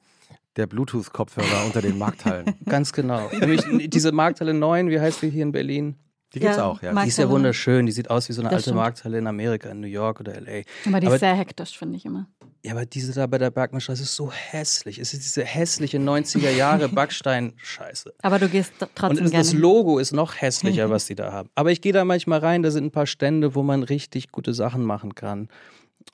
der 0.56 0.66
Bluetooth-Kopfhörer 0.66 1.66
unter 1.66 1.82
den 1.82 1.98
Markthallen. 1.98 2.54
Ganz 2.64 2.92
genau. 2.94 3.28
Nämlich 3.38 3.62
diese 3.90 4.10
Markthalle 4.12 4.54
9, 4.54 4.88
wie 4.88 4.98
heißt 5.00 5.20
die 5.20 5.28
hier 5.28 5.42
in 5.42 5.52
Berlin? 5.52 5.96
Die 6.34 6.38
gibt's 6.40 6.56
Ja, 6.58 6.64
auch, 6.66 6.80
ja. 6.82 6.92
Die 7.02 7.08
ist 7.08 7.18
ja 7.18 7.28
wunderschön. 7.28 7.86
Die 7.86 7.92
sieht 7.92 8.08
aus 8.08 8.28
wie 8.28 8.32
so 8.32 8.40
eine 8.40 8.48
Das 8.50 8.56
alte 8.58 8.62
stimmt. 8.64 8.76
Markthalle 8.76 9.18
in 9.18 9.26
Amerika, 9.26 9.68
in 9.70 9.80
New 9.80 9.88
York 9.88 10.20
oder 10.20 10.34
L.A. 10.36 10.62
Aber 10.88 11.00
die 11.00 11.06
Aber- 11.06 11.16
ist 11.16 11.20
sehr 11.20 11.34
hektisch, 11.34 11.76
finde 11.76 11.96
ich 11.96 12.04
immer. 12.04 12.28
Ja, 12.62 12.72
aber 12.72 12.84
diese 12.84 13.12
da 13.14 13.26
bei 13.26 13.38
der 13.38 13.50
Bergmannstraße 13.50 14.02
ist 14.02 14.14
so 14.14 14.30
hässlich. 14.30 14.98
Es 14.98 15.14
ist 15.14 15.22
diese 15.24 15.42
hässliche 15.44 15.96
90er 15.98 16.50
Jahre 16.50 16.88
Backstein-Scheiße. 17.34 18.12
Aber 18.22 18.38
du 18.38 18.48
gehst 18.48 18.72
t- 18.78 18.84
Und 18.84 18.90
trotzdem 18.94 19.24
das, 19.24 19.30
gerne. 19.30 19.44
das 19.44 19.52
Logo 19.54 19.98
ist 19.98 20.12
noch 20.12 20.40
hässlicher, 20.40 20.90
was 20.90 21.06
die 21.06 21.14
da 21.14 21.32
haben. 21.32 21.48
Aber 21.54 21.72
ich 21.72 21.80
gehe 21.80 21.92
da 21.94 22.04
manchmal 22.04 22.40
rein, 22.40 22.62
da 22.62 22.70
sind 22.70 22.84
ein 22.84 22.90
paar 22.90 23.06
Stände, 23.06 23.54
wo 23.54 23.62
man 23.62 23.82
richtig 23.82 24.30
gute 24.30 24.52
Sachen 24.52 24.84
machen 24.84 25.14
kann. 25.14 25.48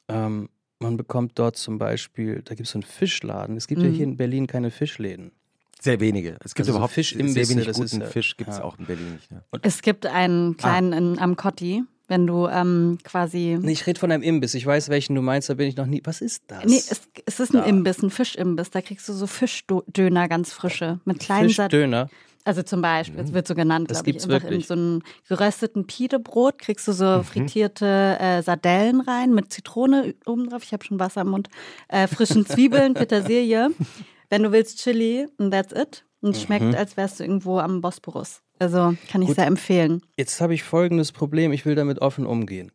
Ähm, 0.09 0.49
man 0.79 0.97
bekommt 0.97 1.33
dort 1.39 1.57
zum 1.57 1.79
Beispiel, 1.79 2.43
da 2.45 2.55
gibt 2.55 2.67
es 2.67 2.73
so 2.73 2.79
einen 2.79 2.83
Fischladen. 2.85 3.57
Es 3.57 3.67
gibt 3.67 3.83
ja 3.83 3.89
Mhm. 3.89 3.93
hier 3.95 4.05
in 4.05 4.17
Berlin 4.17 4.47
keine 4.47 4.71
Fischläden. 4.71 5.33
Sehr 5.81 6.01
wenige. 6.01 6.37
Es 6.45 6.55
gibt 6.55 6.61
Also 6.61 6.73
so 6.73 6.79
überhaupt 6.79 6.95
sehr 6.95 7.05
Fischimbisse, 7.05 7.51
wenig 7.51 7.67
das 7.67 7.79
ist 7.79 7.91
guten 7.93 8.03
ja- 8.03 8.09
Fisch, 8.09 8.37
gibt 8.37 8.51
es 8.51 8.59
ja. 8.59 8.65
auch 8.65 8.79
in 8.79 8.87
Berlin 8.87 9.13
nicht. 9.15 9.31
Ne? 9.31 9.43
Es 9.63 9.83
gibt 9.83 10.07
einen 10.07 10.57
kleinen 10.57 10.93
in, 10.93 11.19
am 11.19 11.37
Kotti, 11.37 11.83
wenn 12.09 12.27
du 12.27 12.47
ähm, 12.49 12.99
quasi. 13.05 13.59
Nee, 13.61 13.73
ich 13.73 13.87
rede 13.87 14.01
von 14.01 14.11
einem 14.11 14.23
Imbiss. 14.23 14.55
Ich 14.55 14.65
weiß, 14.67 14.89
welchen 14.89 15.15
du 15.15 15.23
meinst, 15.23 15.49
da 15.51 15.55
bin 15.55 15.69
ich 15.69 15.77
noch 15.77 15.87
nie. 15.87 16.01
Was 16.05 16.21
ist 16.21 16.43
das? 16.47 16.65
Nee, 16.65 16.77
es, 16.77 17.03
es 17.27 17.41
ist 17.41 17.55
ein 17.55 17.61
Da. 17.61 17.65
Imbiss, 17.67 18.03
ein 18.03 18.11
Fischimbiss. 18.11 18.71
Da 18.71 18.81
kriegst 18.81 19.09
du 19.09 19.13
so 19.13 19.27
Fischdöner 19.27 20.29
ganz 20.29 20.53
frische 20.53 21.01
mit 21.05 21.19
kleinen 21.21 21.49
Sat 21.51 21.71
Fischdöner. 21.71 22.09
Also 22.45 22.63
zum 22.63 22.81
Beispiel, 22.81 23.19
es 23.21 23.33
wird 23.33 23.49
so 23.49 23.57
genannt, 23.57 23.91
Das 23.91 24.05
glaube 24.05 24.17
ich. 24.19 24.25
Einfach 24.25 24.37
in 24.37 24.43
wirklich. 24.51 24.67
so 24.69 24.75
einem 24.75 25.03
gerösteten 25.29 25.89
Pidebrot 25.89 26.59
kriegst 26.61 26.87
du 26.87 26.93
so 26.93 27.25
frittierte 27.25 28.17
äh, 28.21 28.41
Sardellen 28.41 29.01
rein 29.01 29.35
mit 29.35 29.53
Zitrone 29.53 30.15
oben 30.27 30.49
drauf. 30.49 30.63
Ich 30.63 30.73
habe 30.73 30.85
schon 30.85 31.01
Wasser 31.01 31.23
im 31.23 31.31
Mund. 31.31 31.49
Äh, 31.89 32.07
frischen 32.07 32.47
Zwiebeln, 32.47 32.95
Petersilie. 32.95 33.71
Wenn 34.31 34.43
du 34.43 34.53
willst, 34.53 34.79
Chili 34.79 35.27
and 35.39 35.53
that's 35.53 35.73
it. 35.73 36.05
Und 36.21 36.35
es 36.35 36.43
schmeckt, 36.43 36.75
als 36.75 36.97
wärst 36.97 37.21
du 37.21 37.25
irgendwo 37.25 37.59
am 37.59 37.81
Bosporus. 37.81 38.41
Also 38.59 38.97
kann 39.11 39.21
ich 39.23 39.29
Gut. 39.29 39.37
sehr 39.37 39.47
empfehlen. 39.47 40.03
Jetzt 40.17 40.41
habe 40.41 40.55
ich 40.55 40.63
folgendes 40.65 41.13
Problem. 41.13 41.53
Ich 41.53 41.67
will 41.67 41.75
damit 41.75 42.01
offen 42.01 42.27
umgehen. 42.27 42.73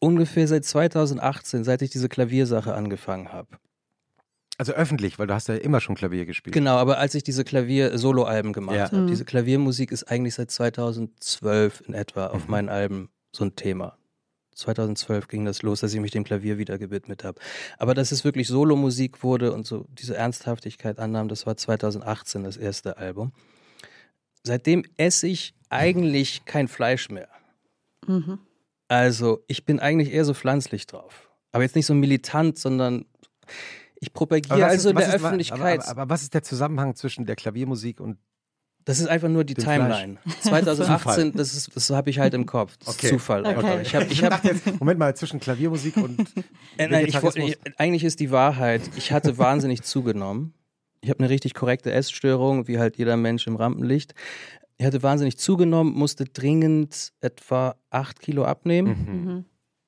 Ungefähr 0.00 0.48
seit 0.48 0.64
2018, 0.64 1.62
seit 1.62 1.82
ich 1.82 1.90
diese 1.90 2.08
Klaviersache 2.08 2.74
angefangen 2.74 3.32
habe. 3.32 3.48
Also 4.56 4.72
öffentlich, 4.72 5.18
weil 5.18 5.26
du 5.26 5.34
hast 5.34 5.48
ja 5.48 5.54
immer 5.56 5.80
schon 5.80 5.94
Klavier 5.94 6.26
gespielt. 6.26 6.54
Genau, 6.54 6.76
aber 6.76 6.98
als 6.98 7.14
ich 7.14 7.22
diese 7.22 7.44
Klavier-Solo-Alben 7.44 8.52
gemacht 8.52 8.76
Ja. 8.76 8.84
habe, 8.86 8.96
Mhm. 9.02 9.06
diese 9.08 9.24
Klaviermusik 9.24 9.92
ist 9.92 10.04
eigentlich 10.04 10.34
seit 10.34 10.50
2012 10.50 11.82
in 11.86 11.94
etwa 11.94 12.26
auf 12.28 12.44
Mhm. 12.46 12.50
meinen 12.50 12.68
Alben 12.70 13.10
so 13.32 13.44
ein 13.44 13.56
Thema. 13.56 13.96
2012 14.60 15.28
ging 15.28 15.44
das 15.44 15.62
los, 15.62 15.80
dass 15.80 15.92
ich 15.92 16.00
mich 16.00 16.10
dem 16.12 16.24
Klavier 16.24 16.58
wieder 16.58 16.78
gewidmet 16.78 17.24
habe. 17.24 17.40
Aber 17.78 17.94
dass 17.94 18.12
es 18.12 18.24
wirklich 18.24 18.46
Solomusik 18.48 19.22
wurde 19.22 19.52
und 19.52 19.66
so 19.66 19.86
diese 19.90 20.16
Ernsthaftigkeit 20.16 20.98
annahm, 20.98 21.28
das 21.28 21.46
war 21.46 21.56
2018 21.56 22.44
das 22.44 22.56
erste 22.56 22.96
Album. 22.98 23.32
Seitdem 24.44 24.84
esse 24.96 25.26
ich 25.28 25.54
eigentlich 25.68 26.44
kein 26.44 26.68
Fleisch 26.68 27.10
mehr. 27.10 27.28
Mhm. 28.06 28.38
Also 28.88 29.44
ich 29.46 29.64
bin 29.64 29.78
eigentlich 29.80 30.12
eher 30.12 30.24
so 30.24 30.34
pflanzlich 30.34 30.86
drauf. 30.86 31.30
Aber 31.52 31.62
jetzt 31.62 31.76
nicht 31.76 31.86
so 31.86 31.94
militant, 31.94 32.58
sondern 32.58 33.06
ich 34.00 34.12
propagiere 34.12 34.64
also 34.66 34.88
ist- 34.88 34.92
in 34.92 34.96
der 34.96 35.08
ist- 35.08 35.14
Öffentlichkeit. 35.14 35.80
Aber, 35.80 35.88
aber, 35.90 36.00
aber 36.02 36.10
was 36.14 36.22
ist 36.22 36.34
der 36.34 36.42
Zusammenhang 36.42 36.94
zwischen 36.94 37.26
der 37.26 37.36
Klaviermusik 37.36 38.00
und 38.00 38.18
Das 38.90 38.98
ist 39.00 39.06
einfach 39.06 39.28
nur 39.28 39.44
die 39.44 39.54
Dem 39.54 39.64
Timeline. 39.64 40.18
2018, 40.40 41.32
das, 41.32 41.54
ist- 41.54 41.70
das 41.74 41.90
habe 41.90 42.10
ich 42.10 42.18
halt 42.18 42.34
im 42.34 42.44
Kopf. 42.46 42.76
Das 42.78 42.88
Okay. 42.96 43.06
ist 43.06 43.12
Zufall. 43.12 43.40
Okay. 43.46 43.54
einfach. 43.56 43.80
Ich 43.82 43.94
hab, 43.94 44.10
ich 44.10 44.22
hab, 44.24 44.30
dachte 44.30 44.48
jetzt, 44.48 44.80
Moment 44.80 44.98
mal, 44.98 45.14
zwischen 45.14 45.38
Klaviermusik 45.40 45.96
und 45.96 46.18
äh, 46.76 46.88
nein, 46.88 47.06
ich, 47.06 47.16
eigentlich 47.78 48.04
ist 48.04 48.20
die 48.20 48.30
Wahrheit, 48.30 48.82
ich 48.96 49.12
hatte 49.12 49.38
wahnsinnig 49.38 49.82
zugenommen. 49.82 50.54
Ich 51.02 51.08
habe 51.10 51.20
eine 51.20 51.30
richtig 51.30 51.54
korrekte 51.54 51.92
Essstörung, 51.92 52.68
wie 52.68 52.78
halt 52.78 52.96
jeder 52.98 53.16
Mensch 53.16 53.46
im 53.46 53.56
Rampenlicht. 53.56 54.14
Ich 54.76 54.84
hatte 54.86 55.02
wahnsinnig 55.02 55.38
zugenommen, 55.38 55.92
musste 55.94 56.24
dringend 56.24 57.12
etwa 57.20 57.76
acht 57.90 58.20
Kilo 58.20 58.44
abnehmen 58.44 58.88
Mhm. 59.06 59.24
Mhm. 59.32 59.44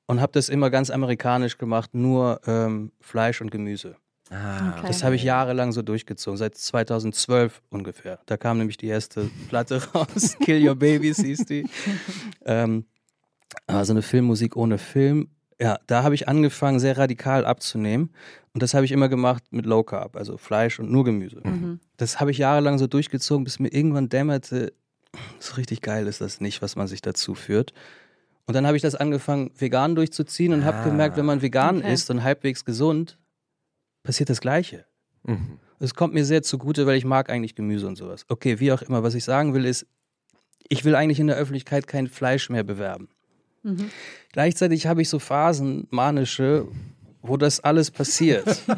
und 0.07 0.21
habe 0.21 0.31
das 0.31 0.49
immer 0.49 0.69
ganz 0.69 0.89
amerikanisch 0.89 1.57
gemacht, 1.57 1.93
nur 1.93 2.41
ähm, 2.47 2.91
Fleisch 3.01 3.41
und 3.41 3.51
Gemüse. 3.51 3.95
Ah, 4.33 4.75
Okay. 4.79 4.87
Das 4.87 5.03
habe 5.03 5.15
ich 5.15 5.23
jahrelang 5.23 5.71
so 5.71 5.81
durchgezogen, 5.81 6.37
seit 6.37 6.55
2012 6.55 7.61
ungefähr. 7.69 8.19
Da 8.25 8.37
kam 8.37 8.57
nämlich 8.57 8.77
die 8.77 8.87
erste 8.87 9.29
Platte 9.49 9.81
raus, 9.95 10.35
Kill 10.43 10.67
Your 10.67 10.75
Babies 10.75 11.17
hieß 11.17 11.45
die. 11.45 11.67
ähm, 12.45 12.85
also 13.67 13.93
eine 13.93 14.01
Filmmusik 14.01 14.55
ohne 14.55 14.77
Film. 14.77 15.29
Ja, 15.61 15.77
da 15.87 16.03
habe 16.03 16.15
ich 16.15 16.27
angefangen, 16.27 16.79
sehr 16.79 16.97
radikal 16.97 17.45
abzunehmen. 17.45 18.09
Und 18.53 18.61
das 18.63 18.73
habe 18.73 18.85
ich 18.85 18.91
immer 18.91 19.07
gemacht 19.09 19.43
mit 19.51 19.65
Low 19.65 19.83
Carb, 19.83 20.15
also 20.15 20.37
Fleisch 20.37 20.79
und 20.79 20.91
nur 20.91 21.03
Gemüse. 21.05 21.41
Mhm. 21.43 21.79
Das 21.97 22.19
habe 22.19 22.31
ich 22.31 22.37
jahrelang 22.39 22.77
so 22.79 22.87
durchgezogen, 22.87 23.43
bis 23.43 23.59
mir 23.59 23.69
irgendwann 23.71 24.09
dämmerte, 24.09 24.73
so 25.39 25.55
richtig 25.55 25.81
geil 25.81 26.07
ist 26.07 26.21
das 26.21 26.41
nicht, 26.41 26.61
was 26.61 26.75
man 26.75 26.87
sich 26.87 27.01
dazu 27.01 27.35
führt. 27.35 27.71
Und 28.45 28.55
dann 28.55 28.65
habe 28.67 28.75
ich 28.75 28.81
das 28.83 28.95
angefangen, 28.95 29.51
vegan 29.57 29.95
durchzuziehen 29.95 30.53
und 30.53 30.63
Ah. 30.63 30.65
habe 30.65 30.89
gemerkt, 30.89 31.15
wenn 31.17 31.25
man 31.25 31.41
vegan 31.41 31.77
Okay. 31.77 31.93
ist 31.93 32.09
und 32.09 32.23
halbwegs 32.23 32.65
gesund, 32.65 33.17
passiert 34.03 34.29
das 34.29 34.41
Gleiche. 34.41 34.85
Mhm. 35.23 35.59
Es 35.79 35.95
kommt 35.95 36.13
mir 36.13 36.25
sehr 36.25 36.43
zugute, 36.43 36.85
weil 36.85 36.97
ich 36.97 37.05
mag 37.05 37.29
eigentlich 37.29 37.55
Gemüse 37.55 37.87
und 37.87 37.95
sowas. 37.97 38.25
Okay, 38.29 38.59
wie 38.59 38.71
auch 38.71 38.81
immer. 38.81 39.03
Was 39.03 39.15
ich 39.15 39.23
sagen 39.23 39.53
will, 39.53 39.65
ist, 39.65 39.85
ich 40.69 40.85
will 40.85 40.95
eigentlich 40.95 41.19
in 41.19 41.27
der 41.27 41.35
Öffentlichkeit 41.37 41.87
kein 41.87 42.07
Fleisch 42.07 42.49
mehr 42.49 42.63
bewerben. 42.63 43.09
Mhm. 43.63 43.89
Gleichzeitig 44.31 44.87
habe 44.87 45.01
ich 45.01 45.09
so 45.09 45.19
Phasen, 45.19 45.87
manische, 45.89 46.67
wo 47.21 47.37
das 47.37 47.59
alles 47.61 47.91
passiert. 47.91 48.61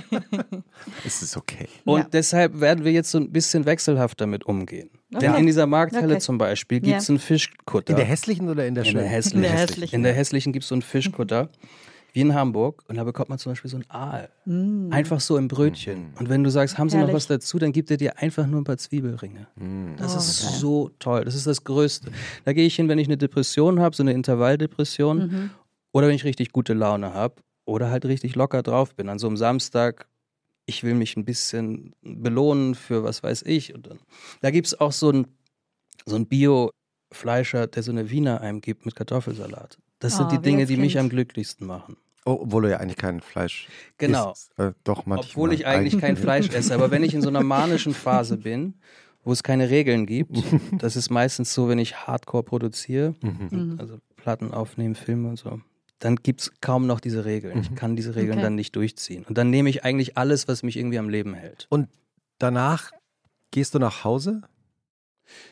Es 1.03 1.21
ist 1.23 1.35
okay. 1.38 1.67
Und 1.83 1.99
Ja. 2.01 2.07
deshalb 2.11 2.59
werden 2.59 2.85
wir 2.85 2.91
jetzt 2.91 3.09
so 3.09 3.17
ein 3.17 3.31
bisschen 3.31 3.65
wechselhaft 3.65 4.21
damit 4.21 4.45
umgehen. 4.45 4.89
Denn 5.09 5.31
Okay. 5.31 5.39
in 5.39 5.45
dieser 5.47 5.65
Markthalle 5.65 6.13
Okay. 6.13 6.19
zum 6.19 6.38
Beispiel 6.38 6.77
Ja. 6.79 6.83
gibt 6.83 7.01
es 7.01 7.09
einen 7.09 7.17
Fischkutter. 7.19 7.91
In 7.91 7.95
der 7.95 8.05
hässlichen 8.05 8.49
oder 8.49 8.67
in 8.67 8.75
der 8.75 8.83
In 8.83 8.91
schönen? 8.91 9.03
der 9.03 9.11
hässlichen. 9.11 9.38
In 9.38 9.43
der 9.43 9.51
hässlichen. 9.57 9.95
In 9.95 10.03
der 10.03 10.13
hässlichen 10.13 10.53
gibt 10.53 10.63
es 10.63 10.69
so 10.69 10.75
einen 10.75 10.81
Fischkutter, 10.83 11.49
wie 12.15 12.21
in 12.21 12.34
Hamburg. 12.34 12.84
Und 12.88 12.95
da 12.95 13.04
bekommt 13.04 13.30
man 13.30 13.38
zum 13.38 13.51
Beispiel 13.51 13.69
so 13.69 13.78
einen 13.78 13.89
Aal. 13.89 14.30
Mhm. 14.45 14.88
Einfach 14.91 15.19
so 15.19 15.38
im 15.38 15.47
Brötchen. 15.47 16.13
Und 16.17 16.30
wenn 16.30 16.43
du 16.43 16.49
sagst, 16.49 16.78
haben 16.78 16.89
sie 16.89 16.95
noch 16.95 17.01
Herrlich. 17.04 17.15
was 17.15 17.28
dazu, 17.28 17.60
dann 17.60 17.71
gibt 17.71 17.91
er 17.91 17.97
dir 17.97 18.17
einfach 18.19 18.47
nur 18.47 18.62
ein 18.62 18.63
paar 18.63 18.78
Zwiebelringe. 18.78 19.47
Mhm. 19.56 19.95
Das 19.97 20.15
Oh, 20.15 20.17
ist 20.17 20.41
geil. 20.43 20.51
so 20.60 20.91
toll. 20.99 21.25
Das 21.25 21.36
ist 21.36 21.45
das 21.45 21.63
Größte. 21.63 22.12
Da 22.45 22.54
gehe 22.54 22.65
ich 22.65 22.75
hin, 22.75 22.88
wenn 22.89 22.97
ich 22.99 23.08
eine 23.08 23.17
Depression 23.17 23.80
habe, 23.80 23.95
so 23.95 24.01
eine 24.04 24.13
Intervalldepression. 24.13 25.17
Mhm. 25.19 25.49
Oder 25.91 26.08
wenn 26.08 26.15
ich 26.15 26.23
richtig 26.23 26.51
gute 26.51 26.73
Laune 26.73 27.13
habe. 27.13 27.36
Oder 27.65 27.89
halt 27.91 28.06
richtig 28.06 28.36
locker 28.36 28.63
drauf 28.63 28.95
bin. 28.95 29.10
An 29.10 29.19
so 29.19 29.28
einem 29.28 29.38
Samstag, 29.38 30.08
ich 30.65 30.84
will 30.84 30.93
mich 30.95 31.17
ein 31.17 31.25
bisschen 31.25 31.93
belohnen 32.01 32.75
für 32.75 33.04
was 33.04 33.23
weiß 33.23 33.43
ich. 33.43 33.75
Und 33.75 33.88
dann, 33.88 33.99
da 34.41 34.51
gibt 34.51 34.67
es 34.67 34.80
auch 34.80 34.91
so 34.91 35.12
ein, 35.12 35.28
so 36.06 36.15
ein 36.15 36.28
Bio-Fleischer, 36.28 37.67
der 37.67 37.84
so 37.84 37.91
eine 37.91 38.10
Wiener 38.10 38.41
einem 38.41 38.62
gibt 38.62 38.86
mit 38.86 38.95
Kartoffelsalat. 38.95 39.78
Das 39.99 40.17
sind 40.17 40.28
Oh, 40.28 40.30
die 40.30 40.38
wie 40.38 40.41
Dinge, 40.41 40.65
die 40.65 40.78
mich 40.78 40.99
am 40.99 41.10
glücklichsten 41.10 41.65
machen. 41.65 41.97
Oh, 42.25 42.39
obwohl 42.41 42.63
du 42.63 42.71
ja 42.71 42.77
eigentlich 42.77 42.97
kein 42.97 43.21
Fleisch 43.21 43.67
Genau. 43.97 44.31
isst. 44.31 44.51
Äh, 44.57 44.71
doch, 44.83 45.05
manchmal. 45.05 45.19
Obwohl 45.29 45.53
ich 45.53 45.67
eigentlich 45.67 45.99
kein 45.99 46.17
Fleisch 46.17 46.49
esse. 46.49 46.73
Aber 46.73 46.89
wenn 46.91 47.03
ich 47.03 47.13
in 47.13 47.21
so 47.21 47.29
einer 47.29 47.43
manischen 47.43 47.93
Phase 47.93 48.38
bin, 48.38 48.73
wo 49.23 49.31
es 49.31 49.43
keine 49.43 49.69
Regeln 49.69 50.05
gibt, 50.05 50.31
das 50.81 50.95
ist 50.95 51.09
meistens 51.11 51.53
so, 51.53 51.67
wenn 51.69 51.77
ich 51.79 52.07
Hardcore 52.07 52.43
produziere, 52.43 53.13
Mhm. 53.21 53.75
also 53.77 53.99
Platten 54.15 54.53
aufnehmen, 54.53 54.95
Filme 54.95 55.29
und 55.29 55.38
so, 55.38 55.61
dann 55.99 56.15
gibt 56.17 56.41
es 56.41 56.51
kaum 56.61 56.88
noch 56.88 56.99
diese 56.99 57.25
Regeln. 57.25 57.59
Ich 57.59 57.75
kann 57.75 57.95
diese 57.95 58.15
Regeln 58.15 58.33
Okay. 58.39 58.41
dann 58.41 58.55
nicht 58.55 58.75
durchziehen. 58.75 59.23
Und 59.25 59.38
dann 59.38 59.49
nehme 59.51 59.69
ich 59.69 59.85
eigentlich 59.85 60.17
alles, 60.17 60.47
was 60.47 60.63
mich 60.63 60.77
irgendwie 60.77 60.97
am 60.99 61.09
Leben 61.09 61.33
hält. 61.35 61.67
Und 61.69 61.89
danach 62.39 62.91
gehst 63.51 63.75
du 63.75 63.79
nach 63.79 64.03
Hause? 64.03 64.41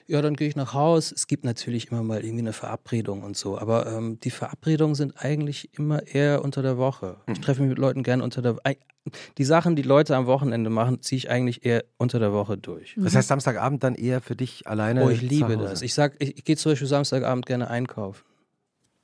Ja, 0.07 0.21
dann 0.21 0.35
gehe 0.35 0.47
ich 0.47 0.55
nach 0.55 0.73
Haus. 0.73 1.11
Es 1.11 1.27
gibt 1.27 1.43
natürlich 1.45 1.91
immer 1.91 2.03
mal 2.03 2.19
irgendwie 2.23 2.39
eine 2.43 2.53
Verabredung 2.53 3.23
und 3.23 3.35
so, 3.37 3.57
aber 3.57 3.87
ähm, 3.87 4.19
die 4.19 4.31
Verabredungen 4.31 4.95
sind 4.95 5.13
eigentlich 5.23 5.77
immer 5.77 6.05
eher 6.07 6.43
unter 6.43 6.61
der 6.61 6.77
Woche. 6.77 7.17
Ich 7.27 7.39
treffe 7.41 7.61
mich 7.61 7.69
mit 7.69 7.79
Leuten 7.79 8.03
gern 8.03 8.21
unter 8.21 8.41
der 8.41 8.57
Ei- 8.63 8.77
Die 9.37 9.43
Sachen, 9.43 9.75
die 9.75 9.81
Leute 9.81 10.15
am 10.15 10.25
Wochenende 10.27 10.69
machen, 10.69 11.01
ziehe 11.01 11.17
ich 11.17 11.29
eigentlich 11.29 11.65
eher 11.65 11.83
unter 11.97 12.19
der 12.19 12.31
Woche 12.33 12.57
durch. 12.57 12.95
Das 12.97 13.15
heißt, 13.15 13.27
Samstagabend 13.27 13.83
dann 13.83 13.95
eher 13.95 14.21
für 14.21 14.35
dich 14.35 14.65
alleine? 14.67 15.03
Oh, 15.03 15.09
ich 15.09 15.19
zu 15.19 15.25
liebe 15.25 15.57
Hause? 15.57 15.69
das. 15.69 15.81
Ich 15.81 15.93
sag, 15.93 16.15
ich, 16.19 16.37
ich 16.37 16.43
gehe 16.45 16.55
zum 16.55 16.71
Beispiel 16.71 16.87
Samstagabend 16.87 17.45
gerne 17.45 17.69
einkaufen. 17.69 18.23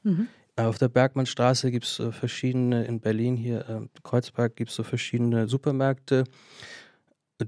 Mhm. 0.03 0.27
Auf 0.55 0.77
der 0.77 0.89
Bergmannstraße 0.89 1.71
gibt 1.71 1.85
es 1.85 1.99
äh, 1.99 2.11
verschiedene, 2.11 2.83
in 2.85 2.99
Berlin 2.99 3.35
hier, 3.37 3.67
äh, 3.69 3.87
Kreuzberg 4.03 4.55
gibt 4.57 4.69
es 4.71 4.75
so 4.75 4.83
verschiedene 4.83 5.47
Supermärkte. 5.47 6.25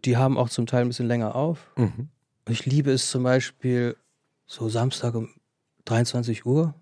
Die 0.06 0.16
haben 0.18 0.38
auch 0.38 0.50
zum 0.50 0.66
Teil 0.66 0.82
ein 0.84 0.88
bisschen 0.88 1.08
länger 1.08 1.36
auf. 1.36 1.72
Mhm. 1.78 2.10
Ich 2.50 2.66
liebe 2.66 2.92
es 2.92 3.10
zum 3.10 3.24
Beispiel 3.24 3.96
so 4.46 4.68
Samstag 4.70 5.16
um 5.16 5.30
23 5.86 6.46
Uhr 6.46 6.74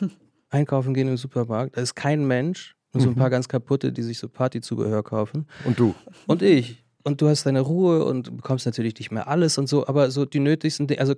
einkaufen 0.50 0.94
gehen 0.94 1.08
im 1.08 1.16
Supermarkt. 1.16 1.76
Da 1.76 1.80
ist 1.80 1.94
kein 1.94 2.26
Mensch, 2.26 2.74
nur 2.92 3.02
so 3.02 3.08
ein 3.10 3.14
paar 3.14 3.30
ganz 3.30 3.48
kaputte, 3.48 3.92
die 3.92 4.02
sich 4.02 4.18
so 4.18 4.28
Partyzubehör 4.28 5.02
kaufen. 5.02 5.46
Und 5.64 5.78
du? 5.78 5.94
Und 6.26 6.42
ich. 6.42 6.84
Und 7.04 7.20
du 7.20 7.28
hast 7.28 7.44
deine 7.44 7.60
Ruhe 7.60 8.04
und 8.04 8.36
bekommst 8.36 8.66
natürlich 8.66 8.98
nicht 8.98 9.10
mehr 9.10 9.28
alles 9.28 9.56
und 9.58 9.68
so, 9.68 9.86
aber 9.86 10.10
so 10.10 10.24
die 10.24 10.40
nötigsten 10.40 10.86
Dinge. 10.86 11.00
Also 11.00 11.14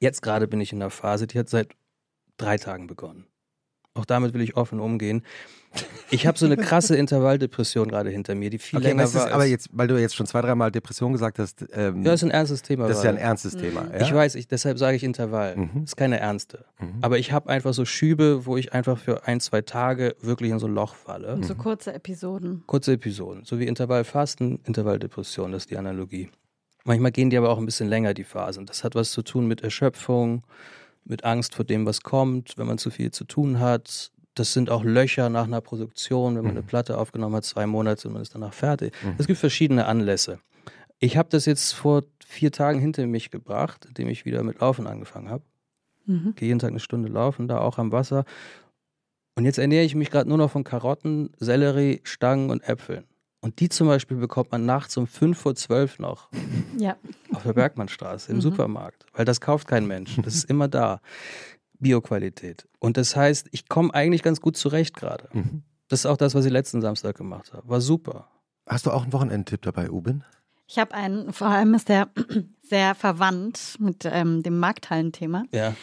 jetzt 0.00 0.22
gerade 0.22 0.46
bin 0.46 0.60
ich 0.60 0.72
in 0.72 0.80
einer 0.80 0.90
Phase, 0.90 1.26
die 1.26 1.38
hat 1.38 1.48
seit 1.48 1.74
drei 2.36 2.56
Tagen 2.56 2.86
begonnen. 2.86 3.26
Auch 3.94 4.04
damit 4.04 4.34
will 4.34 4.40
ich 4.40 4.56
offen 4.56 4.80
umgehen. 4.80 5.22
Ich 6.10 6.26
habe 6.26 6.36
so 6.38 6.46
eine 6.46 6.56
krasse 6.56 6.96
Intervalldepression 6.96 7.88
gerade 7.88 8.10
hinter 8.10 8.34
mir, 8.34 8.50
die 8.50 8.58
viel 8.58 8.78
Okay, 8.78 8.88
länger 8.88 9.04
ist, 9.04 9.14
war. 9.14 9.30
aber 9.32 9.44
jetzt, 9.44 9.68
weil 9.72 9.86
du 9.88 10.00
jetzt 10.00 10.14
schon 10.16 10.26
zwei, 10.26 10.40
dreimal 10.40 10.70
Depression 10.72 11.12
gesagt 11.12 11.38
hast, 11.38 11.64
ähm, 11.72 12.02
ja, 12.04 12.12
ist 12.12 12.22
ein 12.24 12.30
ernstes 12.30 12.62
Thema. 12.62 12.86
das 12.88 12.98
ist 12.98 13.04
ja 13.04 13.10
ein 13.10 13.16
ernstes 13.16 13.56
Thema. 13.56 13.86
Ja? 13.92 14.00
Ich 14.02 14.12
weiß, 14.12 14.34
ich, 14.34 14.46
deshalb 14.48 14.78
sage 14.78 14.96
ich 14.96 15.04
Intervall. 15.04 15.56
Mhm. 15.56 15.84
Ist 15.84 15.96
keine 15.96 16.18
ernste. 16.18 16.64
Mhm. 16.80 16.94
Aber 17.02 17.18
ich 17.18 17.32
habe 17.32 17.48
einfach 17.48 17.72
so 17.74 17.84
Schübe, 17.84 18.46
wo 18.46 18.56
ich 18.56 18.72
einfach 18.72 18.98
für 18.98 19.26
ein, 19.26 19.40
zwei 19.40 19.62
Tage 19.62 20.14
wirklich 20.20 20.50
in 20.50 20.58
so 20.58 20.66
ein 20.66 20.74
Loch 20.74 20.94
falle. 20.94 21.38
So 21.42 21.54
kurze 21.54 21.92
Episoden. 21.92 22.62
Kurze 22.66 22.92
Episoden, 22.92 23.44
so 23.44 23.58
wie 23.58 23.66
Intervallfasten, 23.66 24.60
Intervalldepression, 24.64 25.52
das 25.52 25.62
ist 25.64 25.70
die 25.70 25.76
Analogie. 25.76 26.30
Manchmal 26.84 27.12
gehen 27.12 27.30
die 27.30 27.38
aber 27.38 27.48
auch 27.50 27.58
ein 27.58 27.66
bisschen 27.66 27.88
länger, 27.88 28.12
die 28.14 28.24
Phasen. 28.24 28.66
Das 28.66 28.84
hat 28.84 28.94
was 28.94 29.10
zu 29.10 29.22
tun 29.22 29.46
mit 29.46 29.62
Erschöpfung, 29.62 30.42
mit 31.04 31.24
Angst 31.24 31.54
vor 31.54 31.64
dem, 31.64 31.86
was 31.86 32.02
kommt, 32.02 32.56
wenn 32.56 32.66
man 32.66 32.78
zu 32.78 32.90
viel 32.90 33.10
zu 33.10 33.24
tun 33.24 33.60
hat. 33.60 34.10
Das 34.34 34.52
sind 34.52 34.70
auch 34.70 34.82
Löcher 34.82 35.28
nach 35.28 35.44
einer 35.44 35.60
Produktion, 35.60 36.36
wenn 36.36 36.42
man 36.42 36.52
eine 36.52 36.62
Platte 36.62 36.98
aufgenommen 36.98 37.36
hat, 37.36 37.44
zwei 37.44 37.66
Monate 37.66 38.08
und 38.08 38.14
man 38.14 38.22
ist 38.22 38.34
danach 38.34 38.52
fertig. 38.52 38.92
Es 39.18 39.26
gibt 39.26 39.38
verschiedene 39.38 39.86
Anlässe. 39.86 40.40
Ich 40.98 41.16
habe 41.16 41.28
das 41.28 41.44
jetzt 41.44 41.72
vor 41.72 42.02
vier 42.24 42.50
Tagen 42.50 42.80
hinter 42.80 43.06
mich 43.06 43.30
gebracht, 43.30 43.84
indem 43.84 44.08
ich 44.08 44.24
wieder 44.24 44.42
mit 44.42 44.60
Laufen 44.60 44.86
angefangen 44.86 45.28
habe. 45.28 45.44
Mhm. 46.06 46.34
Gehe 46.34 46.48
jeden 46.48 46.58
Tag 46.58 46.70
eine 46.70 46.80
Stunde 46.80 47.08
laufen, 47.08 47.48
da 47.48 47.58
auch 47.58 47.78
am 47.78 47.92
Wasser. 47.92 48.24
Und 49.36 49.44
jetzt 49.44 49.58
ernähre 49.58 49.84
ich 49.84 49.94
mich 49.94 50.10
gerade 50.10 50.28
nur 50.28 50.38
noch 50.38 50.50
von 50.50 50.64
Karotten, 50.64 51.30
Sellerie, 51.38 52.00
Stangen 52.04 52.50
und 52.50 52.62
Äpfeln. 52.68 53.04
Und 53.44 53.60
die 53.60 53.68
zum 53.68 53.88
Beispiel 53.88 54.16
bekommt 54.16 54.52
man 54.52 54.64
nachts 54.64 54.96
um 54.96 55.06
5 55.06 55.36
vor 55.38 55.54
12 55.54 55.98
noch 55.98 56.30
Ja. 56.78 56.96
auf 57.34 57.42
der 57.42 57.52
Bergmannstraße 57.52 58.30
im 58.30 58.38
Mhm. 58.38 58.40
Supermarkt. 58.40 59.04
Weil 59.12 59.26
das 59.26 59.42
kauft 59.42 59.68
kein 59.68 59.86
Mensch. 59.86 60.16
Das 60.24 60.34
ist 60.34 60.48
immer 60.48 60.66
da. 60.66 61.00
Bioqualität. 61.78 62.66
Und 62.78 62.96
das 62.96 63.14
heißt, 63.16 63.48
ich 63.50 63.68
komme 63.68 63.92
eigentlich 63.92 64.22
ganz 64.22 64.40
gut 64.40 64.56
zurecht 64.56 64.96
gerade. 64.96 65.28
Mhm. 65.32 65.62
Das 65.88 66.00
ist 66.00 66.06
auch 66.06 66.16
das, 66.16 66.34
was 66.34 66.44
ich 66.46 66.52
letzten 66.52 66.80
Samstag 66.80 67.16
gemacht 67.16 67.52
habe. 67.52 67.68
War 67.68 67.80
super. 67.82 68.28
Hast 68.66 68.86
du 68.86 68.90
auch 68.90 69.02
einen 69.02 69.12
Wochenendtipp 69.12 69.60
dabei, 69.62 69.90
Ubin? 69.90 70.24
Ich 70.66 70.78
habe 70.78 70.94
einen, 70.94 71.32
vor 71.34 71.48
allem 71.48 71.74
ist 71.74 71.90
der 71.90 72.08
sehr 72.62 72.94
verwandt 72.94 73.76
mit 73.78 74.06
ähm, 74.10 74.42
dem 74.42 74.58
Markthallenthema. 74.58 75.42
Ja. 75.52 75.74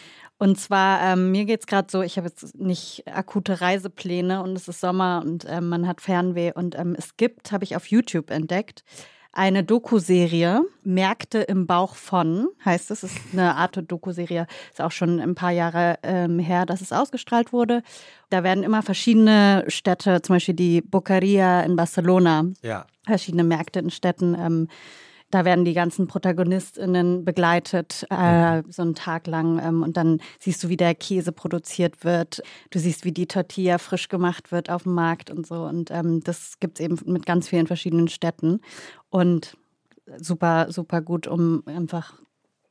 Und 0.41 0.60
zwar, 0.60 1.01
ähm, 1.04 1.30
mir 1.30 1.45
geht's 1.45 1.67
gerade 1.67 1.88
so, 1.91 2.01
ich 2.01 2.17
habe 2.17 2.27
jetzt 2.27 2.58
nicht 2.60 3.04
akute 3.06 3.62
Reisepläne 3.62 4.41
und 4.41 4.56
es 4.56 4.67
ist 4.67 4.82
Sommer 4.82 5.21
und 5.23 5.45
ähm, 5.47 5.69
man 5.69 5.88
hat 5.88 6.01
Fernweh. 6.01 6.51
Und 6.56 6.75
ähm, 6.80 6.95
es 6.97 7.15
gibt, 7.15 7.51
habe 7.51 7.63
ich 7.63 7.75
auf 7.75 7.86
YouTube 7.86 8.32
entdeckt, 8.32 8.84
eine 9.34 9.63
Doku-Serie, 9.63 10.63
Märkte 10.84 11.41
im 11.41 11.67
Bauch 11.67 11.93
von, 11.93 12.47
heißt 12.65 12.89
es. 12.89 13.04
Es 13.04 13.13
ist 13.13 13.21
eine 13.34 13.56
Art 13.56 13.80
Doku-Serie, 13.86 14.47
ist 14.71 14.82
auch 14.82 14.91
schon 14.91 15.19
ein 15.19 15.36
paar 15.36 15.51
Jahre 15.51 15.99
ähm, 16.01 16.39
her, 16.39 16.65
dass 16.65 16.82
es 16.82 16.91
ausgestrahlt 16.91 17.54
wurde. 17.54 17.84
Da 18.32 18.43
werden 18.43 18.63
immer 18.63 18.82
verschiedene 18.82 19.63
Städte, 19.67 20.23
zum 20.23 20.38
Beispiel 20.38 20.56
die 20.56 20.82
Bocaria 20.82 21.62
in 21.62 21.75
Barcelona, 21.75 22.45
Ja. 22.63 22.88
verschiedene 23.06 23.43
Märkte 23.43 23.77
in 23.77 23.91
Städten. 23.91 24.34
Ähm, 24.34 24.67
da 25.32 25.46
werden 25.46 25.65
die 25.65 25.74
ganzen 25.74 26.08
ProtagonistInnen 26.08 27.26
begleitet, 27.26 28.06
äh, 28.10 28.62
so 28.70 28.82
einen 28.82 28.96
Tag 28.96 29.28
lang. 29.28 29.60
Ähm, 29.60 29.84
und 29.84 29.98
dann 29.98 30.20
siehst 30.39 30.63
du, 30.63 30.70
wie 30.70 30.78
der 30.78 30.94
Käse 30.96 31.32
produziert 31.32 32.04
wird. 32.04 32.41
Du 32.70 32.80
siehst, 32.80 33.06
wie 33.06 33.12
die 33.12 33.28
Tortilla 33.28 33.78
frisch 33.78 34.10
gemacht 34.10 34.52
wird 34.52 34.70
auf 34.70 34.84
dem 34.84 34.94
Markt 34.94 35.32
und 35.32 35.48
so. 35.48 35.63
Und 35.63 35.91
ähm, 35.91 36.22
das 36.24 36.60
gibt 36.60 36.80
es 36.80 36.86
eben 36.86 36.98
mit 37.06 37.26
ganz 37.26 37.48
vielen 37.48 37.67
verschiedenen 37.67 38.08
Städten. 38.08 38.60
Und 39.10 39.58
super, 40.17 40.67
super 40.70 41.02
gut, 41.02 41.28
um 41.28 41.63
einfach 41.65 42.13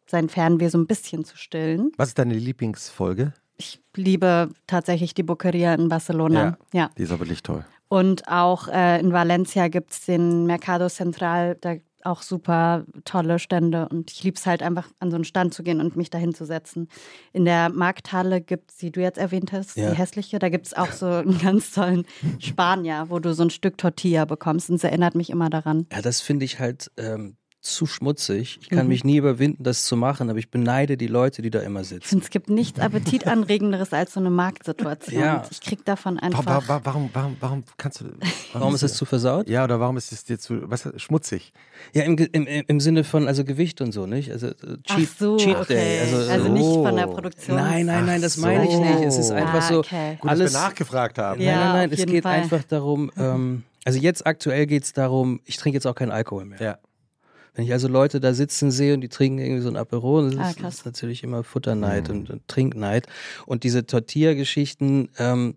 sein 0.07 0.29
Fernweh 0.29 0.69
so 0.69 0.79
ein 0.79 0.87
bisschen 0.87 1.25
zu 1.25 1.37
stillen. 1.37 1.93
Was 1.97 2.09
ist 2.09 2.19
deine 2.19 2.35
Lieblingsfolge? 2.35 3.33
Ich 3.57 3.81
liebe 3.95 4.51
tatsächlich 4.67 5.15
die 5.15 5.23
Boqueria 5.23 5.75
in 5.75 5.89
Barcelona. 5.89 6.59
ja. 6.73 6.91
Die 6.97 7.03
ist 7.03 7.13
auch 7.13 7.19
wirklich 7.19 7.43
toll. 7.43 7.65
Und 7.89 8.29
auch 8.29 8.69
äh, 8.69 9.01
in 9.01 9.13
Valencia 9.13 9.69
gibt 9.69 9.93
es 9.93 10.07
den 10.07 10.47
Mercado 10.47 10.89
Central, 10.89 11.57
da 11.61 11.75
auch 12.05 12.23
super 12.23 12.85
tolle 13.05 13.39
Stände. 13.39 13.89
Und 13.89 14.11
ich 14.11 14.23
liebe 14.23 14.37
es 14.37 14.47
halt 14.47 14.63
einfach, 14.63 14.89
an 15.01 15.11
so 15.11 15.17
einen 15.17 15.25
Stand 15.25 15.55
zu 15.55 15.63
gehen 15.63 15.81
und 15.81 15.97
mich 15.97 16.11
dahin 16.11 16.35
zu 16.35 16.45
setzen. 16.45 16.89
In 17.33 17.45
der 17.45 17.69
Markthalle 17.69 18.41
gibt 18.41 18.71
es, 18.71 18.77
die 18.79 18.91
du 18.91 19.01
jetzt 19.01 19.19
erwähnt 19.19 19.53
hast, 19.53 19.77
Ja. 19.77 19.91
die 19.91 19.97
hässliche, 19.97 20.39
da 20.39 20.49
gibt 20.49 20.67
es 20.67 20.75
auch 20.75 20.93
so 20.93 21.07
einen 21.07 21.39
ganz 21.39 21.73
tollen 21.73 22.05
Spanier, 22.39 23.07
wo 23.09 23.19
du 23.19 23.35
so 23.35 23.43
ein 23.43 23.51
Stück 23.51 23.79
Tortilla 23.79 24.25
bekommst. 24.25 24.71
Und 24.71 24.77
es 24.77 24.85
erinnert 24.85 25.15
mich 25.15 25.31
immer 25.31 25.51
daran. 25.51 25.87
Ja, 25.93 26.03
das 26.03 26.21
finde 26.21 26.45
ich 26.45 26.59
halt 26.59 26.91
ähm, 26.97 27.37
zu 27.63 27.85
schmutzig. 27.87 28.59
Ich 28.63 28.71
kann 28.71 28.85
Mhm. 28.85 28.89
mich 28.89 29.05
nie 29.05 29.17
überwinden, 29.19 29.63
das 29.63 29.85
zu 29.85 29.95
machen, 29.97 30.31
aber 30.31 30.39
ich 30.39 30.51
beneide 30.51 30.97
die 30.97 31.07
Leute, 31.09 31.43
die 31.43 31.51
da 31.51 31.61
immer 31.61 31.83
Ich 31.83 31.89
sitzen. 31.89 32.09
finde, 32.09 32.25
es 32.25 32.31
gibt 32.31 32.49
nichts 32.49 32.81
Appetitanregenderes 32.81 33.93
als 33.93 34.15
so 34.15 34.21
eine 34.21 34.31
Marktsituation. 34.31 35.21
Ja. 35.21 35.45
Ich 35.51 35.61
krieg 35.61 35.85
davon 35.85 36.19
einfach. 36.19 36.47
wa- 36.47 36.63
wa- 36.67 36.81
Warum, 36.85 37.11
warum, 37.13 37.37
warum 37.41 37.65
kannst 37.77 38.01
du. 38.01 38.07
Warum 38.55 38.75
ist 38.75 38.83
das 38.83 38.95
zu 38.95 39.05
versaut? 39.05 39.49
Ja, 39.49 39.65
oder 39.65 39.79
warum 39.79 39.97
ist 39.99 40.11
es 40.11 40.25
dir 40.25 40.39
zu 40.39 40.71
was, 40.71 40.89
schmutzig? 40.97 41.53
Ja, 41.93 42.05
im, 42.05 42.17
im, 42.17 42.47
im 42.47 42.81
Sinne 42.81 43.05
von 43.05 43.29
also 43.29 43.45
Gewicht 43.45 43.81
und 43.83 43.93
so, 43.93 44.07
nicht? 44.07 44.31
Also 44.31 44.49
äh, 44.49 44.53
Cheat, 44.85 45.09
Ach 45.13 45.19
so, 45.19 45.37
Cheat 45.37 45.57
okay. 45.57 45.75
Day. 45.75 46.01
Also, 46.01 46.31
Also 46.33 46.47
äh, 46.47 46.49
nicht 46.51 46.65
von 46.65 46.97
der 46.97 47.09
Oh. 47.11 47.13
Produktion. 47.15 47.57
Nein, 47.57 47.87
nein, 47.87 48.07
nein, 48.07 48.23
das 48.23 48.37
meine 48.39 48.65
ich 48.65 48.71
so. 48.73 48.81
nicht. 48.83 49.01
Es 49.03 49.19
ist 49.19 49.31
einfach 49.31 49.55
Ah, 49.55 49.61
so 49.69 49.79
okay. 49.81 50.17
Gut, 50.21 50.31
alles. 50.31 50.53
dass 50.53 50.63
wir 50.63 50.69
nachgefragt 50.69 51.19
haben. 51.19 51.41
Ja, 51.41 51.57
nein, 51.57 51.59
nein, 51.65 51.75
nein, 51.91 51.93
es 51.93 52.07
geht 52.07 52.23
Fall. 52.23 52.41
einfach 52.41 52.63
darum, 52.65 53.11
ähm, 53.19 53.65
also 53.85 53.99
jetzt 53.99 54.27
aktuell 54.27 54.67
geht 54.67 54.85
es 54.85 54.93
darum, 54.93 55.41
ich 55.45 55.57
trinke 55.57 55.77
jetzt 55.77 55.87
auch 55.87 55.95
keinen 55.95 56.11
Alkohol 56.13 56.45
mehr. 56.47 56.61
Ja. 56.61 56.79
Wenn 57.55 57.65
ich 57.65 57.73
also 57.73 57.89
Leute 57.89 58.21
da 58.21 58.33
sitzen 58.35 58.71
sehe 58.71 58.95
und 58.95 59.01
die 59.01 59.09
trinken 59.09 59.39
irgendwie 59.39 59.63
so 59.63 59.69
ein 59.69 59.77
Aperol, 59.77 60.31
das, 60.31 60.59
Ah, 60.59 60.69
ist, 60.69 60.75
ist 60.79 60.87
natürlich 60.87 61.23
immer 61.23 61.43
Futterneid 61.45 62.09
und, 62.11 62.31
und 62.31 62.47
Trinkneid. 62.49 63.07
Und 63.47 63.65
diese 63.65 63.87
Tortilla-Geschichten, 63.87 65.09
ähm, 65.19 65.57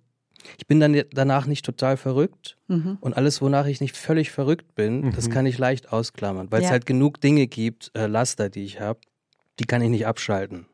ich 0.57 0.67
bin 0.67 0.79
dann 0.79 0.99
danach 1.11 1.45
nicht 1.45 1.63
total 1.65 1.97
verrückt. 1.97 2.57
Mhm. 2.67 2.97
Und 2.99 3.15
alles, 3.15 3.41
wonach 3.41 3.65
ich 3.67 3.79
nicht 3.81 3.95
völlig 3.95 4.31
verrückt 4.31 4.75
bin, 4.75 5.11
das 5.11 5.29
kann 5.29 5.45
ich 5.45 5.57
leicht 5.57 5.93
ausklammern, 5.93 6.51
weil 6.51 6.61
es 6.61 6.65
Ja. 6.65 6.71
halt 6.71 6.85
genug 6.85 7.21
Dinge 7.21 7.47
gibt, 7.47 7.91
äh, 7.95 8.07
Laster, 8.07 8.49
die 8.49 8.63
ich 8.63 8.79
habe, 8.79 8.99
die 9.59 9.65
kann 9.65 9.81
ich 9.81 9.89
nicht 9.89 10.07
abschalten. 10.07 10.65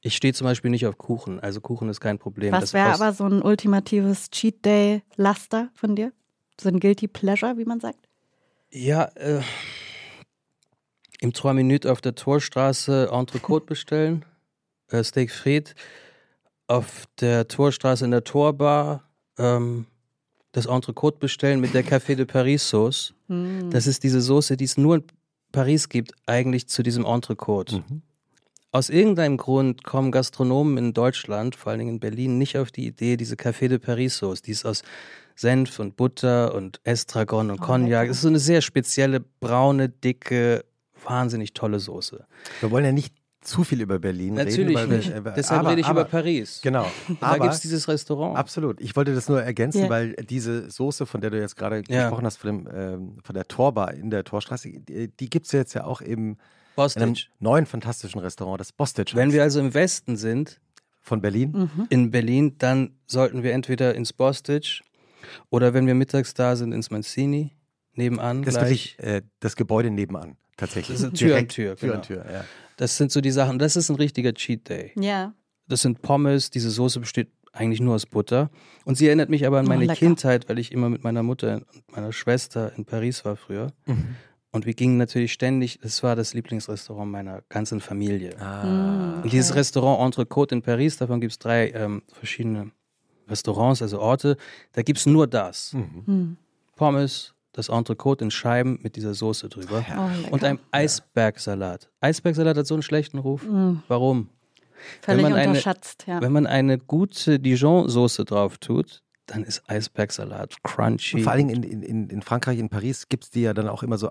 Ich 0.00 0.14
stehe 0.14 0.32
zum 0.32 0.44
Beispiel 0.46 0.70
nicht 0.70 0.86
auf 0.86 0.96
Kuchen, 0.96 1.40
also 1.40 1.60
Kuchen 1.60 1.88
ist 1.88 2.00
kein 2.00 2.18
Problem. 2.18 2.52
Was 2.52 2.60
Das 2.60 2.72
wäre 2.74 2.94
aber 2.94 3.12
so 3.12 3.24
ein 3.24 3.42
ultimatives 3.42 4.30
Cheat 4.30 4.64
Day 4.64 5.02
Laster 5.16 5.70
von 5.74 5.96
dir? 5.96 6.12
So 6.60 6.68
ein 6.68 6.78
Guilty 6.78 7.08
Pleasure, 7.08 7.58
wie 7.58 7.64
man 7.64 7.80
sagt? 7.80 8.08
Ja, 8.70 9.04
äh, 9.16 9.40
im 11.20 11.32
Trois 11.32 11.52
Minutes 11.54 11.90
auf 11.90 12.00
der 12.00 12.14
Torstraße 12.14 13.10
Entrecote 13.12 13.66
bestellen, 13.74 14.24
äh, 14.90 15.02
Steak 15.02 15.30
Frit, 15.30 15.74
auf 16.66 17.04
der 17.20 17.48
Torstraße 17.48 18.04
in 18.04 18.10
der 18.10 18.24
Torbar 18.24 19.02
ähm, 19.38 19.86
das 20.52 20.66
Entrecote 20.66 21.18
bestellen 21.18 21.60
mit 21.60 21.74
der 21.74 21.84
Café 21.84 22.14
de 22.14 22.24
Paris 22.24 22.68
Sauce. 22.68 23.14
Hm. 23.28 23.70
Das 23.70 23.86
ist 23.86 24.02
diese 24.02 24.20
Soße, 24.20 24.56
die 24.56 24.64
es 24.64 24.76
nur 24.76 24.96
in 24.96 25.04
Paris 25.52 25.88
gibt, 25.88 26.12
eigentlich 26.26 26.68
zu 26.68 26.82
diesem 26.82 27.04
Entrecote. 27.06 27.76
Mhm. 27.88 28.02
aus 28.70 28.90
irgendeinem 28.90 29.38
Grund 29.38 29.82
kommen 29.82 30.12
Gastronomen 30.12 30.76
in 30.76 30.92
Deutschland, 30.92 31.56
vor 31.56 31.70
allen 31.70 31.78
Dingen 31.78 31.94
in 31.94 32.00
Berlin, 32.00 32.36
nicht 32.38 32.58
auf 32.58 32.70
die 32.70 32.86
Idee, 32.86 33.16
diese 33.16 33.34
Café 33.36 33.68
de 33.68 33.78
Paris 33.78 34.18
Sauce, 34.18 34.42
die 34.42 34.50
ist 34.50 34.66
aus 34.66 34.82
Senf 35.36 35.78
und 35.78 35.96
Butter 35.96 36.54
und 36.54 36.80
Estragon 36.84 37.50
und 37.50 37.60
Oh, 37.60 37.64
Cognac. 37.64 37.88
lecker. 37.88 38.10
Es 38.10 38.16
ist 38.18 38.22
so 38.22 38.28
eine 38.28 38.38
sehr 38.40 38.60
spezielle, 38.60 39.20
braune, 39.20 39.88
dicke, 39.88 40.64
wahnsinnig 41.04 41.52
tolle 41.54 41.78
Soße. 41.80 42.26
Wir 42.60 42.70
wollen 42.70 42.84
ja 42.84 42.92
nicht 42.92 43.14
zu 43.40 43.62
viel 43.64 43.80
über 43.80 43.98
Berlin 44.00 44.34
Natürlich 44.34 44.76
reden. 44.76 44.90
wir- 44.90 44.96
nicht. 44.98 45.10
äh, 45.10 45.22
Deshalb 45.36 45.60
aber, 45.60 45.70
rede 45.70 45.80
ich 45.80 45.86
aber, 45.86 46.00
über 46.02 46.10
Paris. 46.10 46.60
Genau. 46.62 46.86
Da 47.20 47.38
gibt 47.38 47.54
es 47.54 47.60
dieses 47.60 47.86
Restaurant. 47.88 48.36
absolut. 48.36 48.80
Ich 48.80 48.96
wollte 48.96 49.14
das 49.14 49.28
nur 49.28 49.40
ergänzen, 49.42 49.84
Ja. 49.84 49.90
weil 49.90 50.14
diese 50.16 50.68
Soße, 50.70 51.06
von 51.06 51.20
der 51.20 51.30
du 51.30 51.40
jetzt 51.40 51.56
gerade 51.56 51.82
Ja. 51.88 52.02
gesprochen 52.04 52.26
hast, 52.26 52.36
von, 52.38 52.64
dem, 52.64 52.68
ähm, 52.74 53.16
von 53.22 53.34
der 53.34 53.46
Torbar 53.46 53.94
in 53.94 54.10
der 54.10 54.24
Torstraße, 54.24 54.70
die, 54.70 55.08
die 55.08 55.30
gibt 55.30 55.46
es 55.46 55.52
jetzt 55.52 55.74
ja 55.74 55.84
auch 55.84 56.00
im, 56.00 56.08
in 56.10 56.16
einem 56.16 56.36
Bostage. 56.74 57.26
neuen 57.38 57.66
fantastischen 57.66 58.20
Restaurant, 58.20 58.60
das 58.60 58.72
Bostage. 58.72 59.12
Wenn 59.14 59.32
wir 59.32 59.42
also 59.44 59.60
im 59.60 59.72
Westen 59.72 60.16
sind, 60.16 60.60
von 61.00 61.22
Berlin. 61.22 61.70
in 61.88 62.10
Berlin, 62.10 62.56
dann 62.58 62.90
sollten 63.06 63.42
wir 63.42 63.52
entweder 63.54 63.94
ins 63.94 64.12
Bostage 64.12 64.82
oder 65.48 65.72
wenn 65.74 65.86
wir 65.86 65.94
mittags 65.94 66.34
da 66.34 66.54
sind, 66.54 66.72
ins 66.72 66.90
Mancini, 66.90 67.52
nebenan 67.94 68.42
Das 68.42 68.54
ist 68.54 68.58
gleich. 68.60 68.70
wirklich 68.70 68.98
äh, 68.98 69.22
das 69.40 69.56
Gebäude 69.56 69.90
nebenan, 69.90 70.36
tatsächlich. 70.58 70.98
Das 71.00 71.10
ist 71.10 71.18
Tür 71.18 71.38
an 71.38 71.48
Tür, 71.48 71.74
Tür 71.74 71.76
genau. 71.76 71.94
an 71.94 72.02
Tür, 72.02 72.24
ja. 72.30 72.44
Das 72.76 72.96
sind 72.96 73.10
so 73.10 73.22
die 73.22 73.30
Sachen. 73.30 73.58
Das 73.58 73.74
ist 73.76 73.88
ein 73.88 73.96
richtiger 73.96 74.34
Cheat 74.34 74.68
Day. 74.68 74.92
Ja. 74.96 75.32
Das 75.66 75.80
sind 75.80 76.02
Pommes. 76.02 76.50
Diese 76.50 76.70
Soße 76.70 77.00
besteht 77.00 77.28
eigentlich 77.52 77.80
nur 77.80 77.94
aus 77.94 78.06
Butter. 78.06 78.50
Und 78.84 78.96
sie 78.96 79.06
erinnert 79.06 79.30
mich 79.30 79.46
aber 79.46 79.58
an 79.58 79.66
Oh, 79.66 79.70
meine 79.70 79.86
lecker. 79.86 79.98
Kindheit, 79.98 80.48
weil 80.48 80.58
ich 80.58 80.70
immer 80.70 80.88
mit 80.88 81.02
meiner 81.02 81.22
Mutter 81.22 81.62
und 81.74 81.92
meiner 81.92 82.12
Schwester 82.12 82.72
in 82.76 82.84
Paris 82.84 83.24
war 83.24 83.36
früher. 83.36 83.72
Mhm. 83.86 84.16
Und 84.50 84.64
wir 84.64 84.74
gingen 84.74 84.96
natürlich 84.96 85.32
ständig, 85.32 85.78
das 85.82 86.02
war 86.02 86.16
das 86.16 86.34
Lieblingsrestaurant 86.34 87.10
meiner 87.10 87.42
ganzen 87.48 87.80
Familie. 87.80 88.40
Ah. 88.40 89.20
Und 89.22 89.32
dieses 89.32 89.54
Restaurant 89.54 90.00
Entrecôte 90.00 90.52
in 90.52 90.62
Paris, 90.62 90.96
davon 90.96 91.20
gibt 91.20 91.32
es 91.32 91.38
drei 91.38 91.70
ähm, 91.70 92.02
verschiedene 92.12 92.70
Restaurants, 93.28 93.82
also 93.82 94.00
Orte, 94.00 94.36
da 94.72 94.82
gibt 94.82 95.00
es 95.00 95.06
nur 95.06 95.26
das. 95.26 95.74
Mhm. 95.74 96.02
Hm. 96.06 96.36
Pommes, 96.76 97.34
das 97.52 97.70
Entrecôte 97.70 98.22
in 98.22 98.30
Scheiben 98.30 98.78
mit 98.82 98.96
dieser 98.96 99.14
Soße 99.14 99.48
drüber. 99.48 99.84
Oh. 99.96 100.32
Und 100.32 100.44
einem 100.44 100.58
Eisbergsalat. 100.70 101.90
Eisbergsalat 102.00 102.56
hat 102.56 102.66
so 102.66 102.74
einen 102.74 102.82
schlechten 102.82 103.18
Ruf. 103.18 103.42
Hm. 103.42 103.82
Warum? 103.88 104.28
Völlig 105.02 105.24
wenn 105.24 105.30
man 105.30 105.40
eine- 105.40 105.48
unterschätzt, 105.50 106.04
ja. 106.06 106.20
Wenn 106.20 106.32
man 106.32 106.46
eine 106.46 106.78
gute 106.78 107.38
Dijon-Soße 107.40 108.24
drauf 108.24 108.58
tut, 108.58 109.02
dann 109.26 109.44
ist 109.44 109.68
Eisbergsalat 109.68 110.62
crunchy. 110.62 111.16
Und 111.16 111.22
vor 111.22 111.32
allen 111.32 111.48
Dingen 111.48 111.62
in, 111.62 111.82
in, 111.82 112.08
in 112.08 112.22
Frankreich, 112.22 112.58
in 112.58 112.68
Paris, 112.68 113.08
gibt 113.08 113.24
es 113.24 113.30
die 113.30 113.42
ja 113.42 113.54
dann 113.54 113.68
auch 113.68 113.82
immer 113.82 113.98
so 113.98 114.10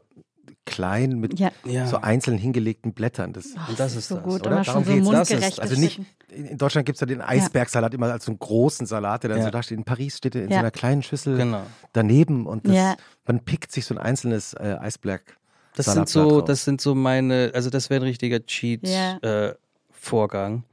klein 0.68 1.18
mit 1.20 1.40
Ja. 1.40 1.52
so 1.88 1.98
einzeln 1.98 2.38
hingelegten 2.38 2.94
Blättern. 2.94 3.34
Das, 3.34 3.48
Und 3.68 3.80
das 3.80 3.96
ist 3.96 4.10
so 4.10 4.16
das, 4.16 4.24
gut, 4.24 4.46
oder? 4.46 4.62
Darum 4.62 4.84
so 4.84 4.92
geht's. 4.92 5.10
Das 5.10 5.32
ist- 5.32 5.60
also 5.60 5.80
nicht, 5.80 6.00
in 6.30 6.58
Deutschland 6.60 6.86
gibt 6.86 6.98
es 6.98 7.00
ja 7.02 7.08
den 7.08 7.22
Eisbergsalat 7.22 7.96
immer 7.96 8.12
als 8.12 8.26
so 8.26 8.32
einen 8.32 8.38
großen 8.40 8.86
Salat, 8.86 9.24
der 9.24 9.30
dann 9.32 9.40
Ja. 9.40 9.46
so 9.46 9.50
da 9.52 9.64
steht. 9.64 9.80
In 9.80 9.84
Paris 9.86 10.18
steht 10.18 10.36
er 10.36 10.44
in 10.44 10.50
Ja. 10.50 10.58
so 10.58 10.60
einer 10.60 10.72
kleinen 10.72 11.02
Schüssel 11.02 11.38
Genau. 11.38 11.64
daneben 11.94 12.46
und 12.46 12.68
das, 12.68 12.76
Ja. 12.76 12.96
man 13.26 13.40
pickt 13.40 13.72
sich 13.72 13.86
so 13.86 13.96
ein 13.96 13.98
einzelnes 13.98 14.54
äh, 14.54 14.76
Eisberg. 14.80 15.38
Das 15.76 15.86
sind 15.88 16.08
so, 16.10 16.28
raus. 16.40 16.44
das 16.46 16.64
sind 16.66 16.82
so 16.82 16.94
meine, 16.96 17.52
also 17.54 17.70
das 17.70 17.90
wäre 17.90 18.02
ein 18.02 18.08
richtiger 18.08 18.38
Ja. 18.84 19.20
Cheat-Vorgang. 19.20 20.64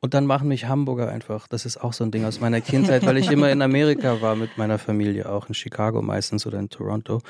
und 0.00 0.14
dann 0.14 0.26
machen 0.26 0.48
mich 0.48 0.66
Hamburger 0.66 1.08
einfach, 1.10 1.48
das 1.48 1.66
ist 1.66 1.76
auch 1.78 1.92
so 1.92 2.04
ein 2.04 2.10
Ding 2.10 2.24
aus 2.24 2.40
meiner 2.40 2.60
Kindheit, 2.60 3.04
weil 3.04 3.16
ich 3.18 3.30
immer 3.30 3.50
in 3.50 3.60
Amerika 3.62 4.20
war 4.22 4.36
mit 4.36 4.56
meiner 4.56 4.78
Familie, 4.78 5.28
auch 5.28 5.48
in 5.48 5.54
Chicago 5.54 6.00
meistens 6.02 6.46
oder 6.46 6.58
in 6.60 6.68
Toronto. 6.70 7.20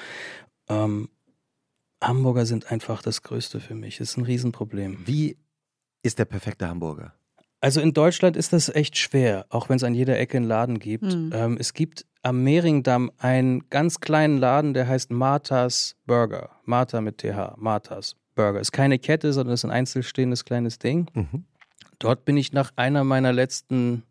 Ähm, 0.68 1.09
Hamburger 2.02 2.46
sind 2.46 2.70
einfach 2.70 3.02
das 3.02 3.22
Größte 3.22 3.61
für 3.61 3.74
mich. 3.74 3.98
Das 3.98 4.11
ist 4.11 4.16
ein 4.16 4.24
Riesenproblem. 4.24 5.06
Wie 5.06 5.38
ist 6.02 6.18
der 6.18 6.24
perfekte 6.24 6.68
Hamburger? 6.68 7.14
Also 7.61 7.80
in 7.80 7.92
Deutschland 7.92 8.37
ist 8.37 8.52
das 8.52 8.68
echt 8.68 8.98
schwer, 8.98 9.46
auch 9.48 9.68
wenn 9.68 9.76
es 9.76 9.82
an 9.82 9.94
jeder 9.94 10.18
Ecke 10.18 10.37
einen 10.37 10.46
Laden 10.46 10.78
gibt. 10.78 11.04
Mhm. 11.04 11.30
Ähm, 11.32 11.56
es 11.59 11.72
gibt 11.72 12.06
am 12.22 12.42
Mehringdamm 12.42 13.11
einen 13.18 13.68
ganz 13.70 14.00
kleinen 14.00 14.38
Laden, 14.38 14.74
der 14.74 14.87
heißt 14.87 15.11
Marthas 15.11 15.96
Burger. 16.06 16.50
Martha 16.64 17.00
mit 17.00 17.18
TH, 17.18 17.56
Marthas 17.56 18.14
Burger. 18.35 18.61
Ist 18.61 18.72
keine 18.72 18.98
Kette, 18.98 19.32
sondern 19.32 19.54
ist 19.54 19.64
ein 19.64 19.70
einzelstehendes 19.70 20.44
kleines 20.44 20.78
Ding. 20.78 21.11
Mhm. 21.14 21.44
Dort 21.98 22.24
bin 22.24 22.37
ich 22.37 22.52
nach 22.52 22.72
einer 22.76 23.04
meiner 23.04 23.32
letzten, 23.32 24.02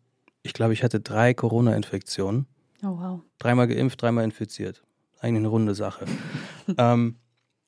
ich 0.42 0.52
glaube, 0.52 0.72
ich 0.72 0.82
hatte 0.82 1.00
drei 1.00 1.34
Corona-Infektionen. 1.34 2.46
Oh, 2.82 2.98
wow. 2.98 3.20
Dreimal 3.38 3.68
geimpft, 3.68 4.02
dreimal 4.02 4.24
infiziert. 4.24 4.82
Eigentlich 5.20 5.40
eine 5.40 5.48
runde 5.48 5.74
Sache. 5.74 6.06
ähm, 6.78 7.16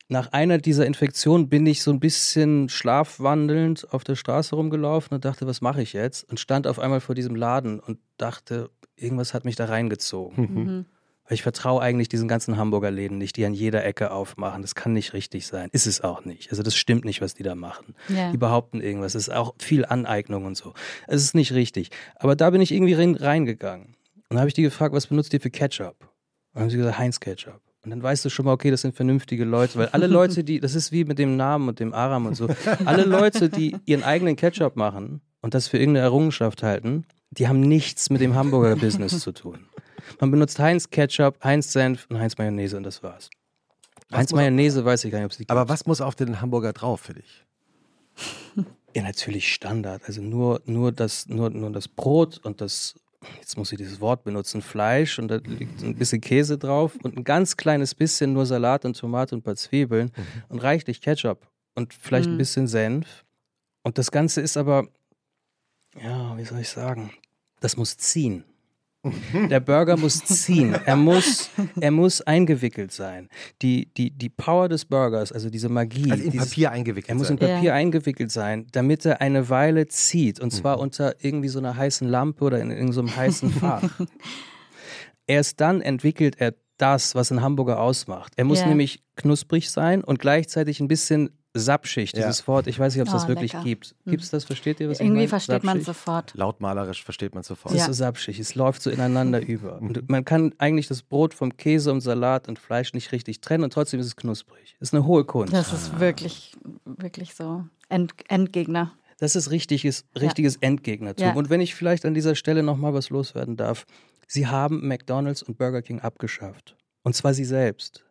nach 0.09 0.33
einer 0.33 0.59
dieser 0.59 0.87
Infektionen 0.87 1.49
bin 1.49 1.67
ich 1.67 1.83
so 1.83 1.91
ein 1.91 2.01
bisschen 2.01 2.69
schlafwandelnd 2.69 3.93
auf 3.93 4.05
der 4.05 4.17
Straße 4.17 4.57
rumgelaufen 4.57 5.15
und 5.15 5.25
dachte, 5.25 5.47
was 5.47 5.61
mache 5.61 5.83
ich 5.83 5.93
jetzt? 5.93 6.29
Und 6.31 6.41
stand 6.41 6.67
auf 6.67 6.79
einmal 6.79 7.01
vor 7.01 7.15
diesem 7.15 7.37
Laden 7.37 7.79
und 7.79 7.99
dachte, 8.17 8.71
irgendwas 8.97 9.35
hat 9.35 9.45
mich 9.45 9.57
da 9.57 9.67
reingezogen. 9.67 10.55
Mhm. 10.55 10.87
Weil 11.25 11.35
ich 11.35 11.43
vertraue 11.43 11.83
eigentlich 11.83 12.09
diesen 12.09 12.27
ganzen 12.27 12.57
Hamburger 12.57 12.91
Läden 12.91 13.19
nicht, 13.19 13.37
die 13.37 13.45
an 13.45 13.53
jeder 13.53 13.85
Ecke 13.85 14.11
aufmachen. 14.11 14.63
Das 14.63 14.75
kann 14.75 14.95
nicht 14.95 15.13
richtig 15.13 15.47
sein. 15.47 15.69
Ist 15.73 15.87
es 15.87 16.01
auch 16.01 16.25
nicht. 16.25 16.51
Also 16.51 16.63
das 16.63 16.75
stimmt 16.75 17.05
nicht, 17.05 17.21
was 17.21 17.35
die 17.35 17.43
da 17.43 17.55
machen. 17.55 17.95
Ja. 18.09 18.33
Die 18.33 18.39
behaupten 18.39 18.81
irgendwas. 18.81 19.15
Es 19.15 19.29
ist 19.29 19.35
auch 19.35 19.55
viel 19.59 19.85
Aneignung 19.85 20.47
und 20.47 20.57
so. 20.57 20.73
Es 21.07 21.23
ist 21.23 21.35
nicht 21.35 21.53
richtig. 21.53 21.91
Aber 22.17 22.35
da 22.35 22.49
bin 22.49 22.63
ich 22.63 22.73
irgendwie 22.73 22.95
rein, 22.95 23.15
reingegangen. 23.15 23.89
Und 24.15 24.25
dann 24.31 24.39
habe 24.39 24.49
ich 24.49 24.55
die 24.55 24.63
gefragt, 24.63 24.95
was 24.95 25.07
benutzt 25.07 25.35
ihr 25.35 25.41
für 25.41 25.51
Ketchup? 25.51 25.97
Und 26.01 26.09
dann 26.55 26.63
haben 26.63 26.71
sie 26.71 26.79
gesagt, 26.79 26.99
Heinz 26.99 27.21
Ketchup. 27.21 27.61
Und 27.85 27.91
dann 27.91 28.03
weißt 28.03 28.25
du 28.25 28.29
schon 28.29 28.45
mal, 28.45 28.53
okay, 28.53 28.71
das 28.71 28.83
sind 28.83 28.95
vernünftige 28.97 29.45
Leute, 29.45 29.79
weil 29.79 29.89
alle 29.89 30.09
Leute, 30.09 30.43
die, 30.45 30.61
das 30.61 30.75
ist 30.75 30.91
wie 30.93 31.05
mit 31.05 31.19
dem 31.19 31.37
Namen 31.37 31.69
und 31.69 31.81
dem 31.81 31.95
Aram 31.95 32.27
und 32.27 32.35
so, 32.35 32.49
alle 32.85 33.05
Leute, 33.05 33.49
die 33.49 33.77
ihren 33.87 34.03
eigenen 34.03 34.37
Ketchup 34.37 34.77
machen 34.77 35.21
und 35.41 35.55
das 35.55 35.69
für 35.69 35.79
irgendeine 35.79 36.05
Errungenschaft 36.05 36.63
halten, 36.63 37.07
die 37.31 37.47
haben 37.47 37.61
nichts 37.61 38.11
mit 38.11 38.21
dem 38.21 38.35
Hamburger 38.35 38.77
Business 38.77 39.21
zu 39.21 39.33
tun. 39.33 39.67
Man 40.21 40.31
benutzt 40.31 40.59
Heinz 40.59 40.91
Ketchup, 40.91 41.43
Heinz 41.45 41.73
Senf 41.73 42.07
und 42.09 42.19
Heinz 42.19 42.37
Mayonnaise 42.39 42.77
und 42.77 42.83
das 42.83 43.03
war's. 43.03 43.31
Was 44.09 44.19
Heinz 44.19 44.33
Mayonnaise 44.33 44.85
weiß 44.85 45.05
ich 45.05 45.13
gar 45.13 45.19
nicht, 45.19 45.27
ob 45.27 45.33
es 45.33 45.37
die 45.37 45.43
gibt. 45.43 45.51
Aber 45.51 45.69
was 45.69 45.87
muss 45.87 46.01
auf 46.01 46.15
den 46.15 46.41
Hamburger 46.41 46.73
drauf 46.73 47.01
für 47.01 47.15
dich? 47.15 47.45
Ja, 48.97 49.03
natürlich 49.03 49.53
Standard. 49.53 50.03
Also 50.07 50.23
nur, 50.23 50.63
nur, 50.65 50.93
das, 50.93 51.29
nur, 51.29 51.51
nur 51.51 51.71
das 51.71 51.89
Brot 51.89 52.41
und 52.43 52.61
das, 52.61 52.95
jetzt 53.37 53.57
muss 53.57 53.73
ich 53.73 53.79
dieses 53.79 54.01
Wort 54.01 54.25
benutzen, 54.25 54.63
Fleisch 54.63 55.19
und 55.19 55.29
da 55.29 55.37
liegt 55.37 55.83
ein 55.83 55.95
bisschen 55.97 56.21
Käse 56.21 56.59
drauf 56.59 56.97
und 57.03 57.17
ein 57.17 57.25
ganz 57.25 57.57
kleines 57.57 57.95
bisschen 57.95 58.33
nur 58.33 58.47
Salat 58.47 58.85
und 58.85 58.97
Tomate 58.99 59.35
und 59.35 59.41
ein 59.41 59.43
paar 59.43 59.57
Zwiebeln 59.57 60.11
und 60.49 60.59
reichlich 60.63 61.01
Ketchup 61.01 61.47
und 61.75 61.95
vielleicht 61.95 62.29
ein 62.29 62.35
Mhm. 62.35 62.39
bisschen 62.39 62.67
Senf. 62.67 63.25
Und 63.83 63.99
das 63.99 64.11
Ganze 64.11 64.41
ist 64.41 64.57
aber, 64.57 64.87
ja, 66.03 66.37
wie 66.37 66.45
soll 66.45 66.61
ich 66.61 66.69
sagen, 66.69 67.13
das 67.61 67.77
muss 67.77 67.97
ziehen. 67.97 68.45
Der 69.51 69.61
Burger 69.61 69.97
muss 69.97 70.25
ziehen. 70.25 70.75
Er 70.85 70.97
muss, 70.97 71.51
er 71.81 71.91
muss 71.91 72.21
eingewickelt 72.23 72.93
sein. 72.93 73.29
Die, 73.63 73.87
die, 73.97 74.11
die 74.11 74.29
Power 74.29 74.69
des 74.69 74.85
Burgers, 74.85 75.33
also 75.33 75.51
diese 75.51 75.69
Magie. 75.69 76.11
Also 76.11 76.25
in 76.25 76.31
dieses, 76.31 76.49
Papier 76.51 76.71
eingewickelt 76.73 77.09
er 77.11 77.15
muss 77.17 77.29
sein. 77.29 77.39
in 77.39 77.47
Papier 77.47 77.69
Ja. 77.69 77.75
eingewickelt 77.75 78.31
sein, 78.31 78.67
damit 78.73 79.05
er 79.05 79.21
eine 79.21 79.49
Weile 79.49 79.87
zieht. 79.89 80.41
Und 80.41 80.53
Mhm. 80.53 80.57
zwar 80.57 80.79
unter 80.81 81.15
irgendwie 81.25 81.49
so 81.49 81.59
einer 81.59 81.77
heißen 81.77 82.09
Lampe 82.09 82.45
oder 82.45 82.61
in 82.61 82.71
irgendeinem 82.71 83.15
heißen 83.15 83.51
Fach. 83.51 83.83
Erst 85.27 85.61
dann 85.61 85.81
entwickelt 85.81 86.37
er 86.41 86.55
das, 86.79 87.15
was 87.15 87.31
ein 87.33 87.43
Hamburger 87.43 87.81
ausmacht. 87.81 88.33
Er 88.37 88.45
muss 88.45 88.61
Ja. 88.61 88.69
nämlich 88.69 89.03
knusprig 89.17 89.71
sein 89.71 90.03
und 90.05 90.19
gleichzeitig 90.21 90.81
ein 90.81 90.89
bisschen 90.89 91.31
sapschig, 91.59 92.13
Ja. 92.13 92.27
dieses 92.27 92.47
Wort. 92.49 92.67
Ich 92.67 92.79
weiß 92.79 92.95
nicht, 92.95 93.03
ob 93.03 93.09
es 93.09 93.13
das 93.15 93.25
Oh, 93.25 93.29
wirklich 93.29 93.53
lecker. 93.53 93.65
gibt. 93.65 93.95
Gibt 94.07 94.23
es 94.23 94.31
das? 94.31 94.45
Versteht 94.45 94.81
ihr, 94.81 94.89
was 94.89 94.99
ich 94.99 95.01
Irgendwie 95.07 95.21
meine? 95.21 95.29
versteht 95.29 95.65
man 95.65 95.81
sofort. 95.83 96.33
Lautmalerisch 96.35 97.03
versteht 97.05 97.35
man 97.35 97.43
sofort. 97.43 97.75
Es 97.75 97.79
Ja. 97.81 97.85
ist 97.85 97.97
so 97.97 98.05
sapschig, 98.05 98.39
es 98.39 98.55
läuft 98.55 98.83
so 98.83 98.91
ineinander 98.91 99.41
über. 99.47 99.81
Und 99.81 100.09
man 100.09 100.25
kann 100.25 100.55
eigentlich 100.59 100.89
das 100.89 101.03
Brot 101.03 101.35
vom 101.35 101.57
Käse 101.57 101.93
und 101.93 102.01
Salat 102.01 102.49
und 102.49 102.59
Fleisch 102.59 102.95
nicht 102.95 103.13
richtig 103.13 103.41
trennen 103.41 103.65
und 103.65 103.73
trotzdem 103.73 104.01
ist 104.01 104.07
es 104.07 104.17
knusprig. 104.17 104.77
Das 104.81 104.91
ist 104.91 104.95
eine 104.95 105.07
hohe 105.07 105.25
Kunst. 105.25 105.53
Das 105.53 105.73
ist 105.73 106.01
wirklich, 106.01 106.53
wirklich 106.85 107.35
so. 107.35 107.65
End 107.89 108.13
Endgegner. 108.29 108.93
Das 109.21 109.35
ist 109.35 109.51
richtiges, 109.51 110.05
richtiges 110.19 110.57
Endgegnertum. 110.57 111.27
Ja. 111.27 111.33
Und 111.35 111.51
wenn 111.51 111.61
ich 111.61 111.75
vielleicht 111.75 112.05
an 112.05 112.15
dieser 112.15 112.35
Stelle 112.35 112.63
nochmal 112.63 112.95
was 112.95 113.11
loswerden 113.11 113.57
darf. 113.57 113.85
Sie 114.31 114.47
haben 114.47 114.87
McDonald's 114.87 115.43
und 115.43 115.57
Burger 115.57 115.81
King 115.81 116.01
abgeschafft. 116.01 116.77
Und 117.03 117.15
zwar 117.17 117.33
sie 117.33 117.47
selbst. 117.47 118.05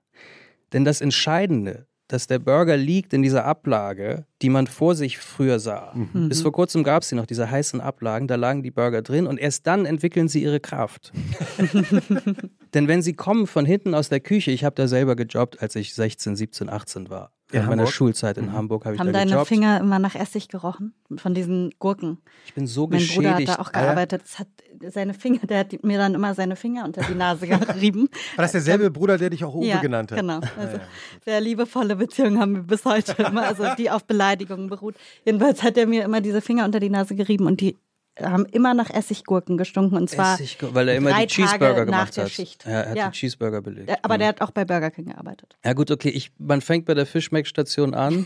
Denn 0.74 0.84
das 0.84 1.00
Entscheidende, 1.00 1.86
dass 2.08 2.28
der 2.28 2.40
Burger 2.40 2.78
liegt 2.78 3.14
in 3.14 3.22
dieser 3.22 3.46
Ablage, 3.46 4.26
die 4.42 4.50
man 4.50 4.68
vor 4.68 4.96
sich 4.96 5.18
früher 5.18 5.60
sah. 5.60 5.94
Mhm. 5.94 6.30
Bis 6.30 6.42
vor 6.42 6.52
kurzem 6.52 6.84
gab 6.84 7.04
es 7.04 7.10
sie 7.10 7.16
noch, 7.16 7.26
diese 7.26 7.50
heißen 7.50 7.82
Ablagen, 7.82 8.28
da 8.28 8.36
lagen 8.36 8.64
die 8.64 8.72
Burger 8.72 9.02
drin 9.02 9.28
und 9.28 9.38
erst 9.38 9.68
dann 9.68 9.86
entwickeln 9.86 10.28
sie 10.28 10.44
ihre 10.44 10.60
Kraft. 10.60 11.12
Denn 12.74 12.88
wenn 12.88 13.02
sie 13.02 13.14
kommen 13.14 13.48
von 13.48 13.66
hinten 13.66 13.94
aus 13.94 14.10
der 14.10 14.20
Küche, 14.20 14.52
ich 14.52 14.64
habe 14.64 14.76
da 14.76 14.88
selber 14.88 15.16
gejobbt, 15.16 15.62
als 15.62 15.76
ich 15.76 15.94
16, 15.94 16.36
17, 16.36 16.70
18 16.70 17.10
war. 17.10 17.32
In 17.52 17.66
meiner 17.66 17.88
Schulzeit 17.88 18.38
in 18.38 18.48
mhm. 18.48 18.54
Hamburg 18.54 18.86
habe 18.86 18.96
ich 18.96 19.00
Haben 19.00 19.14
da 19.14 19.26
deine 19.26 19.46
Finger 19.46 19.80
immer 19.80 20.00
nach 20.00 20.16
Essig 20.16 20.50
gerochen? 20.50 20.94
Von 21.16 21.34
diesen 21.34 21.74
Gurken? 21.80 22.18
Ich 22.46 22.54
bin 22.54 22.68
so 22.68 22.88
mein 22.88 23.00
geschädigt. 23.00 23.22
Mein 23.22 23.36
Bruder 23.36 23.52
hat 23.52 23.60
da 23.60 23.62
auch 23.62 23.72
gearbeitet. 23.72 24.22
Das 24.24 24.40
hat 24.40 24.48
seine 24.94 25.14
Finger, 25.14 25.40
der 25.40 25.60
hat 25.60 25.84
mir 25.84 25.98
dann 25.98 26.14
immer 26.14 26.34
seine 26.34 26.56
Finger 26.56 26.84
unter 26.84 27.02
die 27.04 27.16
Nase 27.16 27.48
gerieben. 27.48 28.10
War 28.36 28.44
das 28.44 28.52
derselbe 28.52 28.92
Bruder, 28.92 29.18
der 29.18 29.30
dich 29.30 29.46
auch 29.46 29.56
Uwe 29.56 29.68
ja, 29.68 29.80
genannt 29.80 30.12
hat? 30.12 30.20
genau. 30.20 30.42
Also 30.58 30.78
ja, 30.78 30.84
ja. 30.84 30.88
sehr 31.24 31.42
liebevolle 31.42 31.96
Beziehungen 31.96 32.40
haben 32.40 32.56
wir 32.56 32.64
bis 32.64 32.84
heute 32.84 33.14
immer, 33.24 33.44
also 33.48 33.64
die 33.78 33.90
auf 33.90 34.04
Beleidigungen 34.04 34.68
beruht. 34.68 34.96
Jedenfalls 35.26 35.64
hat 35.64 35.78
er 35.78 35.88
mir 35.88 36.04
immer 36.04 36.20
diese 36.20 36.42
Finger 36.42 36.66
unter 36.66 36.80
die 36.80 36.90
Nase 36.90 37.16
gerieben 37.16 37.48
und 37.48 37.62
die 37.62 37.78
haben 38.22 38.46
immer 38.46 38.74
nach 38.74 38.90
Essiggurken 38.90 39.58
gestunken 39.58 39.98
und 39.98 40.10
zwar 40.10 40.36
Essig, 40.36 40.58
weil 40.62 40.90
er 40.90 40.96
immer 40.96 41.14
die 41.20 41.28
Cheeseburger 41.28 41.74
Tage 41.74 41.86
gemacht 41.86 42.08
nach 42.08 42.10
der 42.14 42.24
hat. 42.26 42.32
Schicht. 42.32 42.66
Ja, 42.66 42.72
er 42.72 42.90
hat 42.90 42.98
Ja. 42.98 43.08
die 43.10 43.18
Cheeseburger 43.18 43.62
belegt. 43.62 43.92
Aber 44.04 44.16
Mhm. 44.16 44.20
der 44.20 44.28
hat 44.30 44.42
auch 44.42 44.52
bei 44.52 44.66
Burger 44.66 44.92
King 44.92 45.06
gearbeitet. 45.06 45.56
Ja 45.64 45.74
gut, 45.74 45.92
okay, 45.92 46.10
ich, 46.10 46.32
man 46.38 46.62
fängt 46.62 46.86
bei 46.86 46.94
der 46.94 47.06
Fischmeck-Station 47.06 47.94
an 47.94 48.26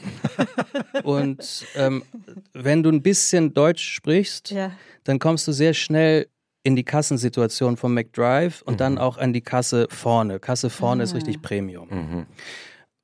und 1.03 1.65
ähm, 1.75 2.03
wenn 2.53 2.83
du 2.83 2.89
ein 2.89 3.01
bisschen 3.01 3.53
Deutsch 3.53 3.83
sprichst, 3.87 4.51
Ja. 4.51 4.71
dann 5.03 5.19
kommst 5.19 5.47
du 5.47 5.51
sehr 5.51 5.73
schnell 5.73 6.27
in 6.63 6.75
die 6.75 6.83
Kassensituation 6.83 7.75
vom 7.75 7.93
McDrive 7.93 8.61
und 8.61 8.79
dann 8.81 8.97
auch 8.99 9.17
an 9.17 9.33
die 9.33 9.41
Kasse 9.41 9.87
vorne. 9.89 10.39
Kasse 10.39 10.69
vorne 10.69 11.03
ist 11.03 11.13
Ah. 11.13 11.15
richtig 11.15 11.41
Premium. 11.41 11.87
Mhm. 11.89 12.25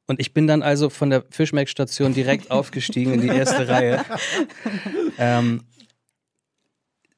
Und 0.10 0.22
ich 0.22 0.34
bin 0.34 0.48
dann 0.48 0.62
also 0.62 0.90
von 0.90 1.10
der 1.10 1.24
Fischmeck-Station 1.32 2.14
direkt 2.14 2.50
aufgestiegen 2.52 3.14
in 3.16 3.22
die 3.22 3.28
erste 3.28 3.68
Reihe. 3.68 4.06
Ähm, 5.18 5.64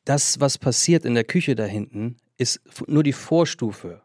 das, 0.10 0.40
was 0.40 0.58
passiert 0.58 1.06
in 1.06 1.14
der 1.14 1.24
Küche 1.24 1.54
da 1.54 1.66
hinten, 1.66 2.18
ist 2.38 2.62
nur 2.88 3.04
die 3.04 3.14
Vorstufe. 3.14 4.02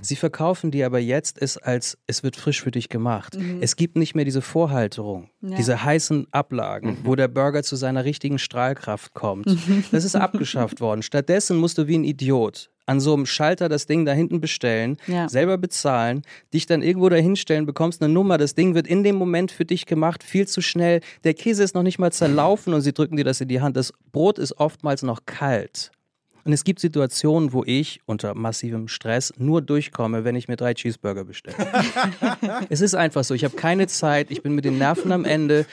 Sie 0.00 0.16
verkaufen 0.16 0.70
dir 0.70 0.86
aber 0.86 0.98
jetzt 0.98 1.40
es 1.40 1.56
als, 1.58 1.98
es 2.06 2.22
wird 2.22 2.36
frisch 2.36 2.60
für 2.62 2.70
dich 2.70 2.88
gemacht. 2.88 3.36
Es 3.60 3.76
gibt 3.76 3.96
nicht 3.96 4.14
mehr 4.14 4.24
diese 4.24 4.42
Vorhalterung, 4.42 5.30
Ja. 5.40 5.56
diese 5.56 5.82
heißen 5.84 6.26
Ablagen, 6.32 6.98
wo 7.04 7.14
der 7.14 7.28
Burger 7.28 7.62
zu 7.62 7.76
seiner 7.76 8.04
richtigen 8.04 8.38
Strahlkraft 8.38 9.14
kommt. 9.14 9.46
Das 9.92 10.04
ist 10.04 10.16
abgeschafft 10.16 10.80
worden. 10.80 11.02
Stattdessen 11.02 11.56
musst 11.56 11.78
du 11.78 11.86
wie 11.86 11.96
ein 11.98 12.04
Idiot 12.04 12.70
an 12.88 13.00
so 13.00 13.14
einem 13.14 13.26
Schalter 13.26 13.68
das 13.68 13.86
Ding 13.86 14.04
da 14.04 14.12
hinten 14.12 14.40
bestellen, 14.40 14.96
Ja. 15.08 15.28
selber 15.28 15.58
bezahlen, 15.58 16.22
dich 16.54 16.66
dann 16.66 16.82
irgendwo 16.82 17.08
dahinstellen, 17.08 17.66
bekommst 17.66 18.00
eine 18.00 18.12
Nummer, 18.14 18.38
das 18.38 18.54
Ding 18.54 18.76
wird 18.76 18.86
in 18.86 19.02
dem 19.02 19.16
Moment 19.16 19.50
für 19.50 19.64
dich 19.64 19.86
gemacht, 19.86 20.22
viel 20.22 20.46
zu 20.46 20.60
schnell. 20.60 21.00
Der 21.24 21.34
Käse 21.34 21.64
ist 21.64 21.74
noch 21.74 21.82
nicht 21.82 21.98
mal 21.98 22.12
zerlaufen 22.12 22.74
und 22.74 22.82
sie 22.82 22.92
drücken 22.92 23.16
dir 23.16 23.24
das 23.24 23.40
in 23.40 23.48
die 23.48 23.60
Hand. 23.60 23.76
Das 23.76 23.92
Brot 24.12 24.38
ist 24.38 24.52
oftmals 24.58 25.02
noch 25.02 25.26
kalt. 25.26 25.90
Und 26.46 26.52
es 26.52 26.62
gibt 26.62 26.78
Situationen, 26.78 27.52
wo 27.52 27.64
ich 27.66 28.00
unter 28.06 28.34
massivem 28.36 28.86
Stress 28.86 29.32
nur 29.36 29.62
durchkomme, 29.62 30.22
wenn 30.22 30.36
ich 30.36 30.46
mir 30.46 30.54
drei 30.54 30.74
Cheeseburger 30.74 31.24
bestelle. 31.24 31.56
es 32.70 32.80
ist 32.80 32.94
einfach 32.94 33.24
so. 33.24 33.34
Ich 33.34 33.44
habe 33.44 33.56
keine 33.56 33.88
Zeit, 33.88 34.30
ich 34.30 34.42
bin 34.42 34.54
mit 34.54 34.64
den 34.64 34.78
Nerven 34.78 35.10
am 35.10 35.24
Ende 35.24 35.66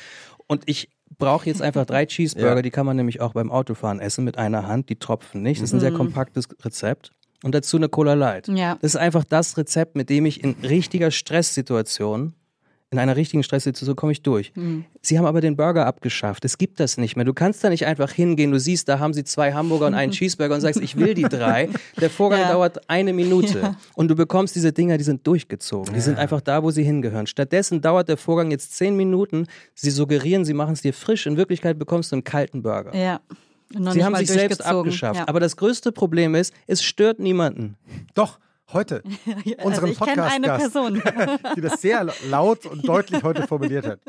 und 0.47 0.63
ich 0.65 0.89
brauche 1.19 1.45
jetzt 1.45 1.61
einfach 1.61 1.85
drei 1.85 2.07
Cheeseburger. 2.07 2.55
Ja. 2.55 2.61
Die 2.63 2.71
kann 2.71 2.87
man 2.87 2.97
nämlich 2.97 3.21
auch 3.21 3.33
beim 3.33 3.51
Autofahren 3.51 3.99
essen 3.99 4.23
mit 4.25 4.39
einer 4.39 4.67
Hand. 4.67 4.89
Die 4.89 4.95
tropfen 4.95 5.43
nicht. 5.43 5.61
Das 5.61 5.69
ist 5.69 5.73
ein 5.73 5.79
sehr 5.79 5.91
kompaktes 5.91 6.47
Rezept. 6.63 7.11
Und 7.43 7.53
dazu 7.53 7.77
eine 7.77 7.87
Cola 7.87 8.15
Light. 8.15 8.47
Ja. 8.47 8.79
Das 8.81 8.95
ist 8.95 8.99
einfach 8.99 9.25
das 9.25 9.57
Rezept, 9.57 9.95
mit 9.95 10.09
dem 10.09 10.25
ich 10.25 10.43
in 10.43 10.55
richtiger 10.63 11.11
Stresssituation, 11.11 12.33
in 12.93 12.99
einer 12.99 13.15
richtigen 13.17 13.43
Stresssituation 13.43 13.95
komme 13.97 14.11
ich 14.13 14.21
durch. 14.21 14.53
Sie 15.01 15.17
haben 15.17 15.25
aber 15.25 15.41
den 15.41 15.57
Burger 15.57 15.85
abgeschafft. 15.85 16.45
Es 16.45 16.57
gibt 16.57 16.79
das 16.79 16.97
nicht 16.97 17.15
mehr. 17.17 17.25
Du 17.25 17.33
kannst 17.33 17.63
da 17.63 17.69
nicht 17.69 17.85
einfach 17.85 18.11
hingehen. 18.11 18.51
Du 18.51 18.59
siehst, 18.59 18.87
da 18.87 18.99
haben 18.99 19.13
sie 19.13 19.23
zwei 19.25 19.51
Hamburger 19.53 19.87
und 19.87 19.93
einen 19.95 20.11
Cheeseburger 20.13 20.55
und 20.55 20.61
sagst, 20.61 20.79
ich 20.81 20.95
will 20.95 21.13
die 21.13 21.23
drei. 21.23 21.69
Der 21.99 22.09
Vorgang 22.09 22.39
Ja. 22.41 22.51
dauert 22.53 22.89
eine 22.89 23.11
Minute. 23.11 23.59
Ja. 23.59 23.75
Und 23.95 24.07
du 24.07 24.15
bekommst 24.15 24.55
diese 24.55 24.71
Dinger, 24.71 24.97
die 24.97 25.03
sind 25.03 25.27
durchgezogen. 25.27 25.93
Die 25.93 25.99
sind 26.01 26.17
einfach 26.17 26.39
da, 26.39 26.63
wo 26.63 26.71
sie 26.71 26.83
hingehören. 26.83 27.27
Stattdessen 27.27 27.81
dauert 27.81 28.07
der 28.07 28.17
Vorgang 28.17 28.51
jetzt 28.51 28.75
zehn 28.77 28.95
Minuten. 28.95 29.47
Sie 29.75 29.89
suggerieren, 29.91 30.45
sie 30.45 30.53
machen 30.53 30.73
es 30.73 30.81
dir 30.81 30.93
frisch. 30.93 31.25
In 31.25 31.35
Wirklichkeit 31.35 31.77
bekommst 31.77 32.11
du 32.11 32.15
einen 32.15 32.23
kalten 32.23 32.61
Burger. 32.61 32.95
Ja. 32.95 33.19
Sie 33.91 34.03
haben 34.03 34.15
sich 34.15 34.29
selbst 34.29 34.63
abgeschafft. 34.63 35.27
Aber 35.27 35.39
das 35.39 35.57
größte 35.57 35.91
Problem 35.91 36.35
ist, 36.35 36.53
es 36.67 36.83
stört 36.83 37.17
niemanden. 37.19 37.75
Doch, 38.13 38.37
heute. 38.73 39.03
Unseren 39.63 39.85
also 39.85 39.85
ich 39.87 39.99
kenne 39.99 40.23
eine. 40.23 40.47
Person. 40.47 41.01
Die 41.55 41.61
das 41.61 41.81
sehr 41.81 42.07
laut 42.29 42.65
und 42.65 42.87
deutlich 42.87 43.23
heute 43.23 43.47
formuliert 43.47 43.85
hat. 43.85 43.99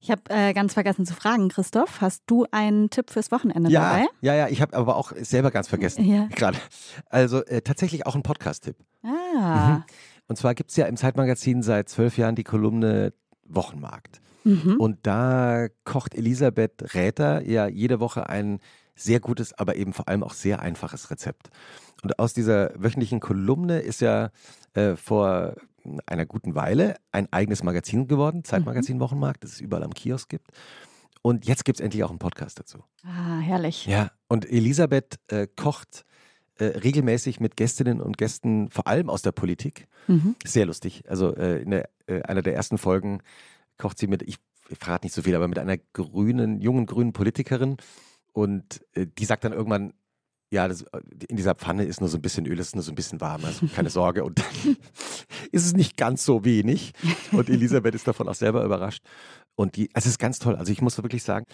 Ich 0.00 0.10
habe 0.10 0.22
äh, 0.30 0.52
ganz 0.52 0.74
vergessen 0.74 1.06
zu 1.06 1.14
fragen, 1.14 1.48
Christoph, 1.48 2.00
hast 2.00 2.24
du 2.26 2.44
einen 2.50 2.90
Tipp 2.90 3.10
fürs 3.10 3.30
Wochenende 3.30 3.70
Ja, 3.70 3.92
dabei? 3.92 4.06
ja, 4.20 4.34
ja, 4.34 4.48
ich 4.48 4.60
habe 4.60 4.76
aber 4.76 4.96
auch 4.96 5.12
selber 5.20 5.52
ganz 5.52 5.68
vergessen. 5.68 6.04
Ja. 6.04 6.26
Gerade. 6.34 6.58
Also 7.06 7.44
äh, 7.44 7.62
tatsächlich 7.62 8.04
auch 8.04 8.16
ein 8.16 8.24
Podcast-Tipp. 8.24 8.76
Ah. 9.04 9.82
Und 10.26 10.36
zwar 10.36 10.54
gibt 10.54 10.70
es 10.70 10.76
ja 10.76 10.86
im 10.86 10.96
Zeitmagazin 10.96 11.62
seit 11.62 11.88
zwölf 11.88 12.18
Jahren 12.18 12.34
die 12.34 12.42
Kolumne 12.42 13.12
Wochenmarkt. 13.44 14.20
Mhm. 14.44 14.76
Und 14.78 14.98
da 15.06 15.68
kocht 15.84 16.14
Elisabeth 16.16 16.94
Räther 16.94 17.42
ja 17.48 17.68
jede 17.68 18.00
Woche 18.00 18.28
ein 18.28 18.58
sehr 18.94 19.20
gutes, 19.20 19.52
aber 19.54 19.76
eben 19.76 19.92
vor 19.92 20.08
allem 20.08 20.22
auch 20.22 20.34
sehr 20.34 20.60
einfaches 20.60 21.10
Rezept. 21.10 21.50
Und 22.02 22.18
aus 22.18 22.34
dieser 22.34 22.72
wöchentlichen 22.76 23.20
Kolumne 23.20 23.80
ist 23.80 24.00
ja 24.00 24.30
äh, 24.74 24.96
vor 24.96 25.54
einer 26.06 26.26
guten 26.26 26.54
Weile 26.54 26.96
ein 27.10 27.32
eigenes 27.32 27.62
Magazin 27.62 28.06
geworden, 28.06 28.44
Zeitmagazin 28.44 29.00
Wochenmarkt, 29.00 29.44
das 29.44 29.52
es 29.52 29.60
überall 29.60 29.82
am 29.82 29.94
Kiosk 29.94 30.28
gibt. 30.28 30.48
Und 31.22 31.46
jetzt 31.46 31.64
gibt 31.64 31.78
es 31.78 31.84
endlich 31.84 32.02
auch 32.04 32.10
einen 32.10 32.18
Podcast 32.18 32.58
dazu. 32.58 32.84
Ah, 33.04 33.38
herrlich. 33.38 33.86
Ja, 33.86 34.10
und 34.28 34.48
Elisabeth 34.48 35.20
äh, 35.28 35.46
kocht 35.46 36.04
äh, 36.58 36.64
regelmäßig 36.64 37.40
mit 37.40 37.56
Gästinnen 37.56 38.00
und 38.00 38.18
Gästen, 38.18 38.70
vor 38.70 38.86
allem 38.86 39.08
aus 39.08 39.22
der 39.22 39.32
Politik. 39.32 39.88
Mhm. 40.08 40.34
Sehr 40.44 40.66
lustig. 40.66 41.04
Also 41.08 41.34
äh, 41.34 41.62
in 41.62 41.70
der, 41.70 41.88
äh, 42.06 42.22
einer 42.22 42.42
der 42.42 42.54
ersten 42.54 42.76
Folgen 42.76 43.22
kocht 43.78 43.98
sie 43.98 44.08
mit, 44.08 44.22
ich, 44.22 44.38
ich 44.68 44.78
verrate 44.78 45.06
nicht 45.06 45.14
so 45.14 45.22
viel, 45.22 45.34
aber 45.36 45.48
mit 45.48 45.58
einer 45.58 45.78
grünen, 45.92 46.60
jungen 46.60 46.86
grünen 46.86 47.12
Politikerin. 47.12 47.76
Und 48.32 48.84
äh, 48.94 49.06
die 49.18 49.24
sagt 49.24 49.44
dann 49.44 49.52
irgendwann, 49.52 49.92
ja, 50.50 50.68
das, 50.68 50.84
in 51.28 51.36
dieser 51.36 51.54
Pfanne 51.54 51.84
ist 51.84 52.00
nur 52.00 52.10
so 52.10 52.18
ein 52.18 52.22
bisschen 52.22 52.44
Öl, 52.46 52.58
ist 52.58 52.74
nur 52.74 52.82
so 52.82 52.92
ein 52.92 52.94
bisschen 52.94 53.20
warm, 53.22 53.44
also 53.44 53.66
keine 53.68 53.88
Sorge. 53.98 54.24
Und 54.24 54.38
dann 54.38 54.76
ist 55.52 55.64
es 55.64 55.72
nicht 55.74 55.96
ganz 55.96 56.24
so 56.24 56.44
wenig. 56.44 56.92
Und 57.32 57.48
Elisabeth 57.48 57.94
ist 57.94 58.06
davon 58.06 58.28
auch 58.28 58.34
selber 58.34 58.62
überrascht. 58.64 59.02
Und 59.54 59.76
die, 59.76 59.88
es 59.94 60.06
ist 60.06 60.18
ganz 60.18 60.38
toll. 60.38 60.56
Also 60.56 60.72
ich 60.72 60.82
muss 60.82 60.96
wirklich 61.02 61.22
sagen, 61.22 61.46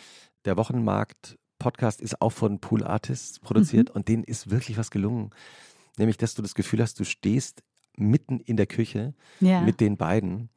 der 0.44 0.56
Wochenmarkt 0.56 1.36
Podcast 1.60 2.00
ist 2.00 2.20
auch 2.20 2.30
von 2.30 2.60
Pool 2.60 2.84
Artists 2.84 3.40
produziert 3.40 3.90
und 3.90 4.06
denen 4.08 4.22
ist 4.22 4.50
wirklich 4.50 4.78
was 4.78 4.90
gelungen. 4.92 5.30
Nämlich, 5.96 6.16
dass 6.16 6.34
du 6.34 6.42
das 6.42 6.54
Gefühl 6.54 6.80
hast, 6.80 7.00
du 7.00 7.04
stehst 7.04 7.62
mitten 7.96 8.38
in 8.38 8.56
der 8.56 8.66
Küche 8.68 9.14
Ja. 9.40 9.60
mit 9.62 9.80
den 9.80 9.96
beiden, 9.96 10.50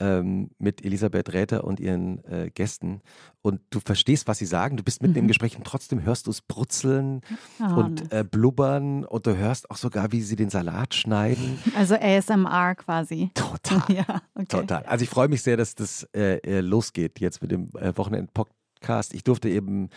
ähm, 0.00 0.50
mit 0.58 0.84
Elisabeth 0.84 1.32
Räther 1.32 1.64
und 1.64 1.80
ihren 1.80 2.24
äh, 2.24 2.50
Gästen 2.50 3.00
und 3.42 3.60
du 3.70 3.80
verstehst, 3.80 4.28
was 4.28 4.38
sie 4.38 4.46
sagen, 4.46 4.76
du 4.76 4.82
bist 4.82 5.02
mitten 5.02 5.16
im 5.16 5.28
Gespräch 5.28 5.56
und 5.56 5.64
trotzdem 5.64 6.02
hörst 6.04 6.26
du 6.26 6.30
es 6.30 6.40
brutzeln 6.40 7.22
Oh, 7.60 7.80
und 7.80 8.12
äh, 8.12 8.24
blubbern 8.24 9.04
und 9.04 9.26
du 9.26 9.36
hörst 9.36 9.70
auch 9.70 9.76
sogar, 9.76 10.12
wie 10.12 10.20
sie 10.20 10.36
den 10.36 10.50
Salat 10.50 10.94
schneiden. 10.94 11.58
also 11.76 11.94
ASMR 11.96 12.74
quasi. 12.76 13.30
Total. 13.34 13.82
Ja, 13.88 14.22
okay. 14.34 14.46
Total. 14.48 14.82
Also 14.84 15.02
ich 15.02 15.08
freue 15.10 15.28
mich 15.28 15.42
sehr, 15.42 15.56
dass 15.56 15.74
das 15.74 16.06
äh, 16.14 16.36
äh, 16.38 16.60
losgeht 16.60 17.20
jetzt 17.20 17.42
mit 17.42 17.50
dem 17.50 17.70
äh, 17.76 17.96
Wochenend-Podcast. 17.96 19.14
Ich 19.14 19.24
durfte 19.24 19.48
eben 19.48 19.88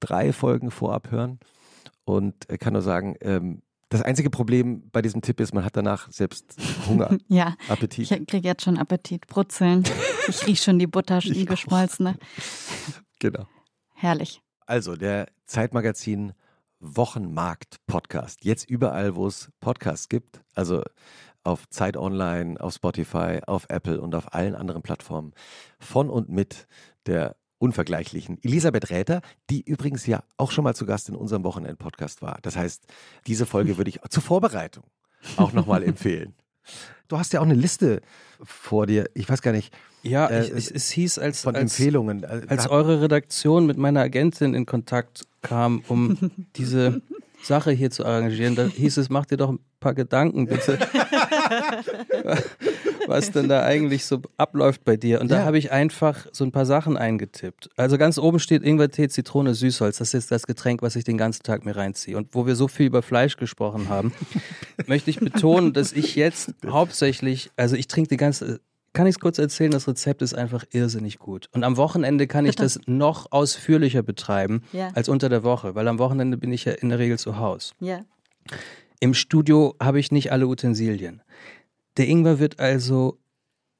drei 0.00 0.32
Folgen 0.32 0.70
vorab 0.70 1.10
hören 1.10 1.38
und 2.04 2.48
äh, 2.50 2.58
kann 2.58 2.72
nur 2.72 2.82
sagen, 2.82 3.16
ähm, 3.20 3.62
das 3.92 4.02
einzige 4.02 4.30
Problem 4.30 4.88
bei 4.90 5.02
diesem 5.02 5.20
Tipp 5.20 5.38
ist, 5.40 5.52
man 5.52 5.64
hat 5.64 5.76
danach 5.76 6.10
selbst 6.10 6.56
Hunger, 6.88 7.16
Ja, 7.28 7.56
Appetit. 7.68 8.10
ich 8.10 8.26
kriege 8.26 8.48
jetzt 8.48 8.62
schon 8.64 8.78
Appetit. 8.78 9.26
Brutzeln. 9.26 9.84
Ich 10.28 10.46
rieche 10.46 10.62
schon 10.64 10.78
die 10.78 10.86
Butter, 10.86 11.18
die 11.22 11.44
geschmolzene. 11.44 12.16
Genau. 13.18 13.46
Herrlich. 13.94 14.40
Also 14.66 14.96
der 14.96 15.26
Zeitmagazin 15.44 16.32
Wochenmarkt 16.80 17.76
Podcast. 17.86 18.44
Jetzt 18.44 18.68
überall, 18.68 19.14
wo 19.14 19.26
es 19.26 19.50
Podcasts 19.60 20.08
gibt. 20.08 20.40
Also 20.54 20.82
auf 21.44 21.68
Zeit 21.68 21.96
Online, 21.96 22.60
auf 22.60 22.74
Spotify, 22.74 23.40
auf 23.46 23.66
Apple 23.68 24.00
und 24.00 24.14
auf 24.14 24.32
allen 24.32 24.54
anderen 24.54 24.82
Plattformen. 24.82 25.32
Von 25.78 26.08
und 26.08 26.28
mit 26.28 26.66
der 27.06 27.36
unvergleichlichen 27.62 28.38
Elisabeth 28.42 28.90
Räther, 28.90 29.22
die 29.48 29.62
übrigens 29.62 30.04
ja 30.06 30.24
auch 30.36 30.50
schon 30.50 30.64
mal 30.64 30.74
zu 30.74 30.84
Gast 30.84 31.08
in 31.08 31.14
unserem 31.14 31.44
Wochenend-Podcast 31.44 32.20
war. 32.20 32.38
Das 32.42 32.56
heißt, 32.56 32.82
diese 33.28 33.46
Folge 33.46 33.78
würde 33.78 33.88
ich 33.88 34.00
zur 34.10 34.22
Vorbereitung 34.22 34.82
auch 35.36 35.52
nochmal 35.52 35.82
empfehlen. 35.84 36.34
Du 37.06 37.18
hast 37.18 37.32
ja 37.32 37.40
auch 37.40 37.44
eine 37.44 37.54
Liste 37.54 38.00
vor 38.42 38.86
dir. 38.86 39.08
Ich 39.14 39.28
weiß 39.28 39.42
gar 39.42 39.52
nicht, 39.52 39.72
Ja, 40.02 40.26
Äh, 40.26 40.44
ich, 40.44 40.50
es, 40.50 40.70
es 40.72 40.90
hieß, 40.90 41.18
als, 41.18 41.42
von 41.42 41.54
als, 41.54 41.78
Empfehlungen. 41.78 42.24
Äh, 42.24 42.42
als 42.48 42.68
eure 42.68 43.00
Redaktion 43.00 43.66
mit 43.66 43.78
meiner 43.78 44.00
Agentin 44.00 44.54
in 44.54 44.66
Kontakt 44.66 45.24
kam, 45.42 45.84
um 45.86 46.18
diese 46.56 47.00
Sache 47.42 47.72
hier 47.72 47.90
zu 47.90 48.04
arrangieren, 48.04 48.54
da 48.54 48.66
hieß 48.66 48.98
es, 48.98 49.10
mach 49.10 49.26
dir 49.26 49.36
doch 49.36 49.50
ein 49.50 49.58
paar 49.80 49.94
Gedanken 49.94 50.46
bitte, 50.46 50.78
was 53.06 53.30
denn 53.32 53.48
da 53.48 53.62
eigentlich 53.64 54.04
so 54.04 54.20
abläuft 54.36 54.84
bei 54.84 54.96
dir. 54.96 55.20
Und 55.20 55.30
da 55.30 55.40
Ja. 55.40 55.44
habe 55.44 55.58
ich 55.58 55.72
einfach 55.72 56.26
so 56.32 56.44
ein 56.44 56.52
paar 56.52 56.66
Sachen 56.66 56.96
eingetippt. 56.96 57.70
Also 57.76 57.98
ganz 57.98 58.18
oben 58.18 58.38
steht 58.38 58.62
Ingwertee, 58.62 59.08
Zitrone, 59.08 59.54
Süßholz. 59.54 59.98
Das 59.98 60.14
ist 60.14 60.30
das 60.30 60.46
Getränk, 60.46 60.82
was 60.82 60.96
ich 60.96 61.04
den 61.04 61.18
ganzen 61.18 61.42
Tag 61.42 61.64
mir 61.64 61.76
reinziehe. 61.76 62.16
Und 62.16 62.34
wo 62.34 62.46
wir 62.46 62.56
so 62.56 62.68
viel 62.68 62.86
über 62.86 63.02
Fleisch 63.02 63.36
gesprochen 63.36 63.88
haben, 63.88 64.12
möchte 64.86 65.10
ich 65.10 65.20
betonen, 65.20 65.72
dass 65.72 65.92
ich 65.92 66.16
jetzt 66.16 66.54
hauptsächlich, 66.66 67.50
also 67.56 67.76
ich 67.76 67.88
trinke 67.88 68.08
die 68.10 68.16
ganze 68.16 68.60
kann 68.92 69.06
ich 69.06 69.14
es 69.16 69.20
kurz 69.20 69.38
erzählen, 69.38 69.70
das 69.70 69.88
Rezept 69.88 70.20
ist 70.22 70.34
einfach 70.34 70.64
irrsinnig 70.70 71.18
gut. 71.18 71.48
Und 71.52 71.64
am 71.64 71.76
Wochenende 71.76 72.26
kann 72.26 72.44
ich 72.46 72.56
das 72.56 72.78
noch 72.86 73.30
ausführlicher 73.32 74.02
betreiben 74.02 74.62
Ja. 74.72 74.90
als 74.94 75.08
unter 75.08 75.28
der 75.28 75.42
Woche, 75.44 75.74
weil 75.74 75.88
am 75.88 75.98
Wochenende 75.98 76.36
bin 76.36 76.52
ich 76.52 76.64
ja 76.66 76.72
in 76.72 76.90
der 76.90 76.98
Regel 76.98 77.18
zu 77.18 77.38
Hause. 77.38 77.72
Ja. 77.80 78.00
Im 79.00 79.14
Studio 79.14 79.74
habe 79.80 79.98
ich 79.98 80.12
nicht 80.12 80.30
alle 80.30 80.46
Utensilien. 80.46 81.22
Der 81.96 82.06
Ingwer 82.08 82.38
wird 82.38 82.60
also 82.60 83.18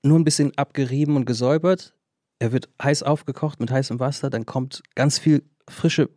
nur 0.02 0.18
ein 0.18 0.24
bisschen 0.24 0.56
abgerieben 0.56 1.16
und 1.16 1.26
gesäubert. 1.26 1.94
Er 2.38 2.52
wird 2.52 2.68
heiß 2.82 3.02
aufgekocht 3.02 3.60
mit 3.60 3.70
heißem 3.70 4.00
Wasser. 4.00 4.30
Dann 4.30 4.46
kommt 4.46 4.82
ganz 4.94 5.18
viel 5.18 5.44
frische 5.68 6.10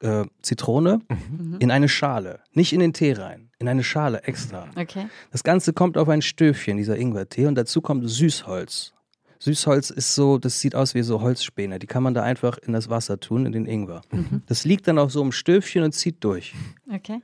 äh, 0.00 0.24
Zitrone 0.42 1.00
Mhm. 1.08 1.56
in 1.58 1.70
eine 1.70 1.88
Schale. 1.88 2.40
Nicht 2.52 2.72
in 2.72 2.80
den 2.80 2.92
Tee 2.92 3.12
rein, 3.12 3.50
in 3.58 3.68
eine 3.68 3.82
Schale 3.84 4.22
extra. 4.24 4.68
Okay. 4.76 5.06
Das 5.32 5.42
Ganze 5.42 5.72
kommt 5.72 5.98
auf 5.98 6.08
ein 6.08 6.22
Stöfchen, 6.22 6.76
dieser 6.76 6.96
Ingwertee, 6.96 7.46
und 7.46 7.54
dazu 7.56 7.80
kommt 7.80 8.08
Süßholz. 8.08 8.92
Süßholz 9.40 9.90
ist 9.90 10.14
so, 10.16 10.38
das 10.38 10.60
sieht 10.60 10.74
aus 10.74 10.94
wie 10.94 11.02
so 11.02 11.20
Holzspäne. 11.20 11.78
Die 11.78 11.86
kann 11.86 12.02
man 12.02 12.12
da 12.14 12.22
einfach 12.24 12.58
in 12.58 12.72
das 12.72 12.90
Wasser 12.90 13.20
tun, 13.20 13.46
in 13.46 13.52
den 13.52 13.66
Ingwer. 13.66 14.00
Das 14.46 14.64
liegt 14.64 14.88
dann 14.88 14.98
auf 14.98 15.12
so 15.12 15.22
einem 15.22 15.30
Stöfchen 15.32 15.84
und 15.84 15.92
zieht 15.92 16.24
durch. 16.24 16.54
Okay. 16.92 17.22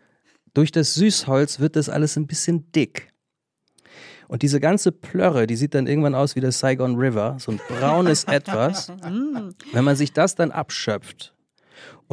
Durch 0.55 0.71
das 0.71 0.95
Süßholz 0.95 1.59
wird 1.59 1.75
das 1.75 1.89
alles 1.89 2.17
ein 2.17 2.29
bisschen 2.29 2.71
dick. 2.71 3.09
Und 4.29 4.43
diese 4.43 4.59
ganze 4.61 4.91
Plörre, 4.93 5.47
die 5.49 5.57
sieht 5.57 5.75
dann 5.75 5.87
irgendwann 5.89 6.15
aus 6.15 6.35
wie 6.37 6.41
der 6.41 6.53
Saigon 6.53 6.95
River, 6.97 7.37
so 7.41 7.51
ein 7.53 7.61
braunes 7.69 8.25
Etwas. 8.29 8.91
Wenn 9.73 9.85
man 9.85 9.97
sich 9.97 10.13
das 10.13 10.35
dann 10.37 10.51
abschöpft 10.53 11.34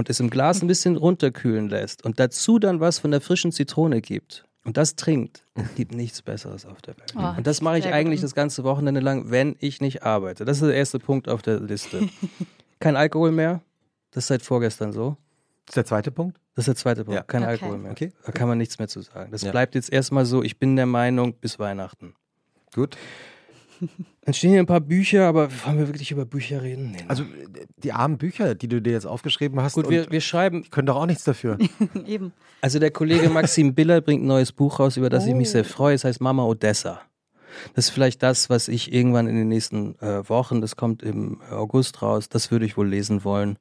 und 0.01 0.09
es 0.09 0.19
im 0.19 0.31
Glas 0.31 0.63
ein 0.63 0.67
bisschen 0.67 0.97
runterkühlen 0.97 1.69
lässt 1.69 2.03
und 2.03 2.19
dazu 2.19 2.57
dann 2.57 2.79
was 2.79 2.97
von 2.97 3.11
der 3.11 3.21
frischen 3.21 3.51
Zitrone 3.51 4.01
gibt 4.01 4.45
und 4.65 4.75
das 4.75 4.95
trinkt, 4.95 5.43
es 5.53 5.75
gibt 5.75 5.93
nichts 5.93 6.23
Besseres 6.23 6.65
auf 6.65 6.81
der 6.81 6.97
Welt. 6.97 7.13
Oh, 7.15 7.37
und 7.37 7.45
das 7.45 7.61
mache 7.61 7.77
ich 7.77 7.83
sehr 7.83 7.91
gut. 7.91 7.99
eigentlich 7.99 8.19
das 8.21 8.33
ganze 8.33 8.63
Wochenende 8.63 8.99
lang, 8.99 9.29
wenn 9.29 9.55
ich 9.59 9.79
nicht 9.79 10.01
arbeite. 10.01 10.43
Das 10.43 10.57
ist 10.59 10.65
der 10.65 10.73
erste 10.75 10.97
Punkt 10.97 11.29
auf 11.29 11.43
der 11.43 11.59
Liste. 11.59 12.09
Kein 12.79 12.95
Alkohol 12.95 13.31
mehr. 13.31 13.61
Das 14.09 14.23
ist 14.23 14.29
seit 14.29 14.41
vorgestern 14.41 14.91
so. 14.91 15.17
Das 15.67 15.73
ist 15.73 15.77
der 15.77 15.85
zweite 15.85 16.09
Punkt. 16.09 16.39
Das 16.55 16.63
ist 16.63 16.67
der 16.69 16.75
zweite 16.77 17.05
Punkt. 17.05 17.15
Ja. 17.19 17.21
Kein 17.23 17.43
Okay. 17.43 17.51
Alkohol 17.51 17.77
mehr. 17.77 17.91
Okay. 17.91 18.11
Da 18.25 18.31
kann 18.31 18.47
man 18.47 18.57
nichts 18.57 18.79
mehr 18.79 18.87
zu 18.87 19.01
sagen. 19.01 19.31
Das 19.31 19.43
Ja. 19.43 19.51
bleibt 19.51 19.75
jetzt 19.75 19.93
erstmal 19.93 20.25
so. 20.25 20.41
Ich 20.41 20.57
bin 20.57 20.75
der 20.75 20.87
Meinung, 20.87 21.35
bis 21.35 21.59
Weihnachten. 21.59 22.15
Gut. 22.73 22.97
Dann 24.23 24.35
stehen 24.35 24.51
hier 24.51 24.59
ein 24.59 24.67
paar 24.67 24.81
Bücher, 24.81 25.25
aber 25.27 25.49
wollen 25.65 25.79
wir 25.79 25.87
wirklich 25.87 26.11
über 26.11 26.25
Bücher 26.25 26.61
reden? 26.61 26.91
Nee, 26.91 26.97
ne? 26.97 27.03
Also 27.09 27.23
äh, 27.23 27.65
die 27.77 27.91
armen 27.91 28.17
Bücher, 28.19 28.53
die 28.53 28.67
du 28.67 28.79
dir 28.79 28.93
jetzt 28.93 29.05
aufgeschrieben 29.07 29.59
hast, 29.61 29.73
gut, 29.73 29.85
und 29.85 29.91
wir, 29.91 30.11
wir 30.11 30.21
schreiben. 30.21 30.61
die 30.61 30.69
können 30.69 30.85
doch 30.85 30.95
auch 30.97 31.07
nichts 31.07 31.23
dafür. 31.23 31.57
Eben. 32.05 32.31
Also 32.61 32.77
der 32.77 32.91
Kollege 32.91 33.29
Maxim 33.29 33.73
Biller 33.73 33.99
bringt 34.01 34.23
ein 34.23 34.27
neues 34.27 34.51
Buch 34.51 34.79
raus, 34.79 34.95
über 34.97 35.09
das 35.09 35.25
ich 35.25 35.33
mich 35.33 35.47
Oh. 35.49 35.51
sehr 35.53 35.65
freue. 35.65 35.95
Es 35.95 36.03
heißt 36.03 36.21
Mama 36.21 36.43
Odessa. 36.45 37.01
Das 37.75 37.85
ist 37.85 37.91
vielleicht 37.91 38.23
das, 38.23 38.49
was 38.49 38.67
ich 38.67 38.93
irgendwann 38.93 39.27
in 39.27 39.35
den 39.35 39.47
nächsten 39.47 39.97
äh, 39.99 40.27
Wochen, 40.29 40.61
das 40.61 40.75
kommt 40.75 41.03
im 41.03 41.41
August 41.51 42.01
raus, 42.01 42.29
das 42.29 42.51
würde 42.51 42.65
ich 42.65 42.77
wohl 42.77 42.87
lesen 42.87 43.23
wollen. 43.23 43.57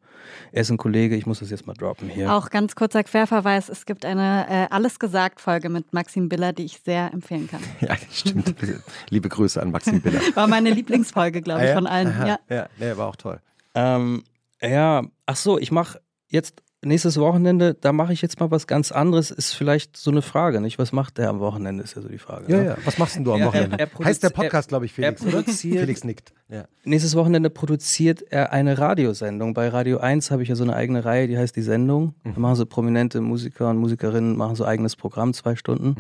Er 0.53 0.63
ist 0.63 0.71
ein 0.71 0.77
Kollege, 0.77 1.17
ich 1.17 1.27
muss 1.27 1.41
das 1.41 1.51
jetzt 1.51 1.67
mal 1.67 1.75
droppen 1.75 2.09
hier. 2.09 2.33
Auch 2.33 2.51
ganz 2.51 2.75
kurzer 2.75 3.03
Querverweis: 3.05 3.69
Es 3.69 3.87
gibt 3.87 4.05
eine 4.05 4.47
äh, 4.49 4.67
Alles 4.71 4.99
gesagt-Folge 4.99 5.69
mit 5.71 5.93
Maxim 5.93 6.29
Biller, 6.29 6.53
die 6.53 6.65
ich 6.65 6.81
sehr 6.85 7.13
empfehlen 7.13 7.49
kann. 7.49 7.61
ja, 7.81 7.97
stimmt. 8.13 8.55
Liebe 9.11 9.29
Grüße 9.29 9.61
an 9.61 9.71
Maxim 9.71 10.01
Biller. 10.01 10.21
War 10.35 10.47
meine 10.47 10.71
Lieblingsfolge, 10.71 11.43
glaube 11.43 11.61
ich, 11.63 11.67
Ah, 11.67 11.71
ja? 11.71 11.75
von 11.75 11.87
allen. 11.87 12.09
Aha. 12.09 12.27
Ja. 12.27 12.39
ja, 12.49 12.69
nee, 12.79 12.97
war 12.97 13.09
auch 13.09 13.17
toll. 13.17 13.41
Ähm, 13.75 14.25
ja, 14.63 15.03
ach 15.27 15.37
so, 15.37 15.59
ich 15.59 15.71
mache 15.73 16.01
jetzt 16.29 16.63
nächstes 16.83 17.19
Wochenende, 17.19 17.75
da 17.75 17.93
mache 17.93 18.13
ich 18.13 18.23
jetzt 18.23 18.41
mal 18.41 18.51
was 18.51 18.67
ganz 18.67 18.91
anderes. 18.93 19.31
Ist 19.31 19.53
vielleicht 19.53 19.97
so 19.97 20.11
eine 20.11 20.23
Frage, 20.23 20.61
nicht? 20.61 20.79
Was 20.79 20.93
macht 20.93 21.19
der 21.19 21.29
am 21.29 21.41
Wochenende, 21.41 21.83
ist 21.85 21.95
ja 21.97 22.03
so 22.03 22.09
die 22.09 22.19
Frage. 22.19 22.51
Ja, 22.51 22.59
ne? 22.59 22.65
ja. 22.67 22.77
Was 22.85 22.99
machst 22.99 23.17
denn 23.17 23.25
du 23.25 23.33
am 23.33 23.41
Er- 23.41 23.47
er- 23.47 23.49
Wochenende? 23.53 23.79
er 23.79 23.87
produzi- 23.89 24.05
heißt 24.05 24.23
der 24.23 24.31
Podcast, 24.31 24.69
glaube 24.69 24.87
ich, 24.87 24.93
Felix, 24.93 25.23
er 25.23 25.31
produziert- 25.31 25.81
Felix 25.81 26.05
nickt. 26.05 26.33
Ja. 26.49 26.65
Nächstes 26.85 27.15
Wochenende 27.17 27.51
produziert 27.51 28.23
er 28.31 28.53
eine 28.53 28.79
Radiosendung. 28.79 29.55
Bei 29.55 29.69
Radio 29.69 29.99
1 29.99 30.31
habe 30.31 30.43
ich 30.43 30.49
ja 30.49 30.55
so 30.57 30.65
eine 30.65 30.75
eigene 30.75 31.05
Reihe, 31.05 31.29
die 31.29 31.37
heißt 31.39 31.55
Die 31.55 31.63
Sendung. 31.63 32.15
Da 32.25 32.39
machen 32.41 32.57
so 32.57 32.67
prominente 32.67 33.21
Musiker 33.21 33.69
und 33.71 33.77
Musikerinnen, 33.79 34.37
machen 34.37 34.57
so 34.57 34.65
eigenes 34.65 34.97
Programm, 34.97 35.33
zwei 35.35 35.57
Stunden. 35.57 35.97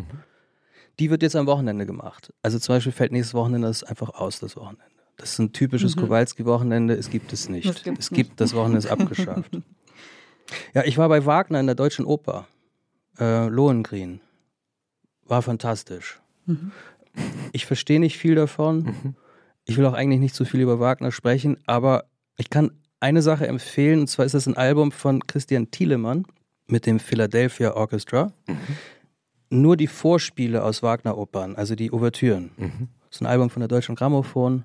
Die 0.99 1.11
wird 1.11 1.23
jetzt 1.23 1.37
am 1.37 1.47
Wochenende 1.47 1.87
gemacht. 1.87 2.33
Also 2.43 2.59
zum 2.59 2.75
Beispiel 2.75 2.93
fällt 2.93 3.13
nächstes 3.13 3.35
Wochenende 3.35 3.69
das 3.69 3.83
einfach 3.85 4.11
aus, 4.11 4.41
das 4.41 4.57
Wochenende. 4.57 4.83
Das 5.17 5.33
ist 5.33 5.39
ein 5.39 5.53
typisches 5.53 5.97
Kowalski-Wochenende, 5.97 6.95
es 6.95 7.11
gibt 7.11 7.33
es 7.35 7.49
nicht. 7.51 7.87
Es 7.99 8.11
gibt, 8.11 8.41
das 8.41 8.55
Wochenende 8.55 8.79
ist 8.79 8.87
abgeschafft. 8.91 9.59
ja, 10.75 10.85
ich 10.85 10.99
war 10.99 11.09
bei 11.09 11.25
Wagner 11.27 11.61
in 11.61 11.67
der 11.67 11.75
Deutschen 11.75 12.05
Oper. 12.05 12.47
Äh, 13.19 13.49
Lohengrin. 13.49 14.21
War 15.27 15.43
fantastisch. 15.43 16.21
Ich 17.53 17.67
verstehe 17.67 18.01
nicht 18.01 18.19
viel 18.19 18.35
davon. 18.35 19.15
Ich 19.65 19.77
will 19.77 19.87
auch 19.87 19.93
eigentlich 19.93 20.21
nicht 20.21 20.35
so 20.35 20.45
viel 20.45 20.61
über 20.61 20.81
Wagner 20.81 21.13
sprechen, 21.13 21.59
aber 21.67 22.05
ich 22.39 22.51
kann 22.51 22.73
eine 22.99 23.23
Sache 23.23 23.47
empfehlen, 23.47 24.01
und 24.01 24.07
zwar 24.09 24.25
ist 24.27 24.35
das 24.35 24.47
ein 24.47 24.57
Album 24.57 24.91
von 24.93 25.27
Christian 25.27 25.71
Thielemann 25.71 26.27
mit 26.67 26.87
dem 26.87 26.99
Philadelphia 26.99 27.75
Orchestra. 27.75 28.33
Nur 29.51 29.77
die 29.77 29.87
Vorspiele 29.87 30.63
aus 30.65 30.83
Wagner-Opern, 30.83 31.57
also 31.57 31.75
die 31.75 31.93
Ouvertüren. 31.93 32.51
Das 33.09 33.17
ist 33.17 33.21
ein 33.21 33.27
Album 33.27 33.51
von 33.51 33.61
der 33.61 33.69
Deutschen 33.69 33.95
Grammophon, 33.97 34.65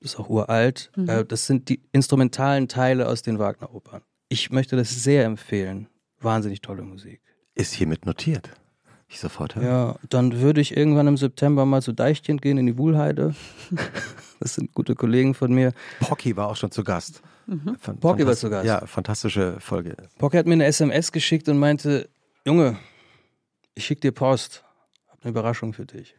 ist 0.00 0.18
auch 0.18 0.28
uralt. 0.28 0.90
Äh, 1.06 1.24
Das 1.24 1.46
sind 1.46 1.68
die 1.68 1.80
instrumentalen 1.92 2.68
Teile 2.68 3.08
aus 3.08 3.22
den 3.22 3.38
Wagner-Opern. 3.38 4.02
Ich 4.28 4.50
möchte 4.50 4.76
das 4.76 5.02
sehr 5.02 5.24
empfehlen. 5.24 5.88
Wahnsinnig 6.20 6.60
tolle 6.60 6.82
Musik. 6.82 7.20
Ist 7.54 7.72
hiermit 7.74 8.06
notiert. 8.06 8.50
Ich 9.10 9.20
sofort 9.20 9.54
höre. 9.56 9.62
Ja, 9.62 9.96
dann 10.10 10.40
würde 10.40 10.60
ich 10.60 10.76
irgendwann 10.76 11.06
im 11.06 11.16
September 11.16 11.64
mal 11.64 11.80
zu 11.80 11.92
Deichchen 11.92 12.38
gehen 12.38 12.58
in 12.58 12.66
die 12.66 12.78
Wuhlheide. 12.78 13.34
Das 14.40 14.54
sind 14.54 14.72
gute 14.72 14.94
Kollegen 14.94 15.34
von 15.34 15.52
mir. 15.52 15.72
Pocky 15.98 16.36
war 16.36 16.46
auch 16.46 16.54
schon 16.54 16.70
zu 16.70 16.84
Gast. 16.84 17.22
Fan- 17.80 17.98
Pocky 17.98 18.24
war 18.24 18.36
zu 18.36 18.48
Gast. 18.48 18.66
Ja, 18.66 18.86
fantastische 18.86 19.58
Folge. 19.58 19.96
Pock 20.18 20.34
hat 20.34 20.46
mir 20.46 20.52
eine 20.52 20.64
SMS 20.66 21.10
geschickt 21.10 21.48
und 21.48 21.58
meinte, 21.58 22.08
Junge, 22.44 22.78
ich 23.74 23.84
schicke 23.84 24.02
dir 24.02 24.12
Post. 24.12 24.62
Hab 25.08 25.24
eine 25.24 25.30
Überraschung 25.30 25.72
für 25.72 25.86
dich. 25.86 26.14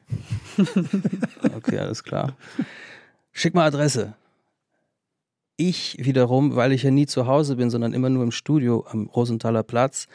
okay, 1.55 1.78
alles 1.80 2.03
klar. 2.03 2.36
Schick 3.32 3.53
mal 3.53 3.68
Adresse. 3.68 4.16
Ich 5.62 5.97
wiederum, 5.99 6.55
weil 6.55 6.72
ich 6.72 6.84
ja 6.84 6.89
nie 6.91 7.05
zu 7.05 7.28
Hause 7.28 7.57
bin, 7.57 7.70
sondern 7.70 7.91
immer 7.93 8.10
nur 8.10 8.24
im 8.24 8.32
Studio 8.32 8.86
am 8.89 9.07
Rosenthaler 9.07 9.64
Platz, 9.64 10.07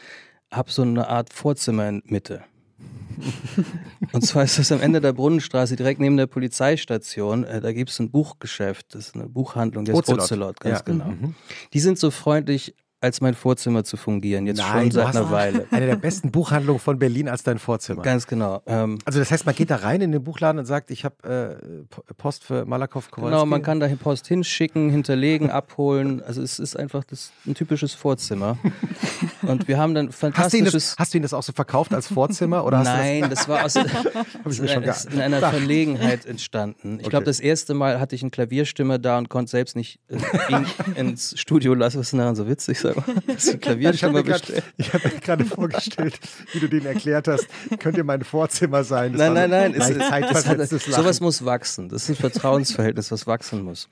habe 0.50 0.70
so 0.70 0.80
eine 0.80 1.06
Art 1.08 1.34
Vorzimmer 1.34 1.86
in 1.86 2.02
Mitte. 2.06 2.44
Und 4.12 4.22
zwar 4.22 4.44
ist 4.44 4.58
das 4.58 4.72
am 4.72 4.80
Ende 4.80 5.02
der 5.02 5.12
Brunnenstraße, 5.12 5.76
direkt 5.76 6.00
neben 6.00 6.16
der 6.16 6.28
Polizeistation. 6.28 7.44
Äh, 7.44 7.60
da 7.60 7.74
gibt 7.74 7.90
es 7.90 7.98
ein 7.98 8.10
Buchgeschäft, 8.10 8.94
das 8.94 9.08
ist 9.08 9.16
eine 9.16 9.28
Buchhandlung, 9.28 9.84
der 9.84 9.94
ist 9.94 9.98
Ocelot. 10.08 10.22
Ocelot, 10.22 10.60
ganz 10.60 10.78
Ja. 10.78 10.84
genau. 10.86 11.08
Mhm. 11.10 11.34
Die 11.74 11.80
sind 11.80 11.98
so 11.98 12.10
freundlich, 12.10 12.74
als 13.04 13.20
mein 13.20 13.34
Vorzimmer 13.34 13.84
zu 13.84 13.96
fungieren, 13.96 14.46
jetzt 14.46 14.58
Nein, 14.58 14.84
schon 14.84 14.90
seit 14.92 15.14
einer 15.14 15.30
Weile. 15.30 15.66
Eine 15.70 15.86
der 15.86 15.96
besten 15.96 16.30
Buchhandlungen 16.32 16.80
von 16.80 16.98
Berlin 16.98 17.28
als 17.28 17.42
dein 17.42 17.58
Vorzimmer. 17.58 18.02
Ganz 18.02 18.26
genau. 18.26 18.62
Ähm, 18.66 18.98
Also 19.04 19.18
das 19.18 19.30
heißt, 19.30 19.44
man 19.46 19.54
geht 19.54 19.70
da 19.70 19.76
rein 19.76 20.00
in 20.00 20.10
den 20.10 20.24
Buchladen 20.24 20.58
und 20.58 20.64
sagt, 20.64 20.90
ich 20.90 21.04
habe 21.04 21.58
äh, 21.60 21.84
Po- 21.90 22.02
Post 22.16 22.44
für 22.44 22.64
Malakow 22.64 23.10
Kowalski. 23.10 23.30
genau, 23.34 23.46
man 23.46 23.62
kann 23.62 23.78
da 23.80 23.88
Post 23.88 24.26
hinschicken, 24.26 24.88
hinterlegen, 24.90 25.50
abholen. 25.50 26.22
Also 26.22 26.40
es 26.42 26.58
ist 26.58 26.76
einfach 26.76 27.04
das, 27.04 27.30
ein 27.46 27.54
typisches 27.54 27.92
Vorzimmer. 27.94 28.58
Und 29.42 29.68
wir 29.68 29.76
haben 29.78 29.94
dann 29.94 30.08
Hast 30.08 30.22
du, 30.22 30.26
ihn 30.26 30.32
fantastisches... 30.32 30.72
das, 30.72 30.94
hast 30.98 31.12
du 31.14 31.18
ihn 31.18 31.22
das 31.22 31.34
auch 31.34 31.42
so 31.42 31.52
verkauft 31.52 31.92
als 31.92 32.06
Vorzimmer? 32.08 32.64
Oder 32.64 32.82
Nein, 32.82 33.26
das 33.28 33.46
war 33.48 33.64
aus, 33.64 33.74
das, 34.44 34.58
ist 34.58 35.12
in 35.12 35.20
einer 35.20 35.40
Verlegenheit 35.40 36.24
entstanden. 36.26 36.98
Ich 37.00 37.08
glaube, 37.10 37.24
Okay. 37.24 37.30
das 37.30 37.40
erste 37.40 37.74
Mal 37.74 38.00
hatte 38.00 38.14
ich 38.16 38.22
einen 38.22 38.30
Klavierstimmer 38.30 38.98
da 38.98 39.18
und 39.18 39.28
konnte 39.28 39.50
selbst 39.50 39.76
nicht 39.76 39.98
äh, 40.08 40.16
ihn 40.52 40.66
ins 40.96 41.38
Studio 41.38 41.74
lassen. 41.74 41.98
Was 41.98 42.06
ist 42.06 42.12
denn 42.12 42.18
daran 42.20 42.34
so 42.36 42.48
witzig? 42.48 42.78
Sag 42.80 42.93
dass 43.26 43.44
die 43.44 43.58
Ich 43.88 44.02
habe 44.04 44.12
mir 44.14 44.22
grad- 44.24 44.40
bestellt. 44.42 44.64
ich 44.76 44.92
hab 44.92 45.04
mir 45.04 45.10
gerade 45.20 45.44
vorgestellt, 45.44 46.18
wie 46.52 46.60
du 46.60 46.68
denen 46.68 46.86
erklärt 46.86 47.28
hast, 47.28 47.46
könnte 47.78 48.04
mein 48.04 48.22
Vorzimmer 48.24 48.84
sein. 48.84 49.12
Das 49.12 49.20
Nein, 49.20 49.34
nein, 49.50 49.72
so 49.74 49.78
nein. 49.78 50.22
Es, 50.24 50.36
es 50.36 50.46
hat, 50.46 50.68
sowas 50.68 51.20
muss 51.20 51.44
wachsen. 51.44 51.88
Das 51.88 52.04
ist 52.04 52.10
ein 52.10 52.16
Vertrauensverhältnis, 52.16 53.10
was 53.10 53.26
wachsen 53.26 53.62
muss. 53.62 53.88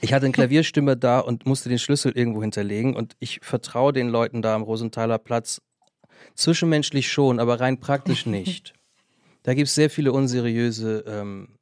Ich 0.00 0.12
hatte 0.12 0.24
einen 0.26 0.32
Klavierstimmer 0.32 0.96
da 0.96 1.18
und 1.18 1.46
musste 1.46 1.68
den 1.68 1.78
Schlüssel 1.78 2.12
irgendwo 2.12 2.40
hinterlegen 2.40 2.96
und 2.96 3.14
ich 3.18 3.40
vertraue 3.42 3.92
den 3.92 4.08
Leuten 4.08 4.40
da 4.42 4.54
am 4.54 4.62
Rosenthaler 4.62 5.18
Platz 5.18 5.60
zwischenmenschlich 6.34 7.10
schon, 7.10 7.40
aber 7.40 7.60
rein 7.60 7.80
praktisch 7.80 8.26
nicht. 8.26 8.74
Da 9.42 9.54
gibt 9.54 9.68
es 9.68 9.74
sehr 9.74 9.88
viele 9.88 10.12
unseriöse 10.12 11.02
ähm, 11.06 11.56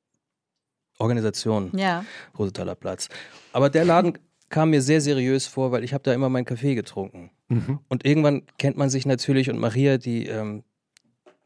Organisationen, 0.98 1.70
Ja. 1.78 2.04
Rosenthaler 2.36 2.74
Platz. 2.74 3.08
Aber 3.52 3.70
der 3.70 3.84
Laden 3.84 4.18
kam 4.48 4.70
mir 4.70 4.82
sehr 4.82 5.00
seriös 5.00 5.46
vor, 5.46 5.72
weil 5.72 5.84
ich 5.84 5.92
habe 5.92 6.04
da 6.04 6.12
immer 6.12 6.28
meinen 6.28 6.44
Kaffee 6.44 6.74
getrunken. 6.74 7.30
Mhm. 7.48 7.80
Und 7.88 8.04
irgendwann 8.04 8.42
kennt 8.58 8.76
man 8.76 8.90
sich 8.90 9.06
natürlich 9.06 9.50
und 9.50 9.58
Maria, 9.58 9.98
die 9.98 10.26
ähm, 10.26 10.64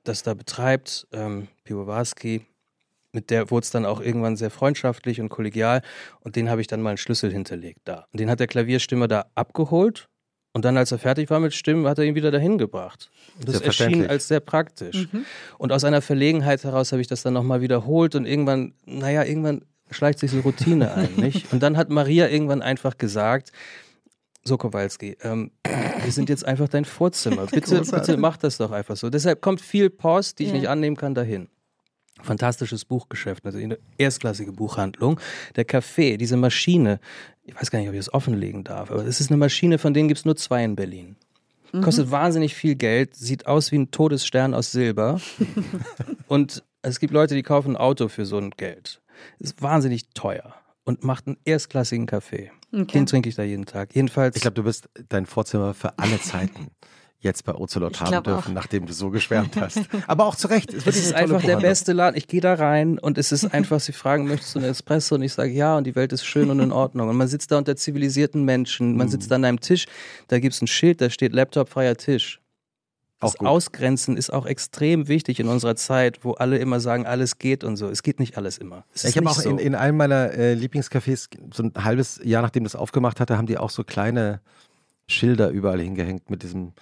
das 0.04 0.22
da 0.22 0.34
betreibt, 0.34 1.06
ähm, 1.12 1.48
Piwowarski, 1.64 2.42
mit 3.12 3.30
der 3.30 3.50
wurde 3.50 3.64
es 3.64 3.70
dann 3.70 3.84
auch 3.84 4.00
irgendwann 4.00 4.36
sehr 4.36 4.50
freundschaftlich 4.50 5.20
und 5.20 5.28
kollegial 5.28 5.82
und 6.20 6.36
den 6.36 6.48
habe 6.48 6.60
ich 6.60 6.66
dann 6.66 6.80
mal 6.80 6.90
einen 6.90 6.98
Schlüssel 6.98 7.30
hinterlegt 7.30 7.82
da. 7.84 8.06
Und 8.12 8.20
den 8.20 8.30
hat 8.30 8.40
der 8.40 8.46
Klavierstimmer 8.46 9.06
da 9.06 9.26
abgeholt 9.34 10.08
und 10.54 10.64
dann, 10.64 10.76
als 10.76 10.92
er 10.92 10.98
fertig 10.98 11.30
war 11.30 11.40
mit 11.40 11.54
Stimmen, 11.54 11.86
hat 11.86 11.98
er 11.98 12.04
ihn 12.04 12.14
wieder 12.14 12.30
dahin 12.30 12.58
gebracht. 12.58 13.10
Und 13.38 13.48
das 13.48 13.60
erschien 13.60 14.06
als 14.06 14.28
sehr 14.28 14.40
praktisch. 14.40 15.08
Und 15.56 15.72
aus 15.72 15.84
einer 15.84 16.02
Verlegenheit 16.02 16.62
heraus 16.64 16.92
habe 16.92 17.00
ich 17.00 17.08
das 17.08 17.22
dann 17.22 17.32
nochmal 17.32 17.62
wiederholt 17.62 18.14
und 18.14 18.26
irgendwann, 18.26 18.74
naja, 18.84 19.24
irgendwann 19.24 19.62
schleicht 19.90 20.18
sich 20.18 20.30
so 20.30 20.40
Routine 20.40 20.94
ein, 20.94 21.10
nicht? 21.16 21.52
Und 21.52 21.62
dann 21.62 21.76
hat 21.76 21.90
Maria 21.90 22.28
irgendwann 22.28 22.62
einfach 22.62 22.98
gesagt, 22.98 23.52
so 24.44 24.56
Kowalski, 24.56 25.16
ähm, 25.22 25.52
wir 26.02 26.12
sind 26.12 26.28
jetzt 26.28 26.44
einfach 26.44 26.68
dein 26.68 26.84
Vorzimmer. 26.84 27.46
Bitte, 27.52 27.80
bitte 27.82 28.16
mach 28.16 28.36
das 28.36 28.56
doch 28.56 28.72
einfach 28.72 28.96
so. 28.96 29.08
Deshalb 29.08 29.40
kommt 29.40 29.60
viel 29.60 29.88
Post, 29.88 30.38
die 30.38 30.44
ich 30.44 30.50
ja. 30.50 30.56
nicht 30.56 30.68
annehmen 30.68 30.96
kann, 30.96 31.14
dahin. 31.14 31.48
Fantastisches 32.20 32.84
Buchgeschäft, 32.84 33.44
also 33.46 33.58
eine 33.58 33.78
erstklassige 33.98 34.52
Buchhandlung. 34.52 35.18
Der 35.56 35.66
Café, 35.66 36.16
diese 36.16 36.36
Maschine, 36.36 37.00
ich 37.44 37.54
weiß 37.54 37.70
gar 37.70 37.78
nicht, 37.78 37.88
ob 37.88 37.94
ich 37.94 38.00
das 38.00 38.12
offenlegen 38.12 38.64
darf, 38.64 38.90
aber 38.90 39.04
es 39.04 39.20
ist 39.20 39.30
eine 39.30 39.38
Maschine, 39.38 39.78
von 39.78 39.94
denen 39.94 40.08
gibt 40.08 40.18
es 40.18 40.24
nur 40.24 40.36
zwei 40.36 40.64
in 40.64 40.76
Berlin. 40.76 41.16
Mhm. 41.72 41.80
Kostet 41.80 42.10
wahnsinnig 42.10 42.54
viel 42.54 42.74
Geld, 42.74 43.16
sieht 43.16 43.46
aus 43.46 43.72
wie 43.72 43.78
ein 43.78 43.90
Todesstern 43.90 44.54
aus 44.54 44.72
Silber. 44.72 45.20
und 46.28 46.62
es 46.82 47.00
gibt 47.00 47.12
Leute, 47.12 47.34
die 47.34 47.42
kaufen 47.42 47.72
ein 47.72 47.76
Auto 47.76 48.08
für 48.08 48.26
so 48.26 48.38
ein 48.38 48.50
Geld. 48.50 49.00
Ist 49.38 49.62
wahnsinnig 49.62 50.10
teuer 50.14 50.54
und 50.84 51.04
macht 51.04 51.26
einen 51.26 51.36
erstklassigen 51.44 52.06
Kaffee. 52.06 52.50
Okay. 52.72 52.92
Den 52.92 53.06
trinke 53.06 53.28
ich 53.28 53.34
da 53.34 53.42
jeden 53.42 53.66
Tag. 53.66 53.94
Jedenfalls. 53.94 54.36
Ich 54.36 54.42
glaube, 54.42 54.54
du 54.54 54.64
bist 54.64 54.88
dein 55.08 55.26
Vorzimmer 55.26 55.74
für 55.74 55.98
alle 55.98 56.20
Zeiten 56.20 56.70
jetzt 57.22 57.44
bei 57.44 57.54
Ocelot 57.54 58.00
haben 58.00 58.22
dürfen, 58.24 58.50
auch. 58.50 58.54
nachdem 58.54 58.84
du 58.84 58.92
so 58.92 59.10
geschwärmt 59.10 59.56
hast. 59.56 59.80
Aber 60.06 60.26
auch 60.26 60.34
zu 60.34 60.48
Recht. 60.48 60.74
Es, 60.74 60.86
es 60.86 60.96
ist 60.96 61.14
einfach 61.14 61.40
der 61.40 61.58
beste 61.58 61.92
Laden. 61.92 62.16
Ich 62.16 62.26
gehe 62.26 62.40
da 62.40 62.54
rein 62.54 62.98
und 62.98 63.16
es 63.16 63.32
ist 63.32 63.44
einfach, 63.54 63.80
sie 63.80 63.92
fragen, 63.92 64.26
möchtest 64.26 64.54
du 64.54 64.58
einen 64.58 64.70
Espresso? 64.70 65.14
Und 65.14 65.22
ich 65.22 65.32
sage 65.32 65.52
ja 65.52 65.76
und 65.78 65.86
die 65.86 65.94
Welt 65.94 66.12
ist 66.12 66.24
schön 66.24 66.50
und 66.50 66.60
in 66.60 66.72
Ordnung. 66.72 67.08
Und 67.08 67.16
man 67.16 67.28
sitzt 67.28 67.52
da 67.52 67.58
unter 67.58 67.76
zivilisierten 67.76 68.44
Menschen, 68.44 68.96
man 68.96 69.08
sitzt 69.08 69.30
da 69.30 69.36
an 69.36 69.44
einem 69.44 69.60
Tisch, 69.60 69.86
da 70.28 70.40
gibt 70.40 70.54
es 70.54 70.62
ein 70.62 70.66
Schild, 70.66 71.00
da 71.00 71.10
steht 71.10 71.32
Laptop-freier 71.32 71.96
Tisch. 71.96 72.41
Das 73.22 73.40
Ausgrenzen 73.40 74.16
ist 74.16 74.32
auch 74.32 74.46
extrem 74.46 75.08
wichtig 75.08 75.40
in 75.40 75.48
unserer 75.48 75.76
Zeit, 75.76 76.24
wo 76.24 76.32
alle 76.32 76.58
immer 76.58 76.80
sagen, 76.80 77.06
alles 77.06 77.38
geht 77.38 77.64
und 77.64 77.76
so. 77.76 77.88
Es 77.88 78.02
geht 78.02 78.20
nicht 78.20 78.36
alles 78.36 78.58
immer. 78.58 78.84
ich 78.94 79.16
habe 79.16 79.30
auch 79.30 79.34
so. 79.34 79.48
in, 79.48 79.58
in 79.58 79.74
einem 79.74 79.96
meiner 79.96 80.32
äh, 80.32 80.54
Lieblingscafés, 80.54 81.28
so 81.54 81.62
ein 81.62 81.72
halbes 81.76 82.20
Jahr 82.22 82.42
nachdem 82.42 82.64
das 82.64 82.76
aufgemacht 82.76 83.20
hatte, 83.20 83.38
haben 83.38 83.46
die 83.46 83.58
auch 83.58 83.70
so 83.70 83.84
kleine 83.84 84.40
Schilder 85.06 85.50
überall 85.50 85.80
hingehängt 85.80 86.30
mit 86.30 86.42
diesem 86.42 86.72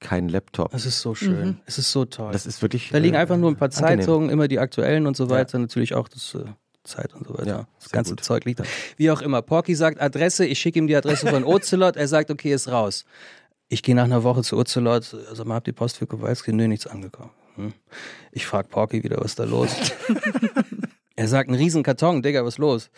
kein 0.00 0.28
Laptop. 0.28 0.72
Es 0.74 0.86
ist 0.86 1.00
so 1.00 1.14
schön. 1.14 1.46
Mhm. 1.46 1.56
Es 1.66 1.78
ist 1.78 1.92
so 1.92 2.06
toll. 2.06 2.32
Das 2.32 2.46
ist 2.46 2.62
wirklich. 2.62 2.88
Da 2.90 2.98
liegen 2.98 3.14
äh, 3.14 3.18
einfach 3.18 3.36
nur 3.36 3.50
ein 3.50 3.56
paar 3.56 3.68
angenehm. 3.68 4.00
Zeitungen, 4.00 4.30
immer 4.30 4.48
die 4.48 4.58
aktuellen 4.58 5.06
und 5.06 5.16
so 5.16 5.28
weiter. 5.28 5.58
Ja. 5.58 5.62
Natürlich 5.62 5.94
auch 5.94 6.08
das 6.08 6.34
äh, 6.34 6.44
Zeit 6.84 7.14
und 7.14 7.26
so 7.26 7.34
weiter. 7.34 7.46
Ja, 7.46 7.66
das 7.78 7.90
ganze 7.90 8.12
gut. 8.12 8.24
Zeug 8.24 8.44
liegt 8.46 8.60
da. 8.60 8.64
Wie 8.96 9.10
auch 9.10 9.20
immer. 9.20 9.42
Porky 9.42 9.74
sagt 9.74 10.00
Adresse, 10.00 10.46
ich 10.46 10.58
schicke 10.58 10.78
ihm 10.78 10.86
die 10.86 10.96
Adresse 10.96 11.26
von 11.26 11.44
Ocelot. 11.44 11.96
Er 11.96 12.08
sagt, 12.08 12.30
okay, 12.30 12.52
ist 12.52 12.68
raus. 12.68 13.04
Ich 13.72 13.84
gehe 13.84 13.94
nach 13.94 14.04
einer 14.04 14.24
Woche 14.24 14.42
zu 14.42 14.58
Ocelot. 14.58 15.14
Also, 15.28 15.44
man 15.44 15.54
habt 15.54 15.68
die 15.68 15.72
Post 15.72 15.98
für 15.98 16.06
Kowalski? 16.06 16.52
Nö, 16.52 16.66
nichts 16.66 16.88
angekommen. 16.88 17.30
Hm. 17.54 17.72
Ich 18.32 18.44
frage 18.44 18.68
Porky 18.68 19.04
wieder, 19.04 19.18
was 19.18 19.26
ist 19.26 19.38
da 19.38 19.44
los? 19.44 19.70
er 21.16 21.28
sagt, 21.28 21.48
ein 21.48 21.54
riesen 21.54 21.84
Karton. 21.84 22.20
Digga, 22.20 22.44
was 22.44 22.54
ist 22.54 22.58
los? 22.58 22.90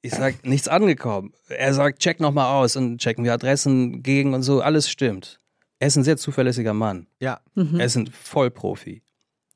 Ich 0.00 0.12
sag, 0.12 0.46
nichts 0.46 0.68
angekommen. 0.68 1.34
Er 1.48 1.74
sagt, 1.74 1.98
check 1.98 2.18
nochmal 2.18 2.62
aus 2.62 2.76
und 2.76 2.98
checken 2.98 3.24
wir 3.24 3.34
Adressen 3.34 4.02
gegen 4.02 4.32
und 4.32 4.42
so. 4.42 4.62
Alles 4.62 4.88
stimmt. 4.88 5.38
Er 5.80 5.88
ist 5.88 5.96
ein 5.96 6.04
sehr 6.04 6.16
zuverlässiger 6.16 6.72
Mann. 6.72 7.08
Ja. 7.20 7.40
Mhm. 7.54 7.78
Er 7.78 7.84
ist 7.84 7.96
ein 7.96 8.06
Vollprofi. 8.06 9.02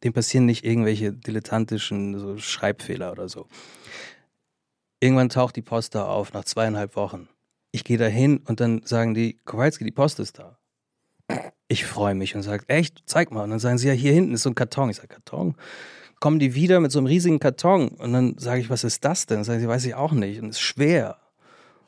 Dem 0.05 0.13
passieren 0.13 0.45
nicht 0.45 0.65
irgendwelche 0.65 1.15
dilettantischen 1.15 2.19
so 2.19 2.37
Schreibfehler 2.37 3.13
oder 3.13 3.31
so. 3.31 3.47
Irgendwann 5.01 5.31
taucht 5.31 5.57
die 5.57 5.63
Post 5.63 5.95
da 5.95 6.05
auf, 6.05 6.35
nach 6.35 6.45
zweieinhalb 6.45 6.97
Wochen. 6.97 7.29
Ich 7.73 7.85
gehe 7.85 7.99
da 7.99 8.07
hin 8.07 8.43
und 8.47 8.61
dann 8.61 8.83
sagen 8.85 9.15
die, 9.15 9.39
Kowalski, 9.45 9.85
die 9.85 9.91
Post 9.91 10.19
ist 10.21 10.39
da. 10.39 10.59
Ich 11.69 11.85
freue 11.85 12.15
mich 12.15 12.35
und 12.35 12.43
sage, 12.43 12.65
echt, 12.69 13.03
zeig 13.07 13.31
mal. 13.31 13.45
Und 13.45 13.51
dann 13.51 13.61
sagen 13.61 13.79
sie, 13.79 13.87
ja, 13.89 13.95
hier 13.95 14.13
hinten 14.13 14.35
ist 14.35 14.43
so 14.43 14.51
ein 14.51 14.57
Karton. 14.57 14.91
Ich 14.91 14.97
sage, 14.97 15.09
Karton? 15.09 15.55
Kommen 16.19 16.39
die 16.39 16.55
wieder 16.55 16.81
mit 16.81 16.91
so 16.91 16.99
einem 16.99 17.07
riesigen 17.07 17.39
Karton 17.39 17.89
und 17.89 18.13
dann 18.13 18.37
sage 18.39 18.61
ich, 18.61 18.69
was 18.69 18.85
ist 18.85 19.05
das 19.05 19.27
denn? 19.27 19.39
Und 19.39 19.45
sagen 19.45 19.61
sie, 19.61 19.69
weiß 19.69 19.85
ich 19.87 19.95
auch 19.95 20.13
nicht. 20.13 20.43
Und 20.43 20.49
es 20.49 20.57
ist 20.57 20.63
schwer. 20.63 21.19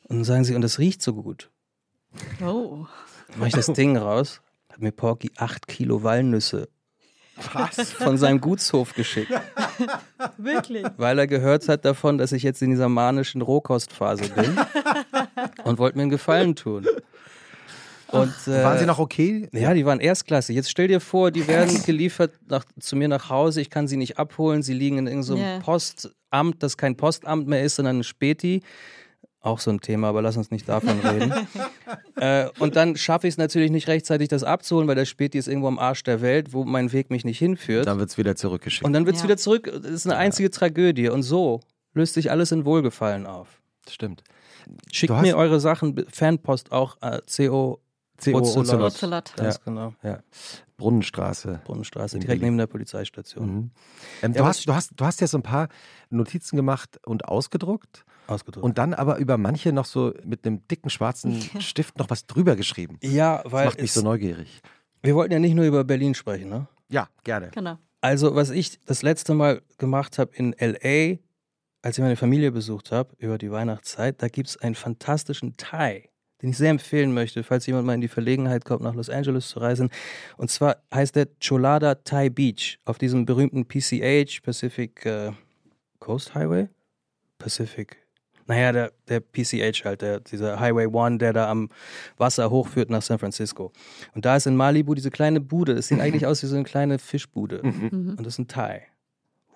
Und 0.05 0.17
dann 0.19 0.25
sagen 0.25 0.45
sie, 0.45 0.55
und 0.55 0.65
es 0.65 0.79
riecht 0.79 1.03
so 1.03 1.15
gut. 1.15 1.51
Oh. 2.43 2.87
Mache 3.37 3.49
ich 3.49 3.55
das 3.55 3.67
Ding 3.67 3.97
raus, 3.97 4.41
hat 4.69 4.81
mir 4.81 4.93
Porky 4.93 5.31
acht 5.37 5.67
Kilo 5.67 6.03
Walnüsse 6.03 6.69
was? 7.53 7.93
von 7.93 8.19
seinem 8.19 8.41
Gutshof 8.41 8.95
geschickt. 8.95 9.33
Wirklich? 10.37 10.87
Weil 10.97 11.19
er 11.19 11.27
gehört 11.27 11.69
hat 11.69 11.85
davon, 11.85 12.19
dass 12.19 12.33
ich 12.33 12.43
jetzt 12.43 12.63
in 12.63 12.71
dieser 12.71 12.89
manischen 12.89 13.43
Rohkostphase 13.43 14.29
bin 14.31 14.57
und 15.65 15.79
wollte 15.79 15.97
mir 15.97 16.03
einen 16.03 16.11
Gefallen 16.11 16.57
tun. 16.57 16.87
Und, 18.09 18.35
äh, 18.47 18.63
waren 18.63 18.79
sie 18.79 18.85
noch 18.85 18.99
okay? 18.99 19.49
Ja, 19.53 19.73
die 19.73 19.87
waren 19.87 19.99
erstklassig. 19.99 20.55
Jetzt 20.55 20.71
stell 20.71 20.87
dir 20.87 21.01
vor, 21.01 21.31
die 21.31 21.49
werden 21.49 21.83
geliefert 21.85 22.33
nach, 22.47 22.65
zu 22.79 22.95
mir 22.95 23.09
nach 23.09 23.31
Hause. 23.31 23.63
Ich 23.63 23.71
kann 23.71 23.89
sie 23.89 23.97
nicht 23.97 24.19
abholen. 24.19 24.63
Sie 24.63 24.75
liegen 24.75 24.99
in 24.99 25.07
irgendeinem 25.07 25.23
so 25.23 25.43
yeah. 25.43 25.61
Postamt, 25.61 26.63
das 26.63 26.77
kein 26.77 26.97
Postamt 26.97 27.49
mehr 27.49 27.63
ist, 27.63 27.77
sondern 27.77 28.01
ein 28.01 28.05
Späti. 28.05 28.63
Auch 29.43 29.59
so 29.59 29.71
ein 29.71 29.81
Thema, 29.81 30.09
aber 30.09 30.23
lass 30.23 30.37
uns 30.37 30.53
nicht 30.53 30.69
davon 30.69 31.01
reden. 31.01 31.33
äh, 32.17 32.49
und 32.61 32.77
dann 32.77 32.97
schaffe 32.97 33.27
ich 33.27 33.35
es 33.35 33.39
natürlich 33.39 33.73
nicht 33.73 33.89
rechtzeitig, 33.89 34.29
das 34.29 34.45
abzuholen, 34.45 34.87
weil 34.87 34.95
der 34.95 35.05
Späti 35.05 35.37
ist 35.37 35.49
irgendwo 35.49 35.67
am 35.67 35.81
Arsch 35.81 36.05
der 36.05 36.21
Welt, 36.23 36.53
wo 36.53 36.65
mein 36.65 36.93
Weg 36.93 37.11
mich 37.11 37.25
nicht 37.25 37.39
hinführt. 37.39 37.87
Dann 37.89 37.99
wird 37.99 38.11
es 38.11 38.19
wieder 38.19 38.37
zurückgeschickt. 38.37 38.85
Und 38.85 38.93
dann 38.93 39.05
wird 39.05 39.17
es 39.17 39.23
ja. 39.23 39.29
wieder 39.29 39.37
zurück. 39.37 39.69
Das 39.83 39.91
ist 39.91 40.07
eine 40.07 40.17
einzige 40.17 40.49
ja. 40.49 40.53
Tragödie. 40.53 41.09
Und 41.09 41.25
so 41.25 41.61
löst 41.93 42.15
sich 42.15 42.31
alles 42.31 42.53
in 42.53 42.65
Wohlgefallen 42.65 43.27
auf. 43.27 43.61
Stimmt. 43.91 44.23
Schickt 44.93 45.21
mir 45.21 45.37
eure 45.37 45.59
Sachen, 45.59 46.05
Fanpost 46.09 46.71
auch, 46.71 46.97
äh, 47.03 47.21
CO 47.27 47.81
CO 48.23 48.39
Ocelot. 48.39 48.81
Ocelot. 48.81 49.37
Ganz 49.37 49.57
ja. 49.57 49.61
genau. 49.65 49.95
Ja. 50.03 50.21
Brunnenstraße. 50.77 51.61
Brunnenstraße, 51.65 52.19
direkt 52.19 52.43
neben 52.43 52.57
der 52.57 52.67
Polizeistation. 52.67 53.55
Mhm. 53.55 53.71
Ähm, 54.23 54.33
du, 54.35 54.45
hast, 54.45 54.67
du, 54.67 54.75
hast, 54.75 54.93
du 54.95 55.05
hast 55.05 55.21
ja 55.21 55.27
so 55.27 55.39
ein 55.39 55.43
paar 55.43 55.69
Notizen 56.11 56.57
gemacht 56.57 57.01
und 57.05 57.25
ausgedruckt. 57.25 58.05
Ausgedruckt. 58.27 58.65
Und 58.65 58.79
dann 58.79 58.95
aber 58.95 59.19
über 59.19 59.37
manche 59.39 59.73
noch 59.73 59.85
so 59.85 60.13
mit 60.25 60.47
einem 60.47 60.67
dicken 60.69 60.91
schwarzen 60.91 61.41
Stift 61.61 61.99
noch 61.99 62.11
was 62.11 62.27
drüber 62.27 62.57
geschrieben. 62.57 62.99
Ja, 63.03 63.43
weil. 63.45 63.65
Das 63.65 63.75
macht 63.75 63.83
mich 63.83 63.93
so 63.93 64.03
neugierig. 64.03 64.61
Wir 65.03 65.15
wollten 65.15 65.33
ja 65.33 65.39
nicht 65.39 65.55
nur 65.55 65.65
über 65.65 65.85
Berlin 65.85 66.15
sprechen, 66.15 66.49
ne? 66.49 66.69
Ja, 66.89 67.09
gerne. 67.25 67.51
Genau. 67.53 67.79
Also, 68.01 68.35
was 68.35 68.51
ich 68.51 68.81
das 68.85 69.03
letzte 69.03 69.35
Mal 69.35 69.63
gemacht 69.79 70.19
habe 70.19 70.35
in 70.35 70.53
L.A., 70.55 71.19
als 71.83 71.99
ich 71.99 72.03
meine 72.03 72.17
Familie 72.17 72.53
besucht 72.53 72.93
habe, 72.93 73.15
über 73.19 73.39
die 73.39 73.51
Weihnachtszeit, 73.51 74.23
da 74.23 74.29
gibt 74.29 74.49
es 74.49 74.57
einen 74.57 74.77
fantastischen 74.77 75.57
Thai 75.57 76.09
den 76.43 76.51
ich 76.51 76.59
sehr 76.59 76.71
empfehlen 76.71 77.15
möchte, 77.15 77.45
falls 77.45 77.67
jemand 77.67 77.87
mal 77.87 77.95
in 77.95 78.01
die 78.01 78.09
Verlegenheit 78.09 78.65
kommt, 78.65 78.83
nach 78.83 78.95
Los 78.95 79.09
Angeles 79.09 79.49
zu 79.49 79.61
reisen. 79.61 79.91
Und 80.37 80.51
zwar 80.51 80.83
heißt 80.93 81.15
der 81.15 81.29
Cholada 81.41 81.95
Thai 81.95 82.31
Beach 82.31 82.79
auf 82.85 82.99
diesem 82.99 83.25
berühmten 83.25 83.65
PCH, 83.65 84.43
Pacific 84.43 85.07
äh, 85.07 85.33
Coast 86.01 86.35
Highway? 86.35 86.69
Pacific. 87.39 88.02
Naja, 88.53 88.71
der, 88.71 88.93
der 89.09 89.21
PCH 89.21 89.87
halt, 89.87 90.03
der, 90.03 90.21
dieser 90.21 90.61
Highway 90.61 90.87
One, 90.87 91.17
der 91.17 91.33
da 91.33 91.51
am 91.51 91.71
Wasser 92.19 92.51
hochführt 92.51 92.91
nach 92.91 93.01
San 93.01 93.19
Francisco. 93.19 93.73
Und 94.15 94.27
da 94.27 94.37
ist 94.37 94.47
in 94.47 94.57
Malibu 94.57 94.95
diese 94.95 95.11
kleine 95.11 95.41
Bude. 95.41 95.75
Das 95.75 95.89
sieht 95.89 96.01
eigentlich 96.03 96.27
aus 96.27 96.43
wie 96.43 96.49
so 96.49 96.57
eine 96.57 96.65
kleine 96.65 96.99
Fischbude. 96.99 97.63
Mhm. 97.63 98.17
Und 98.19 98.27
das 98.27 98.35
ist 98.35 98.41
ein 98.41 98.49
Thai. 98.49 98.83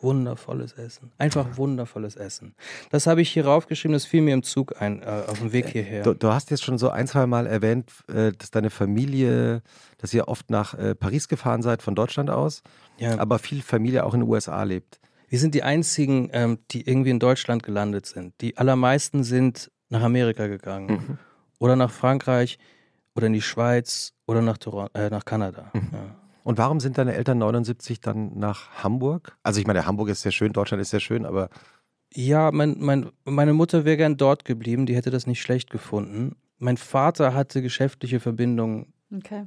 Wundervolles 0.00 0.72
Essen. 0.72 1.12
Einfach 1.18 1.58
wundervolles 1.58 2.16
Essen. 2.16 2.54
Das 2.90 3.06
habe 3.06 3.20
ich 3.20 3.30
hier 3.30 3.44
raufgeschrieben, 3.44 3.92
das 3.92 4.06
fiel 4.06 4.22
mir 4.22 4.32
im 4.32 4.42
Zug 4.42 4.80
ein, 4.80 5.02
äh, 5.02 5.24
auf 5.26 5.40
dem 5.40 5.52
Weg 5.52 5.68
hierher. 5.68 6.02
Du, 6.02 6.14
du, 6.14 6.28
hast 6.32 6.50
jetzt 6.50 6.64
schon 6.64 6.78
so 6.78 6.88
ein, 6.88 7.06
zwei 7.06 7.26
Mal 7.26 7.46
erwähnt, 7.46 7.90
äh, 8.08 8.32
dass 8.32 8.50
deine 8.50 8.70
Familie, 8.70 9.62
dass 9.98 10.14
ihr 10.14 10.28
oft 10.28 10.50
nach 10.50 10.72
äh, 10.72 10.94
Paris 10.94 11.28
gefahren 11.28 11.60
seid 11.60 11.82
von 11.82 11.94
Deutschland 11.94 12.30
aus, 12.30 12.62
ja. 12.96 13.18
aber 13.18 13.38
viel 13.38 13.60
Familie 13.60 14.04
auch 14.04 14.14
in 14.14 14.20
den 14.20 14.28
USA 14.28 14.62
lebt. 14.62 15.00
Wir 15.28 15.38
sind 15.38 15.54
die 15.54 15.62
einzigen, 15.62 16.30
ähm, 16.32 16.58
die 16.70 16.86
irgendwie 16.86 17.10
in 17.10 17.18
Deutschland 17.18 17.62
gelandet 17.62 18.06
sind. 18.06 18.34
Die 18.40 18.56
allermeisten 18.56 19.24
sind 19.24 19.70
nach 19.88 20.02
Amerika 20.02 20.46
gegangen 20.46 20.86
mhm. 20.88 21.18
oder 21.58 21.76
nach 21.76 21.90
Frankreich 21.90 22.58
oder 23.14 23.26
in 23.26 23.32
die 23.32 23.42
Schweiz 23.42 24.12
oder 24.26 24.42
nach, 24.42 24.58
Toron 24.58 24.88
äh, 24.94 25.10
nach 25.10 25.24
Kanada. 25.24 25.70
Mhm. 25.72 25.88
Ja. 25.92 26.16
Und 26.44 26.58
warum 26.58 26.78
sind 26.78 26.96
deine 26.96 27.14
Eltern 27.14 27.38
79 27.38 28.00
dann 28.00 28.38
nach 28.38 28.84
Hamburg? 28.84 29.36
Also 29.42 29.60
ich 29.60 29.66
meine, 29.66 29.84
Hamburg 29.84 30.10
ist 30.10 30.22
sehr 30.22 30.30
schön, 30.30 30.52
Deutschland 30.52 30.80
ist 30.80 30.90
sehr 30.90 31.00
schön, 31.00 31.26
aber... 31.26 31.48
Ja, 32.14 32.52
mein, 32.52 32.76
mein, 32.78 33.10
meine 33.24 33.52
Mutter 33.52 33.84
wäre 33.84 33.96
gern 33.96 34.16
dort 34.16 34.44
geblieben, 34.44 34.86
die 34.86 34.94
hätte 34.94 35.10
das 35.10 35.26
nicht 35.26 35.42
schlecht 35.42 35.70
gefunden. 35.70 36.36
Mein 36.58 36.76
Vater 36.76 37.34
hatte 37.34 37.62
geschäftliche 37.62 38.20
Verbindungen 38.20 38.92
okay. 39.12 39.46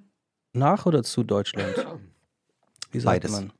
nach 0.51 0.85
oder 0.85 1.03
zu 1.03 1.23
Deutschland? 1.23 1.73
Wie 2.91 2.99
sagt 2.99 3.21
Beides. 3.21 3.31
man? 3.31 3.53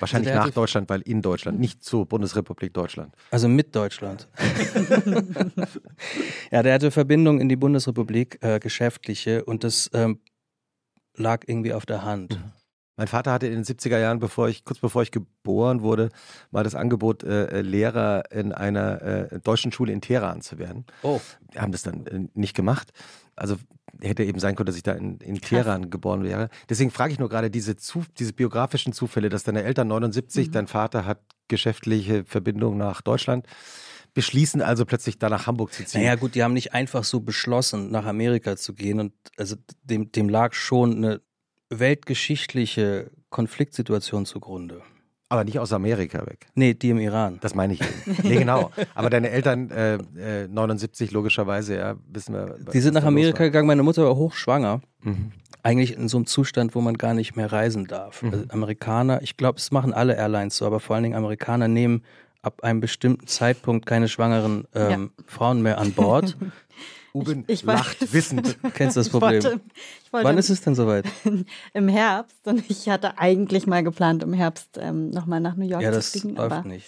Wahrscheinlich 0.00 0.32
also 0.32 0.46
nach 0.46 0.54
Deutschland, 0.54 0.88
weil 0.88 1.00
in 1.02 1.22
Deutschland, 1.22 1.58
nicht 1.58 1.82
zur 1.84 2.06
Bundesrepublik 2.06 2.72
Deutschland. 2.74 3.14
Also 3.30 3.48
mit 3.48 3.74
Deutschland. 3.74 4.28
ja, 6.50 6.62
der 6.62 6.74
hatte 6.74 6.90
Verbindungen 6.90 7.40
in 7.40 7.48
die 7.48 7.56
Bundesrepublik, 7.56 8.38
äh, 8.42 8.58
geschäftliche, 8.58 9.44
und 9.44 9.64
das 9.64 9.90
ähm, 9.94 10.20
lag 11.16 11.44
irgendwie 11.46 11.72
auf 11.72 11.86
der 11.86 12.04
Hand. 12.04 12.38
Mhm. 12.38 12.52
Mein 12.96 13.08
Vater 13.08 13.32
hatte 13.32 13.46
in 13.46 13.54
den 13.54 13.64
70er 13.64 13.98
Jahren, 13.98 14.20
bevor 14.20 14.48
ich, 14.48 14.64
kurz 14.64 14.78
bevor 14.78 15.02
ich 15.02 15.10
geboren 15.10 15.82
wurde, 15.82 16.10
mal 16.52 16.62
das 16.62 16.74
Angebot, 16.74 17.24
äh, 17.24 17.46
äh, 17.46 17.60
Lehrer 17.60 18.30
in 18.30 18.52
einer 18.52 19.02
äh, 19.02 19.40
deutschen 19.40 19.72
Schule 19.72 19.92
in 19.92 20.00
Teheran 20.00 20.42
zu 20.42 20.58
werden. 20.58 20.84
Oh. 21.02 21.20
Wir 21.50 21.62
haben 21.62 21.72
das 21.72 21.82
dann 21.82 22.06
äh, 22.06 22.28
nicht 22.34 22.54
gemacht. 22.54 22.92
Also 23.34 23.56
hätte 24.00 24.22
eben 24.22 24.38
sein 24.38 24.54
können, 24.54 24.66
dass 24.66 24.76
ich 24.76 24.84
da 24.84 24.92
in, 24.92 25.18
in 25.18 25.40
Teheran 25.40 25.90
geboren 25.90 26.22
wäre. 26.22 26.50
Deswegen 26.68 26.90
frage 26.90 27.12
ich 27.12 27.18
nur 27.18 27.28
gerade 27.28 27.50
diese, 27.50 27.76
zu, 27.76 28.04
diese 28.18 28.32
biografischen 28.32 28.92
Zufälle, 28.92 29.28
dass 29.28 29.42
deine 29.42 29.64
Eltern 29.64 29.88
79, 29.88 30.48
mhm. 30.48 30.52
dein 30.52 30.66
Vater 30.68 31.04
hat 31.04 31.20
geschäftliche 31.48 32.24
Verbindungen 32.24 32.78
nach 32.78 33.02
Deutschland. 33.02 33.46
beschließen 34.14 34.62
also 34.62 34.84
plötzlich 34.84 35.18
da 35.18 35.28
nach 35.28 35.48
Hamburg 35.48 35.72
zu 35.72 35.84
ziehen. 35.84 36.02
Naja 36.02 36.14
gut, 36.14 36.36
die 36.36 36.44
haben 36.44 36.54
nicht 36.54 36.74
einfach 36.74 37.02
so 37.02 37.20
beschlossen, 37.20 37.90
nach 37.90 38.06
Amerika 38.06 38.56
zu 38.56 38.72
gehen 38.74 39.00
und 39.00 39.12
also 39.36 39.56
dem, 39.82 40.12
dem 40.12 40.28
lag 40.28 40.54
schon 40.54 40.96
eine 40.96 41.20
weltgeschichtliche 41.70 43.10
Konfliktsituation 43.30 44.26
zugrunde. 44.26 44.82
Aber 45.28 45.42
nicht 45.44 45.58
aus 45.58 45.72
Amerika 45.72 46.26
weg. 46.26 46.46
Nee, 46.54 46.74
die 46.74 46.90
im 46.90 47.00
Iran. 47.00 47.38
Das 47.40 47.54
meine 47.54 47.72
ich 47.72 47.80
eben. 47.80 48.18
Nee, 48.22 48.36
genau. 48.36 48.70
Aber 48.94 49.10
deine 49.10 49.30
Eltern, 49.30 49.70
äh, 49.70 49.94
äh, 50.44 50.48
79 50.48 51.10
logischerweise, 51.10 51.76
ja, 51.76 51.96
wissen 52.06 52.34
wir. 52.34 52.56
Die 52.72 52.80
sind 52.80 52.94
nach 52.94 53.04
Amerika 53.04 53.42
gegangen, 53.42 53.66
meine 53.66 53.82
Mutter 53.82 54.04
war 54.04 54.16
hochschwanger. 54.16 54.80
Mhm. 55.02 55.32
Eigentlich 55.62 55.96
in 55.96 56.08
so 56.08 56.18
einem 56.18 56.26
Zustand, 56.26 56.74
wo 56.74 56.82
man 56.82 56.98
gar 56.98 57.14
nicht 57.14 57.36
mehr 57.36 57.50
reisen 57.50 57.86
darf. 57.86 58.22
Mhm. 58.22 58.30
Also 58.30 58.44
Amerikaner, 58.50 59.22
ich 59.22 59.36
glaube, 59.36 59.58
es 59.58 59.72
machen 59.72 59.94
alle 59.94 60.14
Airlines 60.14 60.56
so, 60.56 60.66
aber 60.66 60.78
vor 60.78 60.94
allen 60.94 61.04
Dingen 61.04 61.16
Amerikaner 61.16 61.68
nehmen 61.68 62.02
ab 62.42 62.62
einem 62.62 62.80
bestimmten 62.80 63.26
Zeitpunkt 63.26 63.86
keine 63.86 64.08
schwangeren 64.08 64.68
ähm, 64.74 65.10
ja. 65.18 65.24
Frauen 65.26 65.62
mehr 65.62 65.78
an 65.78 65.92
Bord. 65.92 66.36
Uben 67.14 67.44
ich, 67.46 67.60
ich 67.60 67.62
lacht 67.62 68.12
wissend. 68.12 68.58
Kennst 68.74 68.96
du 68.96 69.00
das 69.00 69.08
Problem? 69.08 69.38
Ich 69.38 69.44
wollte, 69.44 69.60
ich 70.04 70.12
wollte 70.12 70.28
Wann 70.28 70.38
ist 70.38 70.50
es 70.50 70.60
denn 70.60 70.74
soweit? 70.74 71.06
Im 71.72 71.88
Herbst. 71.88 72.46
Und 72.46 72.68
ich 72.68 72.88
hatte 72.88 73.18
eigentlich 73.18 73.66
mal 73.66 73.82
geplant, 73.82 74.22
im 74.24 74.32
Herbst 74.32 74.78
ähm, 74.80 75.10
nochmal 75.10 75.40
nach 75.40 75.54
New 75.54 75.66
York 75.66 75.82
ja, 75.82 75.92
zu 75.92 76.02
fliegen. 76.02 76.36
Ja, 76.36 76.48
das 76.48 76.50
läuft 76.50 76.66
nicht. 76.66 76.86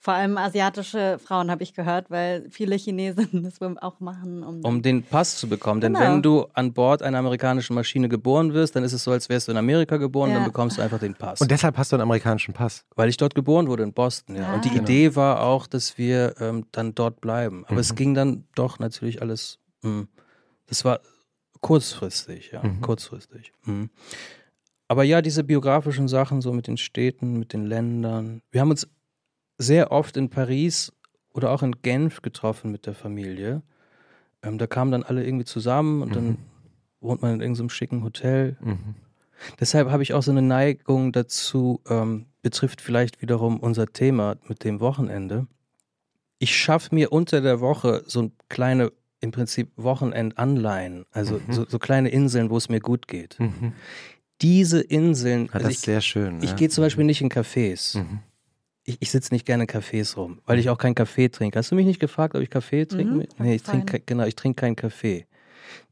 Vor 0.00 0.14
allem 0.14 0.38
asiatische 0.38 1.18
Frauen 1.18 1.50
habe 1.50 1.64
ich 1.64 1.74
gehört, 1.74 2.08
weil 2.08 2.46
viele 2.50 2.76
Chinesen 2.76 3.28
das 3.42 3.60
auch 3.82 3.98
machen. 3.98 4.44
Um, 4.44 4.60
um 4.64 4.80
den 4.80 5.02
Pass 5.02 5.36
zu 5.36 5.48
bekommen. 5.48 5.80
Denn 5.80 5.94
genau. 5.94 6.06
wenn 6.06 6.22
du 6.22 6.46
an 6.54 6.72
Bord 6.72 7.02
einer 7.02 7.18
amerikanischen 7.18 7.74
Maschine 7.74 8.08
geboren 8.08 8.54
wirst, 8.54 8.76
dann 8.76 8.84
ist 8.84 8.92
es 8.92 9.02
so, 9.02 9.10
als 9.10 9.28
wärst 9.28 9.48
du 9.48 9.52
in 9.52 9.58
Amerika 9.58 9.96
geboren, 9.96 10.30
ja. 10.30 10.36
dann 10.36 10.44
bekommst 10.44 10.78
du 10.78 10.82
einfach 10.82 11.00
den 11.00 11.14
Pass. 11.14 11.40
Und 11.40 11.50
deshalb 11.50 11.76
hast 11.76 11.90
du 11.90 11.96
einen 11.96 12.02
amerikanischen 12.02 12.54
Pass? 12.54 12.84
Weil 12.94 13.08
ich 13.08 13.16
dort 13.16 13.34
geboren 13.34 13.66
wurde, 13.66 13.82
in 13.82 13.92
Boston, 13.92 14.36
ja. 14.36 14.48
Ah. 14.48 14.54
Und 14.54 14.64
die 14.64 14.70
genau. 14.70 14.84
Idee 14.84 15.16
war 15.16 15.42
auch, 15.42 15.66
dass 15.66 15.98
wir 15.98 16.36
ähm, 16.40 16.66
dann 16.70 16.94
dort 16.94 17.20
bleiben. 17.20 17.64
Aber 17.66 17.74
mhm. 17.74 17.80
es 17.80 17.94
ging 17.96 18.14
dann 18.14 18.44
doch 18.54 18.78
natürlich 18.78 19.20
alles. 19.20 19.58
Mh. 19.82 19.90
Hm, 19.90 20.08
das 20.66 20.84
war 20.84 21.00
kurzfristig, 21.60 22.50
ja, 22.52 22.62
mhm. 22.62 22.80
kurzfristig. 22.80 23.52
Mhm. 23.64 23.90
Aber 24.86 25.04
ja, 25.04 25.20
diese 25.20 25.44
biografischen 25.44 26.08
Sachen, 26.08 26.40
so 26.40 26.52
mit 26.52 26.66
den 26.66 26.76
Städten, 26.76 27.38
mit 27.38 27.52
den 27.52 27.66
Ländern. 27.66 28.42
Wir 28.50 28.60
haben 28.60 28.70
uns 28.70 28.88
sehr 29.58 29.92
oft 29.92 30.16
in 30.16 30.30
Paris 30.30 30.92
oder 31.32 31.50
auch 31.50 31.62
in 31.62 31.82
Genf 31.82 32.22
getroffen 32.22 32.72
mit 32.72 32.86
der 32.86 32.94
Familie. 32.94 33.62
Ähm, 34.42 34.56
da 34.56 34.66
kamen 34.66 34.92
dann 34.92 35.02
alle 35.02 35.24
irgendwie 35.24 35.44
zusammen 35.44 36.02
und 36.02 36.10
mhm. 36.10 36.14
dann 36.14 36.38
wohnt 37.00 37.22
man 37.22 37.34
in 37.34 37.40
irgendeinem 37.40 37.70
schicken 37.70 38.02
Hotel. 38.02 38.56
Mhm. 38.60 38.94
Deshalb 39.60 39.90
habe 39.90 40.02
ich 40.02 40.14
auch 40.14 40.22
so 40.22 40.30
eine 40.30 40.42
Neigung 40.42 41.12
dazu, 41.12 41.80
ähm, 41.88 42.26
betrifft 42.42 42.80
vielleicht 42.80 43.20
wiederum 43.22 43.60
unser 43.60 43.86
Thema 43.86 44.36
mit 44.48 44.64
dem 44.64 44.80
Wochenende. 44.80 45.46
Ich 46.38 46.56
schaffe 46.56 46.94
mir 46.94 47.12
unter 47.12 47.40
der 47.40 47.60
Woche 47.60 48.02
so 48.06 48.30
kleine, 48.48 48.92
im 49.20 49.30
Prinzip 49.30 49.70
Wochenendanleihen, 49.76 51.06
also 51.10 51.40
mhm. 51.46 51.52
so, 51.52 51.66
so, 51.68 51.78
kleine 51.78 52.08
Inseln, 52.08 52.50
wo 52.50 52.56
es 52.56 52.68
mir 52.68 52.80
gut 52.80 53.08
geht. 53.08 53.38
Mhm. 53.40 53.72
Diese 54.40 54.80
Inseln, 54.80 55.46
ja, 55.46 55.52
das 55.52 55.54
also 55.54 55.68
ich, 55.68 55.76
ist 55.76 55.84
sehr 55.84 56.00
schön. 56.00 56.42
Ich 56.42 56.50
ja. 56.50 56.56
gehe 56.56 56.68
zum 56.68 56.84
Beispiel 56.84 57.04
nicht 57.04 57.20
in 57.20 57.28
Cafés. 57.28 57.98
Mhm 57.98 58.20
ich, 58.88 58.96
ich 59.00 59.10
sitze 59.10 59.34
nicht 59.34 59.44
gerne 59.44 59.64
in 59.64 59.68
Cafés 59.68 60.16
rum, 60.16 60.40
weil 60.46 60.58
ich 60.58 60.70
auch 60.70 60.78
keinen 60.78 60.94
Kaffee 60.94 61.28
trinke. 61.28 61.58
Hast 61.58 61.70
du 61.70 61.74
mich 61.74 61.86
nicht 61.86 62.00
gefragt, 62.00 62.34
ob 62.34 62.40
ich 62.40 62.48
Kaffee 62.48 62.86
trinke? 62.86 63.14
Mhm, 63.14 63.26
nee, 63.38 63.56
ich 63.56 63.62
trinke 63.62 64.00
genau, 64.00 64.24
ich 64.24 64.34
trinke 64.34 64.60
keinen 64.60 64.76
Kaffee. 64.76 65.26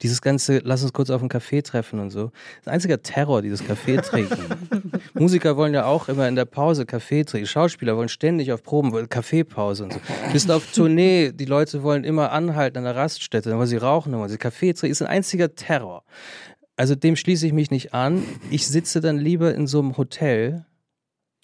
Dieses 0.02 0.22
ganze, 0.22 0.60
lass 0.64 0.82
uns 0.82 0.92
kurz 0.92 1.10
auf 1.10 1.20
einen 1.20 1.28
Kaffee 1.28 1.62
treffen 1.62 2.00
und 2.00 2.10
so. 2.10 2.24
Das 2.24 2.66
ist 2.66 2.68
einziger 2.68 3.02
Terror, 3.02 3.42
dieses 3.42 3.64
Kaffee 3.64 3.96
trinken. 3.96 4.38
Musiker 5.14 5.56
wollen 5.56 5.74
ja 5.74 5.86
auch 5.86 6.08
immer 6.08 6.28
in 6.28 6.36
der 6.36 6.44
Pause 6.44 6.86
Kaffee 6.86 7.24
trinken. 7.24 7.46
Schauspieler 7.46 7.96
wollen 7.96 8.08
ständig 8.08 8.52
auf 8.52 8.62
Proben, 8.62 9.08
Kaffeepause 9.08 9.84
und 9.84 9.92
so. 9.94 10.00
Bist 10.32 10.50
auf 10.50 10.72
Tournee, 10.72 11.32
die 11.32 11.44
Leute 11.44 11.82
wollen 11.82 12.04
immer 12.04 12.32
anhalten 12.32 12.78
an 12.78 12.84
der 12.84 12.96
Raststätte, 12.96 13.50
dann 13.50 13.58
wollen 13.58 13.68
sie 13.68 13.76
rauchen, 13.76 14.12
dann 14.12 14.20
wollen 14.20 14.30
sie 14.30 14.38
Kaffee 14.38 14.72
trinken. 14.72 14.92
Das 14.92 15.00
ist 15.00 15.06
ein 15.06 15.14
einziger 15.14 15.54
Terror. 15.54 16.04
Also 16.76 16.94
dem 16.94 17.16
schließe 17.16 17.46
ich 17.46 17.52
mich 17.52 17.70
nicht 17.70 17.94
an. 17.94 18.22
Ich 18.50 18.66
sitze 18.66 19.00
dann 19.00 19.16
lieber 19.18 19.54
in 19.54 19.66
so 19.66 19.80
einem 19.80 19.96
Hotel 19.96 20.66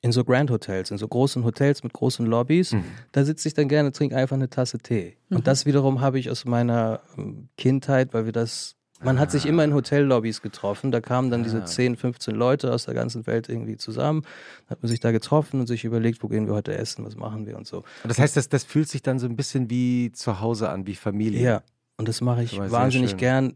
in 0.03 0.13
so 0.13 0.25
Grand 0.25 0.51
Hotels, 0.51 0.91
in 0.91 0.99
so 0.99 1.09
großen 1.09 1.45
Hotels 1.45 1.83
mit 1.85 1.93
großen 1.93 2.27
Lobbys. 2.27 2.73
Mhm. 2.73 2.85
Da 3.13 3.25
sitze 3.25 3.49
ich 3.49 3.55
dann 3.55 3.69
gerne, 3.69 3.93
trinke 3.93 4.17
einfach 4.17 4.37
eine 4.37 4.51
Tasse 4.51 4.79
Tee. 4.79 5.17
Mhm. 5.29 5.39
Und 5.39 5.47
das 5.47 5.65
wiederum 5.65 6.01
habe 6.01 6.19
ich 6.19 6.29
aus 6.29 6.45
meiner 6.45 7.01
ähm, 7.17 7.49
Kindheit, 7.57 8.13
weil 8.13 8.27
wir 8.27 8.33
das 8.33 8.77
man 9.05 9.19
hat 9.19 9.33
sich 9.33 9.47
immer 9.47 9.65
in 9.65 9.75
Hotellobbys 9.75 10.43
getroffen. 10.43 10.93
Da 10.93 11.01
kamen 11.01 11.29
dann 11.29 11.43
diese 11.43 11.65
10, 11.65 11.95
ah. 11.95 11.97
15 11.97 12.37
Leute 12.37 12.73
aus 12.73 12.85
der 12.85 12.95
ganzen 12.95 13.27
Welt 13.27 13.49
irgendwie 13.49 13.77
zusammen. 13.77 14.23
Hat 14.69 14.81
man 14.81 14.89
sich 14.89 15.01
da 15.01 15.11
getroffen 15.11 15.59
und 15.59 15.67
sich 15.67 15.85
überlegt, 15.85 16.23
wo 16.23 16.29
gehen 16.29 16.47
wir 16.47 16.55
heute 16.55 16.77
essen, 16.77 17.05
was 17.05 17.17
machen 17.17 17.47
wir 17.47 17.57
und 17.57 17.67
so. 17.67 17.79
Und 17.79 18.09
das 18.09 18.21
heißt, 18.21 18.37
das, 18.37 18.49
das 18.49 18.63
fühlt 18.63 18.89
sich 18.89 19.03
dann 19.03 19.19
so 19.19 19.27
ein 19.27 19.35
bisschen 19.35 19.71
wie 19.71 20.13
zu 20.13 20.41
Hause 20.41 20.69
an, 20.69 20.87
wie 20.87 20.95
Familie. 20.95 21.43
Ja, 21.43 21.63
und 21.97 22.07
das 22.07 22.21
mache 22.21 22.45
ich 22.45 22.57
wahnsinnig 22.59 23.17
gern 23.17 23.55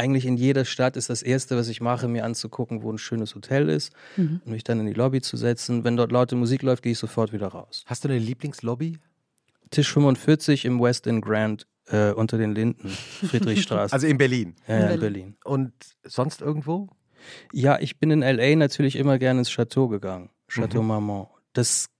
eigentlich 0.00 0.24
in 0.24 0.36
jeder 0.36 0.64
Stadt 0.64 0.96
ist 0.96 1.10
das 1.10 1.22
Erste, 1.22 1.56
was 1.56 1.68
ich 1.68 1.80
mache, 1.80 2.08
mir 2.08 2.24
anzugucken, 2.24 2.82
wo 2.82 2.90
ein 2.90 2.98
schönes 2.98 3.34
Hotel 3.34 3.68
ist 3.68 3.92
mhm. 4.16 4.40
und 4.44 4.52
mich 4.52 4.64
dann 4.64 4.80
in 4.80 4.86
die 4.86 4.94
Lobby 4.94 5.20
zu 5.20 5.36
setzen. 5.36 5.84
Wenn 5.84 5.96
dort 5.96 6.10
laute 6.10 6.36
Musik 6.36 6.62
läuft, 6.62 6.82
gehe 6.82 6.92
ich 6.92 6.98
sofort 6.98 7.32
wieder 7.32 7.48
raus. 7.48 7.84
Hast 7.86 8.04
du 8.04 8.08
eine 8.08 8.18
Lieblingslobby? 8.18 8.98
Tisch 9.70 9.92
45 9.92 10.64
im 10.64 10.80
West 10.80 11.06
End 11.06 11.22
Grand 11.22 11.66
äh, 11.86 12.12
unter 12.12 12.38
den 12.38 12.54
Linden, 12.54 12.88
Friedrichstraße. 12.88 13.92
also 13.92 14.06
in 14.06 14.16
Berlin? 14.16 14.56
Ja, 14.66 14.76
in, 14.76 14.82
ja, 14.82 14.88
in 14.88 15.00
Berlin. 15.00 15.36
Und 15.44 15.72
sonst 16.04 16.40
irgendwo? 16.40 16.88
Ja, 17.52 17.78
ich 17.78 17.98
bin 17.98 18.10
in 18.10 18.22
L.A. 18.22 18.56
natürlich 18.56 18.96
immer 18.96 19.18
gerne 19.18 19.40
ins 19.40 19.50
Chateau 19.50 19.88
gegangen. 19.88 20.30
Chateau 20.48 20.82
mhm. 20.82 20.88
Marmont. 20.88 21.28
Das 21.52 21.90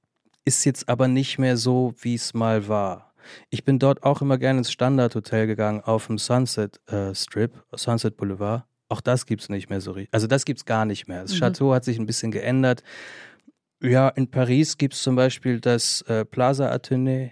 ist 0.45 0.65
jetzt 0.65 0.89
aber 0.89 1.07
nicht 1.07 1.39
mehr 1.39 1.57
so, 1.57 1.95
wie 2.01 2.15
es 2.15 2.33
mal 2.33 2.67
war. 2.67 3.10
Ich 3.51 3.65
bin 3.65 3.79
dort 3.79 4.03
auch 4.03 4.23
immer 4.23 4.39
gerne 4.39 4.59
ins 4.59 4.73
Standardhotel 4.73 5.47
gegangen 5.47 5.81
auf 5.81 6.07
dem 6.07 6.19
Sunset 6.19 6.81
äh, 6.91 7.15
Strip, 7.15 7.65
Sunset 7.75 8.17
Boulevard. 8.17 8.65
Auch 8.89 9.01
das 9.01 9.27
gibt 9.27 9.43
es 9.43 9.49
nicht 9.49 9.71
mehr 9.71 9.81
so 9.81 9.93
richtig. 9.93 10.13
Also 10.13 10.27
das 10.27 10.45
gibt 10.45 10.59
es 10.59 10.65
gar 10.65 10.85
nicht 10.85 11.07
mehr. 11.07 11.23
Das 11.23 11.35
mhm. 11.35 11.39
Chateau 11.39 11.73
hat 11.73 11.85
sich 11.85 11.99
ein 11.99 12.07
bisschen 12.07 12.33
geändert. 12.33 12.83
Ja, 13.83 14.09
in 14.09 14.31
Paris 14.31 14.77
gibt 14.77 14.95
es 14.95 15.03
zum 15.03 15.17
Beispiel 15.17 15.61
das 15.61 16.03
äh, 16.03 16.25
Plaza 16.25 16.71
Athénée. 16.71 17.31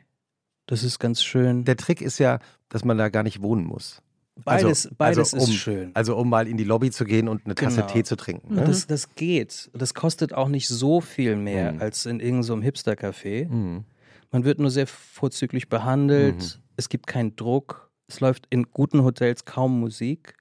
Das 0.66 0.82
ist 0.82 0.98
ganz 0.98 1.22
schön. 1.22 1.64
Der 1.64 1.76
Trick 1.76 2.00
ist 2.00 2.18
ja, 2.18 2.38
dass 2.68 2.84
man 2.84 2.96
da 2.96 3.08
gar 3.08 3.22
nicht 3.22 3.42
wohnen 3.42 3.64
muss. 3.64 4.02
Beides, 4.44 4.86
also, 4.86 4.90
beides 4.96 5.34
also 5.34 5.46
um, 5.46 5.50
ist 5.50 5.58
schön. 5.58 5.90
Also 5.94 6.16
um 6.16 6.28
mal 6.28 6.46
in 6.46 6.56
die 6.56 6.64
Lobby 6.64 6.90
zu 6.90 7.04
gehen 7.04 7.28
und 7.28 7.44
eine 7.44 7.54
Tasse 7.54 7.80
genau. 7.80 7.88
Tee 7.88 8.04
zu 8.04 8.16
trinken. 8.16 8.54
Ne? 8.54 8.64
Das, 8.64 8.86
das 8.86 9.14
geht. 9.14 9.70
Das 9.74 9.94
kostet 9.94 10.32
auch 10.32 10.48
nicht 10.48 10.68
so 10.68 11.00
viel 11.00 11.36
mehr 11.36 11.72
mhm. 11.72 11.80
als 11.80 12.06
in 12.06 12.20
irgendeinem 12.20 12.42
so 12.42 12.62
Hipster-Café. 12.62 13.48
Mhm. 13.48 13.84
Man 14.30 14.44
wird 14.44 14.58
nur 14.58 14.70
sehr 14.70 14.86
vorzüglich 14.86 15.68
behandelt. 15.68 16.36
Mhm. 16.36 16.62
Es 16.76 16.88
gibt 16.88 17.06
keinen 17.06 17.36
Druck. 17.36 17.90
Es 18.06 18.20
läuft 18.20 18.46
in 18.50 18.70
guten 18.70 19.04
Hotels 19.04 19.44
kaum 19.44 19.80
Musik. 19.80 20.34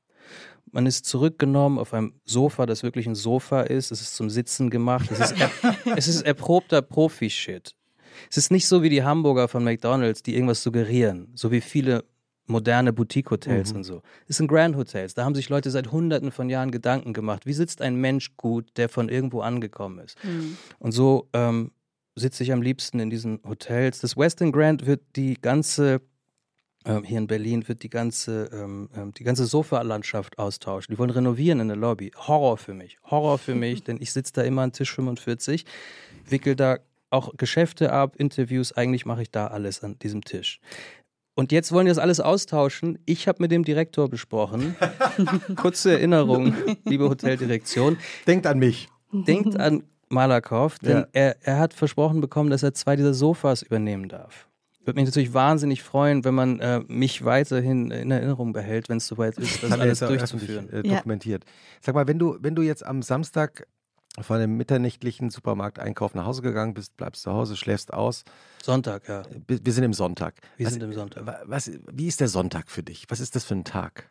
Man 0.71 0.85
ist 0.85 1.05
zurückgenommen 1.05 1.79
auf 1.79 1.93
einem 1.93 2.13
Sofa, 2.25 2.65
das 2.65 2.83
wirklich 2.83 3.07
ein 3.07 3.15
Sofa 3.15 3.61
ist. 3.61 3.91
Es 3.91 4.01
ist 4.01 4.15
zum 4.15 4.29
Sitzen 4.29 4.69
gemacht. 4.69 5.09
Es 5.11 5.19
ist, 5.19 5.35
er, 5.39 5.51
es 5.95 6.07
ist 6.07 6.21
erprobter 6.21 6.81
Profi-Shit. 6.81 7.75
Es 8.29 8.37
ist 8.37 8.51
nicht 8.51 8.67
so 8.67 8.83
wie 8.83 8.89
die 8.89 9.03
Hamburger 9.03 9.47
von 9.47 9.63
McDonalds, 9.63 10.23
die 10.23 10.33
irgendwas 10.33 10.63
suggerieren. 10.63 11.29
So 11.35 11.51
wie 11.51 11.61
viele 11.61 12.03
moderne 12.47 12.93
Boutique-Hotels 12.93 13.71
mhm. 13.71 13.77
und 13.77 13.83
so. 13.83 14.01
Es 14.27 14.37
sind 14.37 14.47
Grand 14.47 14.75
Hotels. 14.75 15.13
Da 15.13 15.25
haben 15.25 15.35
sich 15.35 15.49
Leute 15.49 15.69
seit 15.69 15.91
hunderten 15.91 16.31
von 16.31 16.49
Jahren 16.49 16.71
Gedanken 16.71 17.13
gemacht. 17.13 17.45
Wie 17.45 17.53
sitzt 17.53 17.81
ein 17.81 17.95
Mensch 17.95 18.35
gut, 18.37 18.71
der 18.77 18.89
von 18.89 19.09
irgendwo 19.09 19.41
angekommen 19.41 19.99
ist? 19.99 20.17
Mhm. 20.23 20.57
Und 20.79 20.91
so 20.93 21.27
ähm, 21.33 21.71
sitze 22.17 22.43
ich 22.43 22.51
am 22.51 22.61
liebsten 22.61 22.99
in 22.99 23.09
diesen 23.09 23.39
Hotels. 23.47 23.99
Das 23.99 24.17
Western 24.17 24.51
Grand 24.51 24.85
wird 24.85 25.01
die 25.15 25.35
ganze 25.39 26.01
ähm, 26.87 27.03
hier 27.03 27.17
in 27.17 27.27
Berlin 27.27 27.67
wird 27.67 27.83
die 27.83 27.89
ganze, 27.89 28.49
ähm, 28.53 28.89
ähm, 28.95 29.13
die 29.13 29.23
ganze 29.23 29.45
Sofalandschaft 29.45 30.39
austauschen. 30.39 30.93
Die 30.93 30.99
wollen 30.99 31.09
renovieren 31.09 31.59
in 31.59 31.67
der 31.67 31.77
Lobby. 31.77 32.11
Horror 32.15 32.57
für 32.57 32.73
mich. 32.73 32.97
Horror 33.03 33.37
für 33.37 33.55
mich, 33.55 33.83
denn 33.85 33.97
ich 33.99 34.13
sitze 34.13 34.33
da 34.33 34.43
immer 34.43 34.61
an 34.61 34.71
Tisch 34.71 34.93
45, 34.93 35.65
wickel 36.29 36.55
da 36.55 36.77
auch 37.09 37.35
Geschäfte 37.35 37.91
ab, 37.91 38.15
Interviews. 38.17 38.71
Eigentlich 38.71 39.05
mache 39.05 39.21
ich 39.21 39.31
da 39.31 39.47
alles 39.47 39.83
an 39.83 39.99
diesem 39.99 40.23
Tisch. 40.23 40.59
Und 41.35 41.51
jetzt 41.51 41.71
wollen 41.71 41.85
wir 41.85 41.91
das 41.91 41.99
alles 41.99 42.19
austauschen. 42.19 42.97
Ich 43.05 43.27
habe 43.27 43.43
mit 43.43 43.51
dem 43.51 43.63
Direktor 43.63 44.09
besprochen. 44.09 44.75
Kurze 45.55 45.91
Erinnerung, 45.91 46.55
liebe 46.85 47.07
Hoteldirektion. 47.07 47.97
Denkt 48.25 48.47
an 48.47 48.59
mich. 48.59 48.89
Denkt 49.11 49.59
an 49.59 49.83
Malakoff, 50.09 50.79
denn 50.79 50.97
ja. 50.97 51.07
er, 51.13 51.37
er 51.41 51.59
hat 51.59 51.73
versprochen 51.73 52.21
bekommen, 52.21 52.49
dass 52.49 52.63
er 52.63 52.73
zwei 52.73 52.95
dieser 52.95 53.13
Sofas 53.13 53.61
übernehmen 53.61 54.09
darf. 54.09 54.47
Würde 54.85 55.01
mich 55.01 55.05
natürlich 55.05 55.33
wahnsinnig 55.33 55.83
freuen, 55.83 56.23
wenn 56.23 56.33
man 56.33 56.61
äh, 56.61 56.79
mich 56.87 57.25
weiterhin 57.25 57.91
in 57.91 58.09
Erinnerung 58.09 58.53
behält, 58.53 58.87
wenn 58.87 58.97
es 58.97 59.07
soweit 59.07 59.37
ist, 59.37 59.61
das 59.61 59.71
alles 59.73 59.99
durchzuführen. 59.99 60.69
Äh, 60.69 60.83
dokumentiert. 60.83 61.43
Ja. 61.43 61.51
Sag 61.81 61.95
mal, 61.95 62.07
wenn 62.07 62.19
du, 62.19 62.37
wenn 62.39 62.55
du 62.55 62.61
jetzt 62.61 62.85
am 62.85 63.01
Samstag 63.01 63.67
von 64.21 64.37
einem 64.37 64.55
mitternächtlichen 64.55 65.29
Supermarkteinkauf 65.29 66.15
nach 66.15 66.25
Hause 66.25 66.41
gegangen 66.41 66.73
bist, 66.73 66.95
bleibst 66.95 67.23
zu 67.23 67.33
Hause, 67.33 67.57
schläfst 67.57 67.93
aus. 67.93 68.23
Sonntag, 68.63 69.07
ja. 69.09 69.23
Wir 69.47 69.73
sind 69.73 69.83
im 69.83 69.93
Sonntag. 69.93 70.35
Wir 70.55 70.65
was, 70.65 70.73
sind 70.73 70.83
im 70.83 70.93
Sonntag. 70.93 71.43
Was, 71.45 71.69
wie 71.91 72.07
ist 72.07 72.21
der 72.21 72.29
Sonntag 72.29 72.71
für 72.71 72.81
dich? 72.81 73.05
Was 73.09 73.19
ist 73.19 73.35
das 73.35 73.43
für 73.43 73.55
ein 73.55 73.65
Tag? 73.65 74.09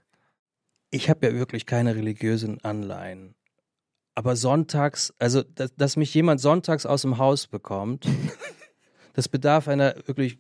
Ich 0.90 1.10
habe 1.10 1.26
ja 1.26 1.34
wirklich 1.34 1.66
keine 1.66 1.96
religiösen 1.96 2.62
Anleihen. 2.62 3.34
Aber 4.16 4.34
sonntags, 4.34 5.14
also 5.20 5.42
dass, 5.42 5.76
dass 5.76 5.96
mich 5.96 6.12
jemand 6.12 6.40
sonntags 6.40 6.84
aus 6.86 7.02
dem 7.02 7.18
Haus 7.18 7.46
bekommt, 7.46 8.08
Das 9.16 9.30
bedarf 9.30 9.66
einer 9.66 9.94
wirklich 10.04 10.38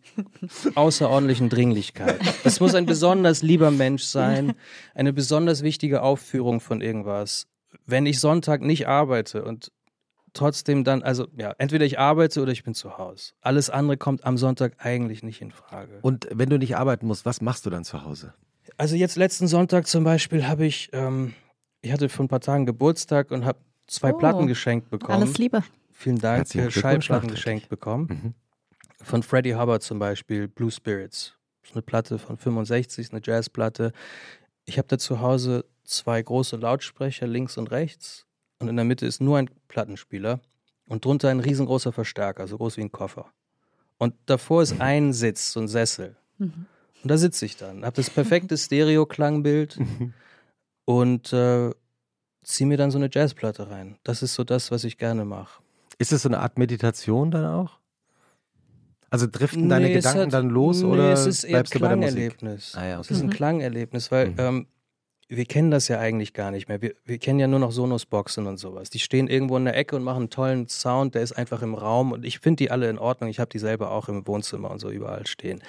außerordentlichen 0.74 1.48
Dringlichkeit. 1.48 2.20
Das 2.44 2.60
muss 2.60 2.74
ein 2.74 2.84
besonders 2.84 3.40
lieber 3.40 3.70
Mensch 3.70 4.02
sein, 4.02 4.52
eine 4.94 5.14
besonders 5.14 5.62
wichtige 5.62 6.02
Aufführung 6.02 6.60
von 6.60 6.82
irgendwas. 6.82 7.46
Wenn 7.86 8.04
ich 8.04 8.20
Sonntag 8.20 8.60
nicht 8.60 8.86
arbeite 8.86 9.44
und 9.44 9.72
trotzdem 10.34 10.84
dann, 10.84 11.02
also 11.02 11.26
ja, 11.38 11.54
entweder 11.56 11.86
ich 11.86 11.98
arbeite 11.98 12.42
oder 12.42 12.52
ich 12.52 12.64
bin 12.64 12.74
zu 12.74 12.98
Hause. 12.98 13.32
Alles 13.40 13.70
andere 13.70 13.96
kommt 13.96 14.24
am 14.26 14.36
Sonntag 14.36 14.74
eigentlich 14.78 15.22
nicht 15.22 15.40
in 15.40 15.52
Frage. 15.52 15.98
Und 16.02 16.28
wenn 16.30 16.50
du 16.50 16.58
nicht 16.58 16.76
arbeiten 16.76 17.06
musst, 17.06 17.24
was 17.24 17.40
machst 17.40 17.64
du 17.64 17.70
dann 17.70 17.82
zu 17.82 18.04
Hause? 18.04 18.34
Also 18.76 18.94
jetzt 18.94 19.16
letzten 19.16 19.46
Sonntag 19.46 19.86
zum 19.86 20.04
Beispiel 20.04 20.46
habe 20.46 20.66
ich, 20.66 20.90
ähm, 20.92 21.32
ich 21.86 21.92
hatte 21.92 22.08
vor 22.08 22.24
ein 22.24 22.28
paar 22.28 22.40
Tagen 22.40 22.66
Geburtstag 22.66 23.30
und 23.30 23.44
habe 23.44 23.58
zwei 23.86 24.12
oh, 24.12 24.18
Platten 24.18 24.46
geschenkt 24.48 24.90
bekommen. 24.90 25.22
Alles 25.22 25.38
Liebe. 25.38 25.62
Vielen 25.92 26.18
Dank. 26.18 26.48
Schallplatten 26.48 27.30
geschenkt 27.30 27.68
bekommen. 27.68 28.06
Mhm. 28.08 28.34
Von 29.04 29.22
Freddie 29.22 29.54
Hubbard 29.54 29.82
zum 29.82 30.00
Beispiel, 30.00 30.48
Blue 30.48 30.70
Spirits. 30.70 31.34
Das 31.62 31.70
ist 31.70 31.76
eine 31.76 31.82
Platte 31.82 32.18
von 32.18 32.36
65, 32.36 33.12
eine 33.12 33.20
Jazzplatte. 33.22 33.92
Ich 34.64 34.78
habe 34.78 34.88
da 34.88 34.98
zu 34.98 35.20
Hause 35.20 35.64
zwei 35.84 36.20
große 36.20 36.56
Lautsprecher 36.56 37.28
links 37.28 37.56
und 37.56 37.70
rechts 37.70 38.26
und 38.58 38.68
in 38.68 38.74
der 38.74 38.84
Mitte 38.84 39.06
ist 39.06 39.20
nur 39.20 39.38
ein 39.38 39.48
Plattenspieler 39.68 40.40
und 40.88 41.04
drunter 41.04 41.28
ein 41.28 41.40
riesengroßer 41.40 41.92
Verstärker, 41.92 42.48
so 42.48 42.56
groß 42.56 42.78
wie 42.78 42.82
ein 42.82 42.90
Koffer. 42.92 43.26
Und 43.98 44.14
davor 44.26 44.62
ist 44.62 44.80
ein 44.80 45.12
Sitz, 45.12 45.52
so 45.52 45.60
ein 45.60 45.68
Sessel. 45.68 46.16
Mhm. 46.38 46.66
Und 47.02 47.10
da 47.10 47.16
sitze 47.16 47.46
ich 47.46 47.56
dann, 47.56 47.84
habe 47.84 47.94
das 47.94 48.10
perfekte 48.10 48.56
Stereo-Klangbild 48.58 49.78
mhm. 49.78 50.14
Und 50.86 51.34
äh, 51.34 51.72
ziehe 52.42 52.66
mir 52.66 52.78
dann 52.78 52.90
so 52.90 52.96
eine 52.96 53.10
Jazzplatte 53.12 53.68
rein. 53.68 53.98
Das 54.04 54.22
ist 54.22 54.34
so 54.34 54.44
das, 54.44 54.70
was 54.70 54.84
ich 54.84 54.96
gerne 54.96 55.26
mache. 55.26 55.62
Ist 55.98 56.12
es 56.12 56.22
so 56.22 56.28
eine 56.30 56.38
Art 56.38 56.58
Meditation 56.58 57.30
dann 57.30 57.44
auch? 57.44 57.78
Also 59.10 59.26
driften 59.30 59.64
nee, 59.64 59.68
deine 59.68 59.92
Gedanken 59.92 60.20
hat, 60.22 60.32
dann 60.32 60.48
los 60.48 60.80
nee, 60.80 60.88
oder 60.88 61.12
es 61.12 61.26
ist 61.26 61.44
eher 61.44 61.52
bleibst 61.52 61.74
du 61.74 61.80
bei 61.80 61.88
der 61.88 61.96
Musik? 61.96 62.36
Ah, 62.74 62.86
ja, 62.86 62.98
okay. 62.98 63.00
Es 63.00 63.10
ist 63.10 63.20
ein 63.20 63.26
mhm. 63.26 63.30
Klangerlebnis, 63.30 64.10
weil 64.10 64.30
mhm. 64.30 64.34
ähm, 64.38 64.66
wir 65.28 65.44
kennen 65.44 65.70
das 65.70 65.88
ja 65.88 65.98
eigentlich 65.98 66.34
gar 66.34 66.50
nicht 66.50 66.68
mehr. 66.68 66.80
Wir, 66.82 66.94
wir 67.04 67.18
kennen 67.18 67.40
ja 67.40 67.48
nur 67.48 67.58
noch 67.58 67.72
Sonos-Boxen 67.72 68.46
und 68.46 68.58
sowas. 68.58 68.90
Die 68.90 68.98
stehen 68.98 69.28
irgendwo 69.28 69.56
in 69.56 69.64
der 69.64 69.76
Ecke 69.76 69.96
und 69.96 70.04
machen 70.04 70.18
einen 70.18 70.30
tollen 70.30 70.68
Sound, 70.68 71.14
der 71.14 71.22
ist 71.22 71.32
einfach 71.32 71.62
im 71.62 71.74
Raum 71.74 72.12
und 72.12 72.24
ich 72.24 72.38
finde 72.38 72.64
die 72.64 72.70
alle 72.70 72.88
in 72.88 72.98
Ordnung. 72.98 73.30
Ich 73.30 73.40
habe 73.40 73.48
die 73.48 73.58
selber 73.58 73.90
auch 73.90 74.08
im 74.08 74.26
Wohnzimmer 74.26 74.70
und 74.70 74.78
so 74.78 74.90
überall 74.90 75.26
stehen. 75.26 75.62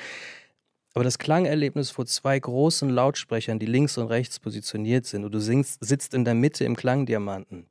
Aber 0.98 1.04
das 1.04 1.20
Klangerlebnis 1.20 1.92
vor 1.92 2.08
zwei 2.08 2.40
großen 2.40 2.90
Lautsprechern, 2.90 3.60
die 3.60 3.68
links 3.68 4.00
und 4.00 4.08
rechts 4.08 4.40
positioniert 4.40 5.06
sind, 5.06 5.26
und 5.26 5.32
du 5.32 5.40
singst, 5.40 5.78
sitzt 5.80 6.16
in 6.16 6.26
der 6.26 6.34
Mitte 6.34 6.66
im 6.66 6.76
Klangdiamanten. 6.76 7.68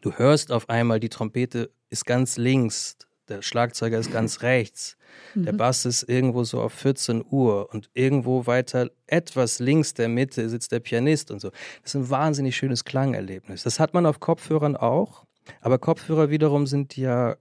Du 0.00 0.12
hörst 0.12 0.52
auf 0.52 0.68
einmal, 0.68 1.00
die 1.00 1.08
Trompete 1.08 1.72
ist 1.90 2.06
ganz 2.06 2.36
links, 2.36 2.98
der 3.28 3.42
Schlagzeuger 3.42 3.98
ist 3.98 4.12
ganz 4.12 4.42
rechts. 4.42 4.96
Der 5.34 5.54
mhm. 5.54 5.56
Bass 5.56 5.84
ist 5.84 6.04
irgendwo 6.04 6.44
so 6.44 6.60
auf 6.60 6.72
14 6.74 7.24
Uhr 7.28 7.68
und 7.74 7.90
irgendwo 7.94 8.46
weiter 8.46 8.92
etwas 9.08 9.58
links 9.58 9.94
der 9.94 10.08
Mitte 10.08 10.48
sitzt 10.48 10.70
der 10.70 10.78
Pianist 10.78 11.32
und 11.32 11.40
so. 11.40 11.50
Das 11.82 11.92
ist 11.92 11.96
ein 11.96 12.10
wahnsinnig 12.10 12.56
schönes 12.56 12.84
Klangerlebnis. 12.84 13.64
Das 13.64 13.80
hat 13.80 13.92
man 13.92 14.06
auf 14.06 14.20
Kopfhörern 14.20 14.76
auch, 14.76 15.24
aber 15.62 15.80
Kopfhörer 15.80 16.30
wiederum 16.30 16.68
sind 16.68 16.96
ja 16.96 17.34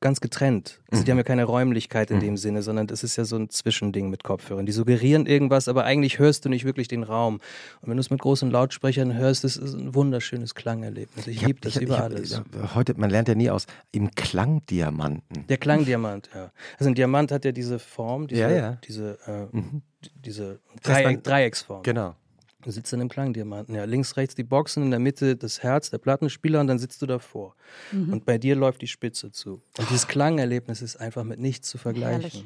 ganz 0.00 0.20
getrennt. 0.20 0.80
Also 0.90 1.04
die 1.04 1.10
haben 1.10 1.18
ja 1.18 1.24
keine 1.24 1.44
Räumlichkeit 1.44 2.10
in 2.10 2.18
mhm. 2.18 2.22
dem 2.22 2.36
Sinne, 2.36 2.62
sondern 2.62 2.86
das 2.86 3.02
ist 3.02 3.16
ja 3.16 3.24
so 3.24 3.36
ein 3.36 3.50
Zwischending 3.50 4.10
mit 4.10 4.22
Kopfhörern. 4.22 4.64
Die 4.64 4.72
suggerieren 4.72 5.26
irgendwas, 5.26 5.68
aber 5.68 5.84
eigentlich 5.84 6.18
hörst 6.18 6.44
du 6.44 6.48
nicht 6.48 6.64
wirklich 6.64 6.88
den 6.88 7.02
Raum. 7.02 7.40
Und 7.80 7.88
wenn 7.88 7.96
du 7.96 8.00
es 8.00 8.10
mit 8.10 8.20
großen 8.20 8.50
Lautsprechern 8.50 9.14
hörst, 9.14 9.44
das 9.44 9.56
ist 9.56 9.74
ein 9.74 9.94
wunderschönes 9.94 10.54
Klangerlebnis. 10.54 11.26
Ich, 11.26 11.38
ich 11.38 11.46
liebe 11.46 11.60
das 11.60 11.76
ich, 11.76 11.82
über 11.82 11.96
ich 11.96 12.02
alles. 12.02 12.42
Heute, 12.74 12.94
man 12.96 13.10
lernt 13.10 13.28
ja 13.28 13.34
nie 13.34 13.50
aus, 13.50 13.66
im 13.90 14.10
Klangdiamanten. 14.12 15.46
Der 15.48 15.56
Klangdiamant, 15.56 16.30
ja. 16.34 16.52
Also 16.78 16.90
ein 16.90 16.94
Diamant 16.94 17.32
hat 17.32 17.44
ja 17.44 17.52
diese 17.52 17.78
Form, 17.78 18.28
diese, 18.28 18.42
ja, 18.42 18.50
ja. 18.50 18.78
diese, 18.86 19.18
äh, 19.26 19.56
mhm. 19.56 19.82
diese 20.14 20.60
Dreieck, 20.82 21.24
Dreiecksform. 21.24 21.82
Genau. 21.82 22.14
Du 22.62 22.72
sitzt 22.72 22.92
in 22.92 23.00
einem 23.00 23.08
Klangdiamanten. 23.08 23.74
Ja, 23.74 23.84
links, 23.84 24.16
rechts 24.16 24.34
die 24.34 24.42
Boxen, 24.42 24.82
in 24.82 24.90
der 24.90 24.98
Mitte 24.98 25.36
das 25.36 25.62
Herz, 25.62 25.90
der 25.90 25.98
Plattenspieler 25.98 26.60
und 26.60 26.66
dann 26.66 26.80
sitzt 26.80 27.00
du 27.00 27.06
davor. 27.06 27.54
Mhm. 27.92 28.12
Und 28.12 28.24
bei 28.24 28.36
dir 28.36 28.56
läuft 28.56 28.82
die 28.82 28.88
Spitze 28.88 29.30
zu. 29.30 29.62
Und 29.78 29.90
dieses 29.90 30.08
Klangerlebnis 30.08 30.82
ist 30.82 30.96
einfach 30.96 31.22
mit 31.22 31.38
nichts 31.38 31.68
zu 31.68 31.78
vergleichen. 31.78 32.22
Herrlich. 32.22 32.44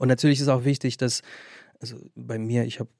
Und 0.00 0.08
natürlich 0.08 0.40
ist 0.40 0.48
auch 0.48 0.64
wichtig, 0.64 0.96
dass, 0.96 1.22
also 1.80 1.96
bei 2.16 2.38
mir, 2.38 2.64
ich 2.64 2.80
habe 2.80 2.90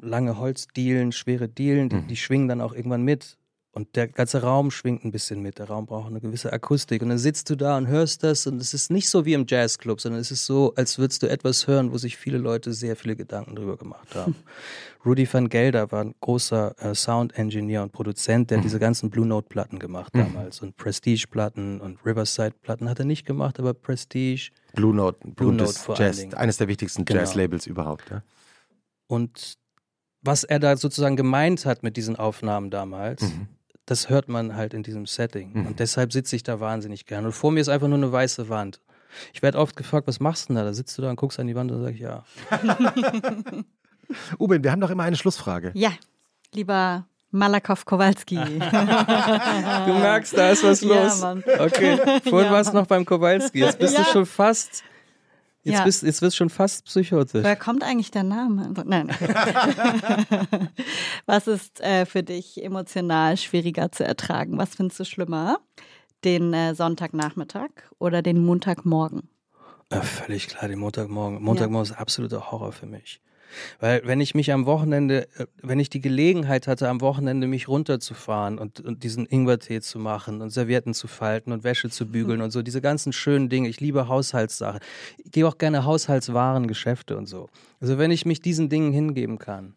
lange 0.00 0.36
Holzdielen, 0.36 1.12
schwere 1.12 1.48
Dielen, 1.48 1.88
die, 1.88 1.96
mhm. 1.96 2.08
die 2.08 2.16
schwingen 2.16 2.48
dann 2.48 2.60
auch 2.60 2.74
irgendwann 2.74 3.02
mit. 3.02 3.38
Und 3.74 3.96
der 3.96 4.06
ganze 4.06 4.40
Raum 4.40 4.70
schwingt 4.70 5.04
ein 5.04 5.10
bisschen 5.10 5.42
mit. 5.42 5.58
Der 5.58 5.66
Raum 5.66 5.86
braucht 5.86 6.08
eine 6.08 6.20
gewisse 6.20 6.52
Akustik. 6.52 7.02
Und 7.02 7.08
dann 7.08 7.18
sitzt 7.18 7.50
du 7.50 7.56
da 7.56 7.76
und 7.76 7.88
hörst 7.88 8.22
das. 8.22 8.46
Und 8.46 8.60
es 8.60 8.72
ist 8.72 8.88
nicht 8.88 9.08
so 9.08 9.24
wie 9.24 9.32
im 9.32 9.46
Jazzclub, 9.48 10.00
sondern 10.00 10.20
es 10.20 10.30
ist 10.30 10.46
so, 10.46 10.72
als 10.76 10.96
würdest 10.96 11.24
du 11.24 11.26
etwas 11.26 11.66
hören, 11.66 11.90
wo 11.90 11.98
sich 11.98 12.16
viele 12.16 12.38
Leute 12.38 12.72
sehr 12.72 12.94
viele 12.94 13.16
Gedanken 13.16 13.56
drüber 13.56 13.76
gemacht 13.76 14.14
haben. 14.14 14.36
Rudy 15.04 15.28
van 15.30 15.48
Gelder 15.48 15.90
war 15.90 16.04
ein 16.04 16.14
großer 16.20 16.76
äh, 16.78 16.94
Sound-Engineer 16.94 17.82
und 17.82 17.90
Produzent, 17.90 18.52
der 18.52 18.58
mhm. 18.58 18.62
diese 18.62 18.78
ganzen 18.78 19.10
Blue 19.10 19.26
Note-Platten 19.26 19.80
gemacht 19.80 20.14
mhm. 20.14 20.20
damals. 20.20 20.62
Und 20.62 20.76
Prestige-Platten 20.76 21.80
und 21.80 21.98
Riverside-Platten 22.06 22.88
hat 22.88 23.00
er 23.00 23.06
nicht 23.06 23.26
gemacht, 23.26 23.58
aber 23.58 23.74
Prestige. 23.74 24.52
Blue 24.74 24.94
Note, 24.94 25.18
Blue 25.26 25.52
Note 25.52 25.72
vor 25.72 25.96
Jazz, 25.98 26.24
eines 26.34 26.58
der 26.58 26.68
wichtigsten 26.68 27.04
genau. 27.04 27.18
Jazz-Labels 27.18 27.66
überhaupt. 27.66 28.08
Ja? 28.08 28.22
Und 29.08 29.54
was 30.22 30.44
er 30.44 30.60
da 30.60 30.76
sozusagen 30.76 31.16
gemeint 31.16 31.66
hat 31.66 31.82
mit 31.82 31.96
diesen 31.96 32.14
Aufnahmen 32.14 32.70
damals, 32.70 33.22
mhm 33.22 33.48
das 33.86 34.08
hört 34.08 34.28
man 34.28 34.56
halt 34.56 34.74
in 34.74 34.82
diesem 34.82 35.06
Setting. 35.06 35.52
Mhm. 35.52 35.66
Und 35.66 35.80
deshalb 35.80 36.12
sitze 36.12 36.36
ich 36.36 36.42
da 36.42 36.60
wahnsinnig 36.60 37.06
gern. 37.06 37.24
Und 37.26 37.32
vor 37.32 37.52
mir 37.52 37.60
ist 37.60 37.68
einfach 37.68 37.88
nur 37.88 37.98
eine 37.98 38.10
weiße 38.10 38.48
Wand. 38.48 38.80
Ich 39.32 39.42
werde 39.42 39.58
oft 39.58 39.76
gefragt, 39.76 40.06
was 40.06 40.20
machst 40.20 40.44
du 40.44 40.46
denn 40.48 40.56
da? 40.56 40.64
Da 40.64 40.72
sitzt 40.72 40.96
du 40.98 41.02
da 41.02 41.10
und 41.10 41.16
guckst 41.16 41.38
an 41.38 41.46
die 41.46 41.54
Wand 41.54 41.70
und 41.70 41.82
sage 41.82 41.94
ich 41.94 42.00
ja. 42.00 42.24
Ubin, 44.38 44.64
wir 44.64 44.72
haben 44.72 44.80
doch 44.80 44.90
immer 44.90 45.04
eine 45.04 45.16
Schlussfrage. 45.16 45.70
Ja, 45.74 45.92
lieber 46.52 47.06
Malakow 47.30 47.84
Kowalski. 47.84 48.36
du 48.36 49.92
merkst, 49.92 50.36
da 50.36 50.50
ist 50.50 50.64
was 50.64 50.82
los. 50.82 51.20
Ja, 51.20 51.34
okay, 51.60 51.98
vorhin 52.22 52.46
ja, 52.46 52.52
warst 52.52 52.72
du 52.72 52.76
noch 52.76 52.86
beim 52.86 53.04
Kowalski. 53.04 53.60
Jetzt 53.60 53.78
bist 53.78 53.94
ja. 53.94 54.02
du 54.02 54.10
schon 54.10 54.26
fast 54.26 54.84
Jetzt, 55.64 55.78
ja. 55.78 55.84
bist, 55.84 56.02
jetzt 56.02 56.20
wirst 56.20 56.34
du 56.34 56.38
schon 56.38 56.50
fast 56.50 56.84
psychotisch. 56.84 57.42
Woher 57.42 57.56
kommt 57.56 57.82
eigentlich 57.82 58.10
der 58.10 58.22
Name? 58.22 58.74
Nein. 58.84 59.08
Was 61.26 61.46
ist 61.46 61.80
äh, 61.80 62.04
für 62.04 62.22
dich 62.22 62.62
emotional 62.62 63.38
schwieriger 63.38 63.90
zu 63.90 64.04
ertragen? 64.04 64.58
Was 64.58 64.74
findest 64.74 65.00
du 65.00 65.04
schlimmer? 65.04 65.58
Den 66.22 66.52
äh, 66.52 66.74
Sonntagnachmittag 66.74 67.70
oder 67.98 68.20
den 68.20 68.44
Montagmorgen? 68.44 69.30
Ja, 69.90 70.02
völlig 70.02 70.48
klar, 70.48 70.68
den 70.68 70.80
Montagmorgen. 70.80 71.42
Montagmorgen 71.42 71.88
ja. 71.88 71.94
ist 71.94 71.98
absoluter 71.98 72.50
Horror 72.50 72.72
für 72.72 72.86
mich. 72.86 73.22
Weil 73.80 74.02
wenn 74.04 74.20
ich 74.20 74.34
mich 74.34 74.52
am 74.52 74.66
Wochenende, 74.66 75.28
äh, 75.38 75.46
wenn 75.62 75.78
ich 75.78 75.90
die 75.90 76.00
Gelegenheit 76.00 76.66
hatte, 76.66 76.88
am 76.88 77.00
Wochenende 77.00 77.46
mich 77.46 77.68
runterzufahren 77.68 78.58
und, 78.58 78.80
und 78.80 79.02
diesen 79.02 79.26
Ingwertee 79.26 79.80
zu 79.80 79.98
machen 79.98 80.40
und 80.42 80.50
Servietten 80.50 80.94
zu 80.94 81.06
falten 81.06 81.52
und 81.52 81.64
Wäsche 81.64 81.90
zu 81.90 82.06
bügeln 82.06 82.40
und 82.40 82.50
so, 82.50 82.62
diese 82.62 82.80
ganzen 82.80 83.12
schönen 83.12 83.48
Dinge. 83.48 83.68
Ich 83.68 83.80
liebe 83.80 84.08
Haushaltssachen. 84.08 84.80
Ich 85.18 85.30
gehe 85.32 85.46
auch 85.46 85.58
gerne 85.58 85.84
Haushaltswarengeschäfte 85.84 87.16
und 87.16 87.26
so. 87.26 87.48
Also 87.80 87.98
wenn 87.98 88.10
ich 88.10 88.26
mich 88.26 88.40
diesen 88.40 88.68
Dingen 88.68 88.92
hingeben 88.92 89.38
kann 89.38 89.74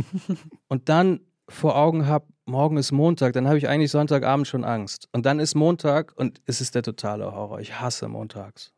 und 0.68 0.88
dann 0.88 1.20
vor 1.48 1.76
Augen 1.76 2.06
habe, 2.06 2.26
morgen 2.44 2.76
ist 2.76 2.92
Montag, 2.92 3.32
dann 3.32 3.46
habe 3.46 3.58
ich 3.58 3.68
eigentlich 3.68 3.90
Sonntagabend 3.90 4.46
schon 4.46 4.64
Angst. 4.64 5.08
Und 5.12 5.26
dann 5.26 5.40
ist 5.40 5.54
Montag 5.54 6.12
und 6.16 6.40
es 6.46 6.60
ist 6.60 6.74
der 6.74 6.82
totale 6.82 7.32
Horror. 7.32 7.60
Ich 7.60 7.80
hasse 7.80 8.08
montags. 8.08 8.72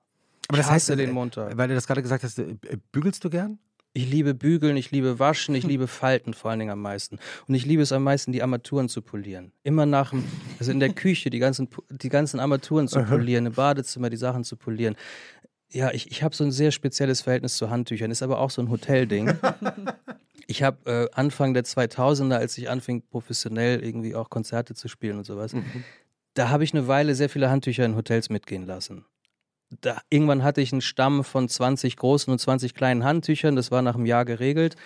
Aber 0.48 0.58
das 0.58 0.70
heißt, 0.70 0.88
den 0.90 1.12
Montag. 1.12 1.56
Weil 1.56 1.68
du 1.68 1.74
das 1.74 1.86
gerade 1.86 2.02
gesagt 2.02 2.24
hast, 2.24 2.38
äh, 2.38 2.56
bügelst 2.92 3.24
du 3.24 3.30
gern? 3.30 3.58
Ich 3.92 4.08
liebe 4.08 4.34
Bügeln, 4.34 4.76
ich 4.76 4.92
liebe 4.92 5.18
Waschen, 5.18 5.54
ich 5.54 5.64
liebe 5.66 5.88
Falten 5.88 6.34
vor 6.34 6.50
allen 6.50 6.60
Dingen 6.60 6.70
am 6.70 6.82
meisten. 6.82 7.18
Und 7.48 7.54
ich 7.54 7.66
liebe 7.66 7.82
es 7.82 7.92
am 7.92 8.04
meisten, 8.04 8.32
die 8.32 8.42
Armaturen 8.42 8.88
zu 8.88 9.02
polieren. 9.02 9.52
Immer 9.62 9.86
nach 9.86 10.10
dem, 10.10 10.24
also 10.58 10.70
in 10.70 10.80
der 10.80 10.90
Küche 10.90 11.30
die 11.30 11.38
ganzen, 11.38 11.68
die 11.90 12.08
ganzen 12.08 12.38
Armaturen 12.40 12.88
zu 12.88 13.02
polieren, 13.02 13.46
im 13.46 13.52
Badezimmer 13.52 14.10
die 14.10 14.16
Sachen 14.16 14.44
zu 14.44 14.56
polieren. 14.56 14.96
Ja, 15.72 15.92
ich, 15.92 16.10
ich 16.10 16.22
habe 16.22 16.34
so 16.34 16.44
ein 16.44 16.52
sehr 16.52 16.72
spezielles 16.72 17.20
Verhältnis 17.20 17.56
zu 17.56 17.70
Handtüchern, 17.70 18.10
ist 18.10 18.22
aber 18.22 18.38
auch 18.38 18.50
so 18.50 18.62
ein 18.62 18.70
Hotelding. 18.70 19.32
Ich 20.46 20.64
habe 20.64 20.90
äh, 20.90 21.08
Anfang 21.12 21.54
der 21.54 21.62
2000er, 21.62 22.34
als 22.34 22.58
ich 22.58 22.68
anfing, 22.68 23.02
professionell 23.08 23.84
irgendwie 23.84 24.16
auch 24.16 24.30
Konzerte 24.30 24.74
zu 24.74 24.88
spielen 24.88 25.18
und 25.18 25.24
sowas, 25.24 25.52
mhm. 25.52 25.64
da 26.34 26.48
habe 26.48 26.64
ich 26.64 26.74
eine 26.74 26.88
Weile 26.88 27.14
sehr 27.14 27.28
viele 27.28 27.50
Handtücher 27.50 27.84
in 27.84 27.94
Hotels 27.94 28.30
mitgehen 28.30 28.66
lassen 28.66 29.04
da, 29.80 30.00
irgendwann 30.10 30.42
hatte 30.42 30.60
ich 30.60 30.72
einen 30.72 30.80
Stamm 30.80 31.22
von 31.24 31.48
20 31.48 31.96
großen 31.96 32.32
und 32.32 32.38
20 32.38 32.74
kleinen 32.74 33.04
Handtüchern. 33.04 33.56
Das 33.56 33.70
war 33.70 33.82
nach 33.82 33.94
einem 33.94 34.06
Jahr 34.06 34.24
geregelt. 34.24 34.76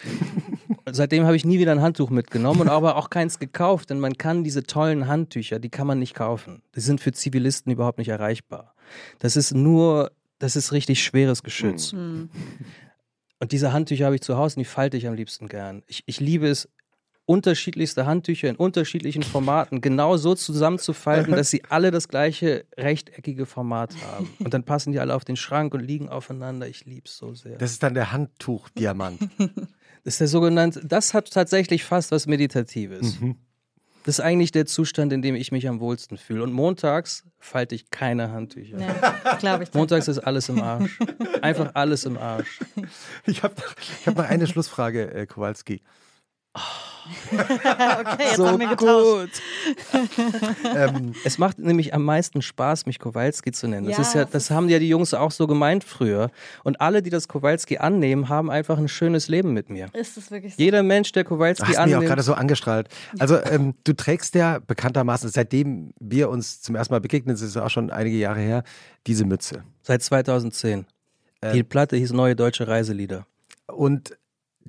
Seitdem 0.90 1.24
habe 1.24 1.36
ich 1.36 1.44
nie 1.44 1.58
wieder 1.58 1.72
ein 1.72 1.80
Handtuch 1.80 2.10
mitgenommen 2.10 2.62
und 2.62 2.68
aber 2.68 2.96
auch 2.96 3.08
keins 3.08 3.38
gekauft, 3.38 3.90
denn 3.90 4.00
man 4.00 4.18
kann 4.18 4.44
diese 4.44 4.64
tollen 4.64 5.08
Handtücher, 5.08 5.58
die 5.58 5.70
kann 5.70 5.86
man 5.86 5.98
nicht 5.98 6.14
kaufen. 6.14 6.62
Die 6.76 6.80
sind 6.80 7.00
für 7.00 7.12
Zivilisten 7.12 7.72
überhaupt 7.72 7.98
nicht 7.98 8.08
erreichbar. 8.08 8.74
Das 9.18 9.36
ist 9.36 9.54
nur, 9.54 10.12
das 10.38 10.56
ist 10.56 10.72
richtig 10.72 11.02
schweres 11.02 11.42
Geschütz. 11.42 11.94
Mhm. 11.94 12.28
Und 13.40 13.52
diese 13.52 13.72
Handtücher 13.72 14.04
habe 14.06 14.14
ich 14.14 14.20
zu 14.20 14.36
Hause 14.36 14.56
und 14.56 14.60
die 14.60 14.64
falte 14.66 14.96
ich 14.96 15.08
am 15.08 15.14
liebsten 15.14 15.48
gern. 15.48 15.82
Ich, 15.86 16.02
ich 16.06 16.20
liebe 16.20 16.46
es, 16.48 16.68
unterschiedlichste 17.26 18.06
Handtücher 18.06 18.48
in 18.48 18.56
unterschiedlichen 18.56 19.22
Formaten 19.22 19.80
genau 19.80 20.16
so 20.16 20.34
zusammenzufalten, 20.34 21.34
dass 21.34 21.50
sie 21.50 21.62
alle 21.68 21.90
das 21.90 22.08
gleiche 22.08 22.66
rechteckige 22.76 23.46
Format 23.46 23.94
haben. 24.06 24.30
Und 24.40 24.52
dann 24.52 24.64
passen 24.64 24.92
die 24.92 25.00
alle 25.00 25.14
auf 25.14 25.24
den 25.24 25.36
Schrank 25.36 25.74
und 25.74 25.80
liegen 25.80 26.08
aufeinander. 26.08 26.68
Ich 26.68 26.84
liebe 26.84 27.06
es 27.06 27.16
so 27.16 27.34
sehr. 27.34 27.56
Das 27.56 27.70
ist 27.70 27.82
dann 27.82 27.94
der 27.94 28.12
Handtuch-Diamant. 28.12 29.28
das 30.04 30.14
ist 30.14 30.20
der 30.20 30.28
sogenannte, 30.28 30.86
das 30.86 31.14
hat 31.14 31.30
tatsächlich 31.30 31.84
fast 31.84 32.10
was 32.10 32.26
Meditatives. 32.26 33.20
Mhm. 33.20 33.36
Das 34.04 34.18
ist 34.18 34.24
eigentlich 34.24 34.52
der 34.52 34.66
Zustand, 34.66 35.14
in 35.14 35.22
dem 35.22 35.34
ich 35.34 35.50
mich 35.50 35.66
am 35.66 35.80
wohlsten 35.80 36.18
fühle. 36.18 36.42
Und 36.42 36.52
montags 36.52 37.24
falte 37.38 37.74
ich 37.74 37.88
keine 37.88 38.30
Handtücher. 38.32 38.78
Ja, 38.78 39.62
ich. 39.62 39.72
Montags 39.72 40.08
ist 40.08 40.18
alles 40.18 40.50
im 40.50 40.60
Arsch. 40.60 40.98
Einfach 41.40 41.70
alles 41.74 42.04
im 42.04 42.18
Arsch. 42.18 42.60
Ich 43.26 43.42
habe 43.42 43.54
noch, 43.54 43.74
hab 44.06 44.16
noch 44.16 44.24
eine 44.24 44.46
Schlussfrage, 44.46 45.10
äh, 45.14 45.26
Kowalski. 45.26 45.80
Oh. 46.54 46.60
okay, 47.32 48.16
jetzt 48.18 48.36
so 48.36 48.48
haben 48.48 48.60
wir 48.60 48.76
gut. 48.76 49.30
ähm, 50.74 51.14
es 51.24 51.38
macht 51.38 51.58
nämlich 51.58 51.92
am 51.92 52.04
meisten 52.04 52.42
Spaß, 52.42 52.86
mich 52.86 52.98
Kowalski 52.98 53.52
zu 53.52 53.68
nennen. 53.68 53.86
Das, 53.86 53.96
ja, 53.96 54.02
ist 54.02 54.14
ja, 54.14 54.24
das 54.24 54.50
haben 54.50 54.68
ja 54.68 54.78
die 54.78 54.88
Jungs 54.88 55.12
auch 55.12 55.30
so 55.30 55.46
gemeint 55.46 55.84
früher. 55.84 56.30
Und 56.62 56.80
alle, 56.80 57.02
die 57.02 57.10
das 57.10 57.28
Kowalski 57.28 57.78
annehmen, 57.78 58.28
haben 58.28 58.50
einfach 58.50 58.78
ein 58.78 58.88
schönes 58.88 59.28
Leben 59.28 59.52
mit 59.52 59.68
mir. 59.68 59.88
Ist 59.92 60.16
das 60.16 60.30
wirklich 60.30 60.56
so? 60.56 60.62
Jeder 60.62 60.82
Mensch, 60.82 61.12
der 61.12 61.24
Kowalski 61.24 61.66
Hast 61.66 61.76
annimmt. 61.76 62.00
mich 62.00 62.08
auch 62.08 62.10
gerade 62.10 62.22
so 62.22 62.34
angestrahlt. 62.34 62.88
Also 63.18 63.38
ähm, 63.42 63.74
du 63.84 63.92
trägst 63.92 64.34
ja 64.34 64.58
bekanntermaßen, 64.60 65.28
seitdem 65.30 65.92
wir 66.00 66.30
uns 66.30 66.62
zum 66.62 66.74
ersten 66.74 66.94
Mal 66.94 67.00
begegnen, 67.00 67.34
das 67.34 67.42
ist 67.42 67.56
auch 67.56 67.70
schon 67.70 67.90
einige 67.90 68.16
Jahre 68.16 68.40
her, 68.40 68.64
diese 69.06 69.24
Mütze. 69.24 69.64
Seit 69.82 70.02
2010. 70.02 70.86
Äh, 71.40 71.52
die 71.52 71.62
Platte 71.62 71.96
hieß 71.96 72.12
Neue 72.12 72.36
Deutsche 72.36 72.66
Reiselieder. 72.66 73.26
Und 73.66 74.16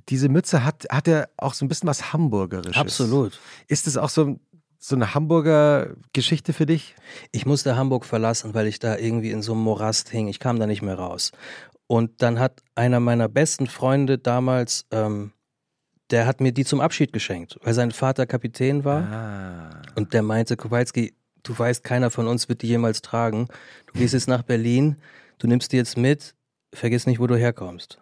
diese 0.10 0.30
Mütze 0.30 0.64
hat, 0.64 0.86
hat 0.90 1.08
ja 1.08 1.26
auch 1.38 1.54
so 1.54 1.66
ein 1.66 1.68
bisschen 1.68 1.88
was 1.88 2.14
Hamburgerisches. 2.14 2.78
Absolut. 2.78 3.40
Ist 3.68 3.88
es 3.88 3.98
auch 3.98 4.10
so, 4.10 4.40
so 4.80 4.96
eine 4.96 5.14
Hamburger 5.14 5.96
Geschichte 6.14 6.54
für 6.54 6.66
dich? 6.66 6.96
Ich 7.32 7.46
musste 7.46 7.76
Hamburg 7.76 8.06
verlassen, 8.06 8.54
weil 8.54 8.68
ich 8.68 8.80
da 8.80 8.98
irgendwie 8.98 9.32
in 9.32 9.42
so 9.42 9.54
einem 9.54 9.62
Morast 9.62 10.10
hing. 10.10 10.28
Ich 10.28 10.40
kam 10.40 10.60
da 10.60 10.68
nicht 10.68 10.82
mehr 10.82 10.96
raus. 10.96 11.32
Und 11.88 12.22
dann 12.22 12.40
hat 12.40 12.62
einer 12.74 13.00
meiner 13.00 13.30
besten 13.30 13.68
Freunde 13.68 14.18
damals, 14.18 14.86
ähm, 14.92 15.32
der 16.12 16.28
hat 16.28 16.42
mir 16.42 16.52
die 16.52 16.66
zum 16.66 16.82
Abschied 16.82 17.14
geschenkt, 17.14 17.58
weil 17.64 17.74
sein 17.74 17.92
Vater 17.92 18.26
Kapitän 18.26 18.84
war. 18.84 19.02
Ah. 19.04 19.82
Und 19.96 20.14
der 20.14 20.22
meinte, 20.22 20.56
Kowalski, 20.56 21.14
du 21.44 21.58
weißt, 21.58 21.84
keiner 21.84 22.12
von 22.12 22.28
uns 22.28 22.50
wird 22.50 22.62
die 22.62 22.68
jemals 22.68 23.02
tragen. 23.02 23.48
Du 23.88 24.00
gehst 24.00 24.14
jetzt 24.14 24.28
nach 24.28 24.44
Berlin, 24.44 24.98
du 25.38 25.48
nimmst 25.48 25.72
die 25.72 25.78
jetzt 25.78 25.98
mit, 25.98 26.36
vergiss 26.74 27.08
nicht, 27.08 27.20
wo 27.20 27.28
du 27.28 27.36
herkommst. 27.36 28.00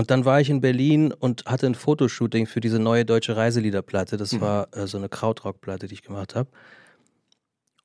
Und 0.00 0.10
dann 0.10 0.24
war 0.24 0.40
ich 0.40 0.48
in 0.48 0.62
Berlin 0.62 1.12
und 1.12 1.44
hatte 1.44 1.66
ein 1.66 1.74
Fotoshooting 1.74 2.46
für 2.46 2.62
diese 2.62 2.78
neue 2.78 3.04
deutsche 3.04 3.36
Reiseliederplatte. 3.36 4.16
Das 4.16 4.32
mhm. 4.32 4.40
war 4.40 4.68
äh, 4.74 4.86
so 4.86 4.96
eine 4.96 5.10
Krautrockplatte, 5.10 5.88
die 5.88 5.92
ich 5.92 6.00
gemacht 6.00 6.34
habe. 6.34 6.48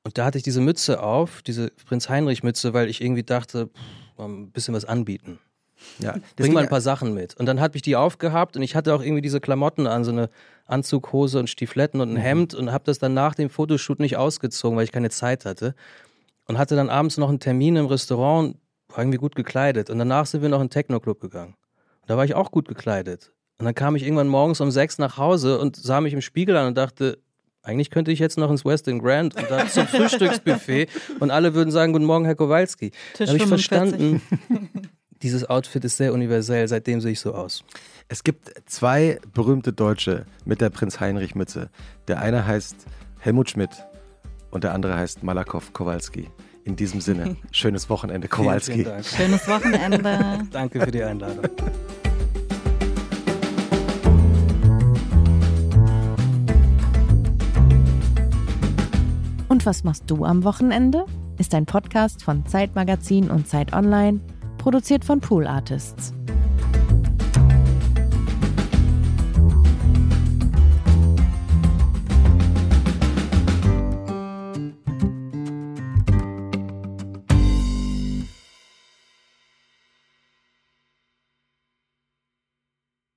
Und 0.02 0.16
da 0.16 0.24
hatte 0.24 0.38
ich 0.38 0.42
diese 0.42 0.62
Mütze 0.62 1.02
auf, 1.02 1.42
diese 1.42 1.70
Prinz 1.84 2.08
Heinrich 2.08 2.42
Mütze, 2.42 2.72
weil 2.72 2.88
ich 2.88 3.02
irgendwie 3.02 3.22
dachte, 3.22 3.66
pff, 3.66 4.18
ein 4.18 4.50
bisschen 4.50 4.72
was 4.72 4.86
anbieten. 4.86 5.40
Ja, 5.98 6.14
Bring 6.36 6.54
mal 6.54 6.62
ein 6.62 6.70
paar 6.70 6.80
Sachen 6.80 7.12
mit. 7.12 7.36
Und 7.36 7.44
dann 7.44 7.60
habe 7.60 7.76
ich 7.76 7.82
die 7.82 7.96
aufgehabt 7.96 8.56
und 8.56 8.62
ich 8.62 8.74
hatte 8.74 8.94
auch 8.94 9.02
irgendwie 9.02 9.20
diese 9.20 9.40
Klamotten 9.42 9.86
an, 9.86 10.02
so 10.02 10.10
eine 10.10 10.30
Anzughose 10.64 11.38
und 11.38 11.50
Stiefletten 11.50 12.00
und 12.00 12.08
ein 12.08 12.14
mhm. 12.14 12.20
Hemd 12.20 12.54
und 12.54 12.72
habe 12.72 12.84
das 12.84 12.98
dann 12.98 13.12
nach 13.12 13.34
dem 13.34 13.50
Fotoshoot 13.50 14.00
nicht 14.00 14.16
ausgezogen, 14.16 14.78
weil 14.78 14.84
ich 14.84 14.92
keine 14.92 15.10
Zeit 15.10 15.44
hatte. 15.44 15.74
Und 16.46 16.56
hatte 16.56 16.76
dann 16.76 16.88
abends 16.88 17.18
noch 17.18 17.28
einen 17.28 17.40
Termin 17.40 17.76
im 17.76 17.84
Restaurant, 17.84 18.56
war 18.88 19.00
irgendwie 19.00 19.18
gut 19.18 19.34
gekleidet. 19.34 19.90
Und 19.90 19.98
danach 19.98 20.24
sind 20.24 20.40
wir 20.40 20.48
noch 20.48 20.62
in 20.62 20.68
den 20.68 20.70
Techno-Club 20.70 21.20
gegangen. 21.20 21.56
Da 22.06 22.16
war 22.16 22.24
ich 22.24 22.34
auch 22.34 22.50
gut 22.50 22.68
gekleidet. 22.68 23.32
Und 23.58 23.64
dann 23.64 23.74
kam 23.74 23.96
ich 23.96 24.02
irgendwann 24.02 24.28
morgens 24.28 24.60
um 24.60 24.70
sechs 24.70 24.98
nach 24.98 25.16
Hause 25.16 25.58
und 25.58 25.76
sah 25.76 26.00
mich 26.00 26.12
im 26.12 26.20
Spiegel 26.20 26.56
an 26.56 26.68
und 26.68 26.76
dachte, 26.76 27.18
eigentlich 27.62 27.90
könnte 27.90 28.12
ich 28.12 28.20
jetzt 28.20 28.38
noch 28.38 28.50
ins 28.50 28.64
Westin 28.64 29.00
Grand 29.00 29.34
und 29.34 29.50
dann 29.50 29.68
zum 29.68 29.86
Frühstücksbuffet 29.88 30.88
und 31.18 31.30
alle 31.30 31.54
würden 31.54 31.70
sagen, 31.70 31.92
guten 31.92 32.04
Morgen, 32.04 32.24
Herr 32.24 32.36
Kowalski. 32.36 32.92
Da 33.18 33.26
habe 33.26 33.38
ich 33.38 33.46
verstanden, 33.46 34.22
dieses 35.22 35.48
Outfit 35.48 35.84
ist 35.84 35.96
sehr 35.96 36.12
universell, 36.12 36.68
seitdem 36.68 37.00
sehe 37.00 37.12
ich 37.12 37.20
so 37.20 37.34
aus. 37.34 37.64
Es 38.08 38.22
gibt 38.22 38.52
zwei 38.66 39.18
berühmte 39.34 39.72
Deutsche 39.72 40.26
mit 40.44 40.60
der 40.60 40.70
Prinz 40.70 41.00
Heinrich 41.00 41.34
Mütze. 41.34 41.70
Der 42.06 42.20
eine 42.20 42.46
heißt 42.46 42.76
Helmut 43.18 43.50
Schmidt 43.50 43.70
und 44.50 44.62
der 44.62 44.72
andere 44.72 44.96
heißt 44.96 45.24
Malakow 45.24 45.72
Kowalski. 45.72 46.30
In 46.66 46.74
diesem 46.74 47.00
Sinne, 47.00 47.36
schönes 47.52 47.88
Wochenende, 47.88 48.26
Kowalski. 48.26 48.82
Vielen, 48.82 49.04
vielen 49.04 49.28
Schönes 49.28 49.46
Wochenende. 49.48 50.40
Danke 50.50 50.80
für 50.80 50.90
die 50.90 51.02
Einladung. 51.02 51.44
Und 59.48 59.64
was 59.64 59.84
machst 59.84 60.10
du 60.10 60.24
am 60.24 60.42
Wochenende? 60.42 61.06
Ist 61.38 61.54
ein 61.54 61.66
Podcast 61.66 62.24
von 62.24 62.44
Zeitmagazin 62.46 63.30
und 63.30 63.46
Zeit 63.46 63.72
Online, 63.72 64.18
produziert 64.58 65.04
von 65.04 65.20
Pool 65.20 65.46
Artists. 65.46 66.15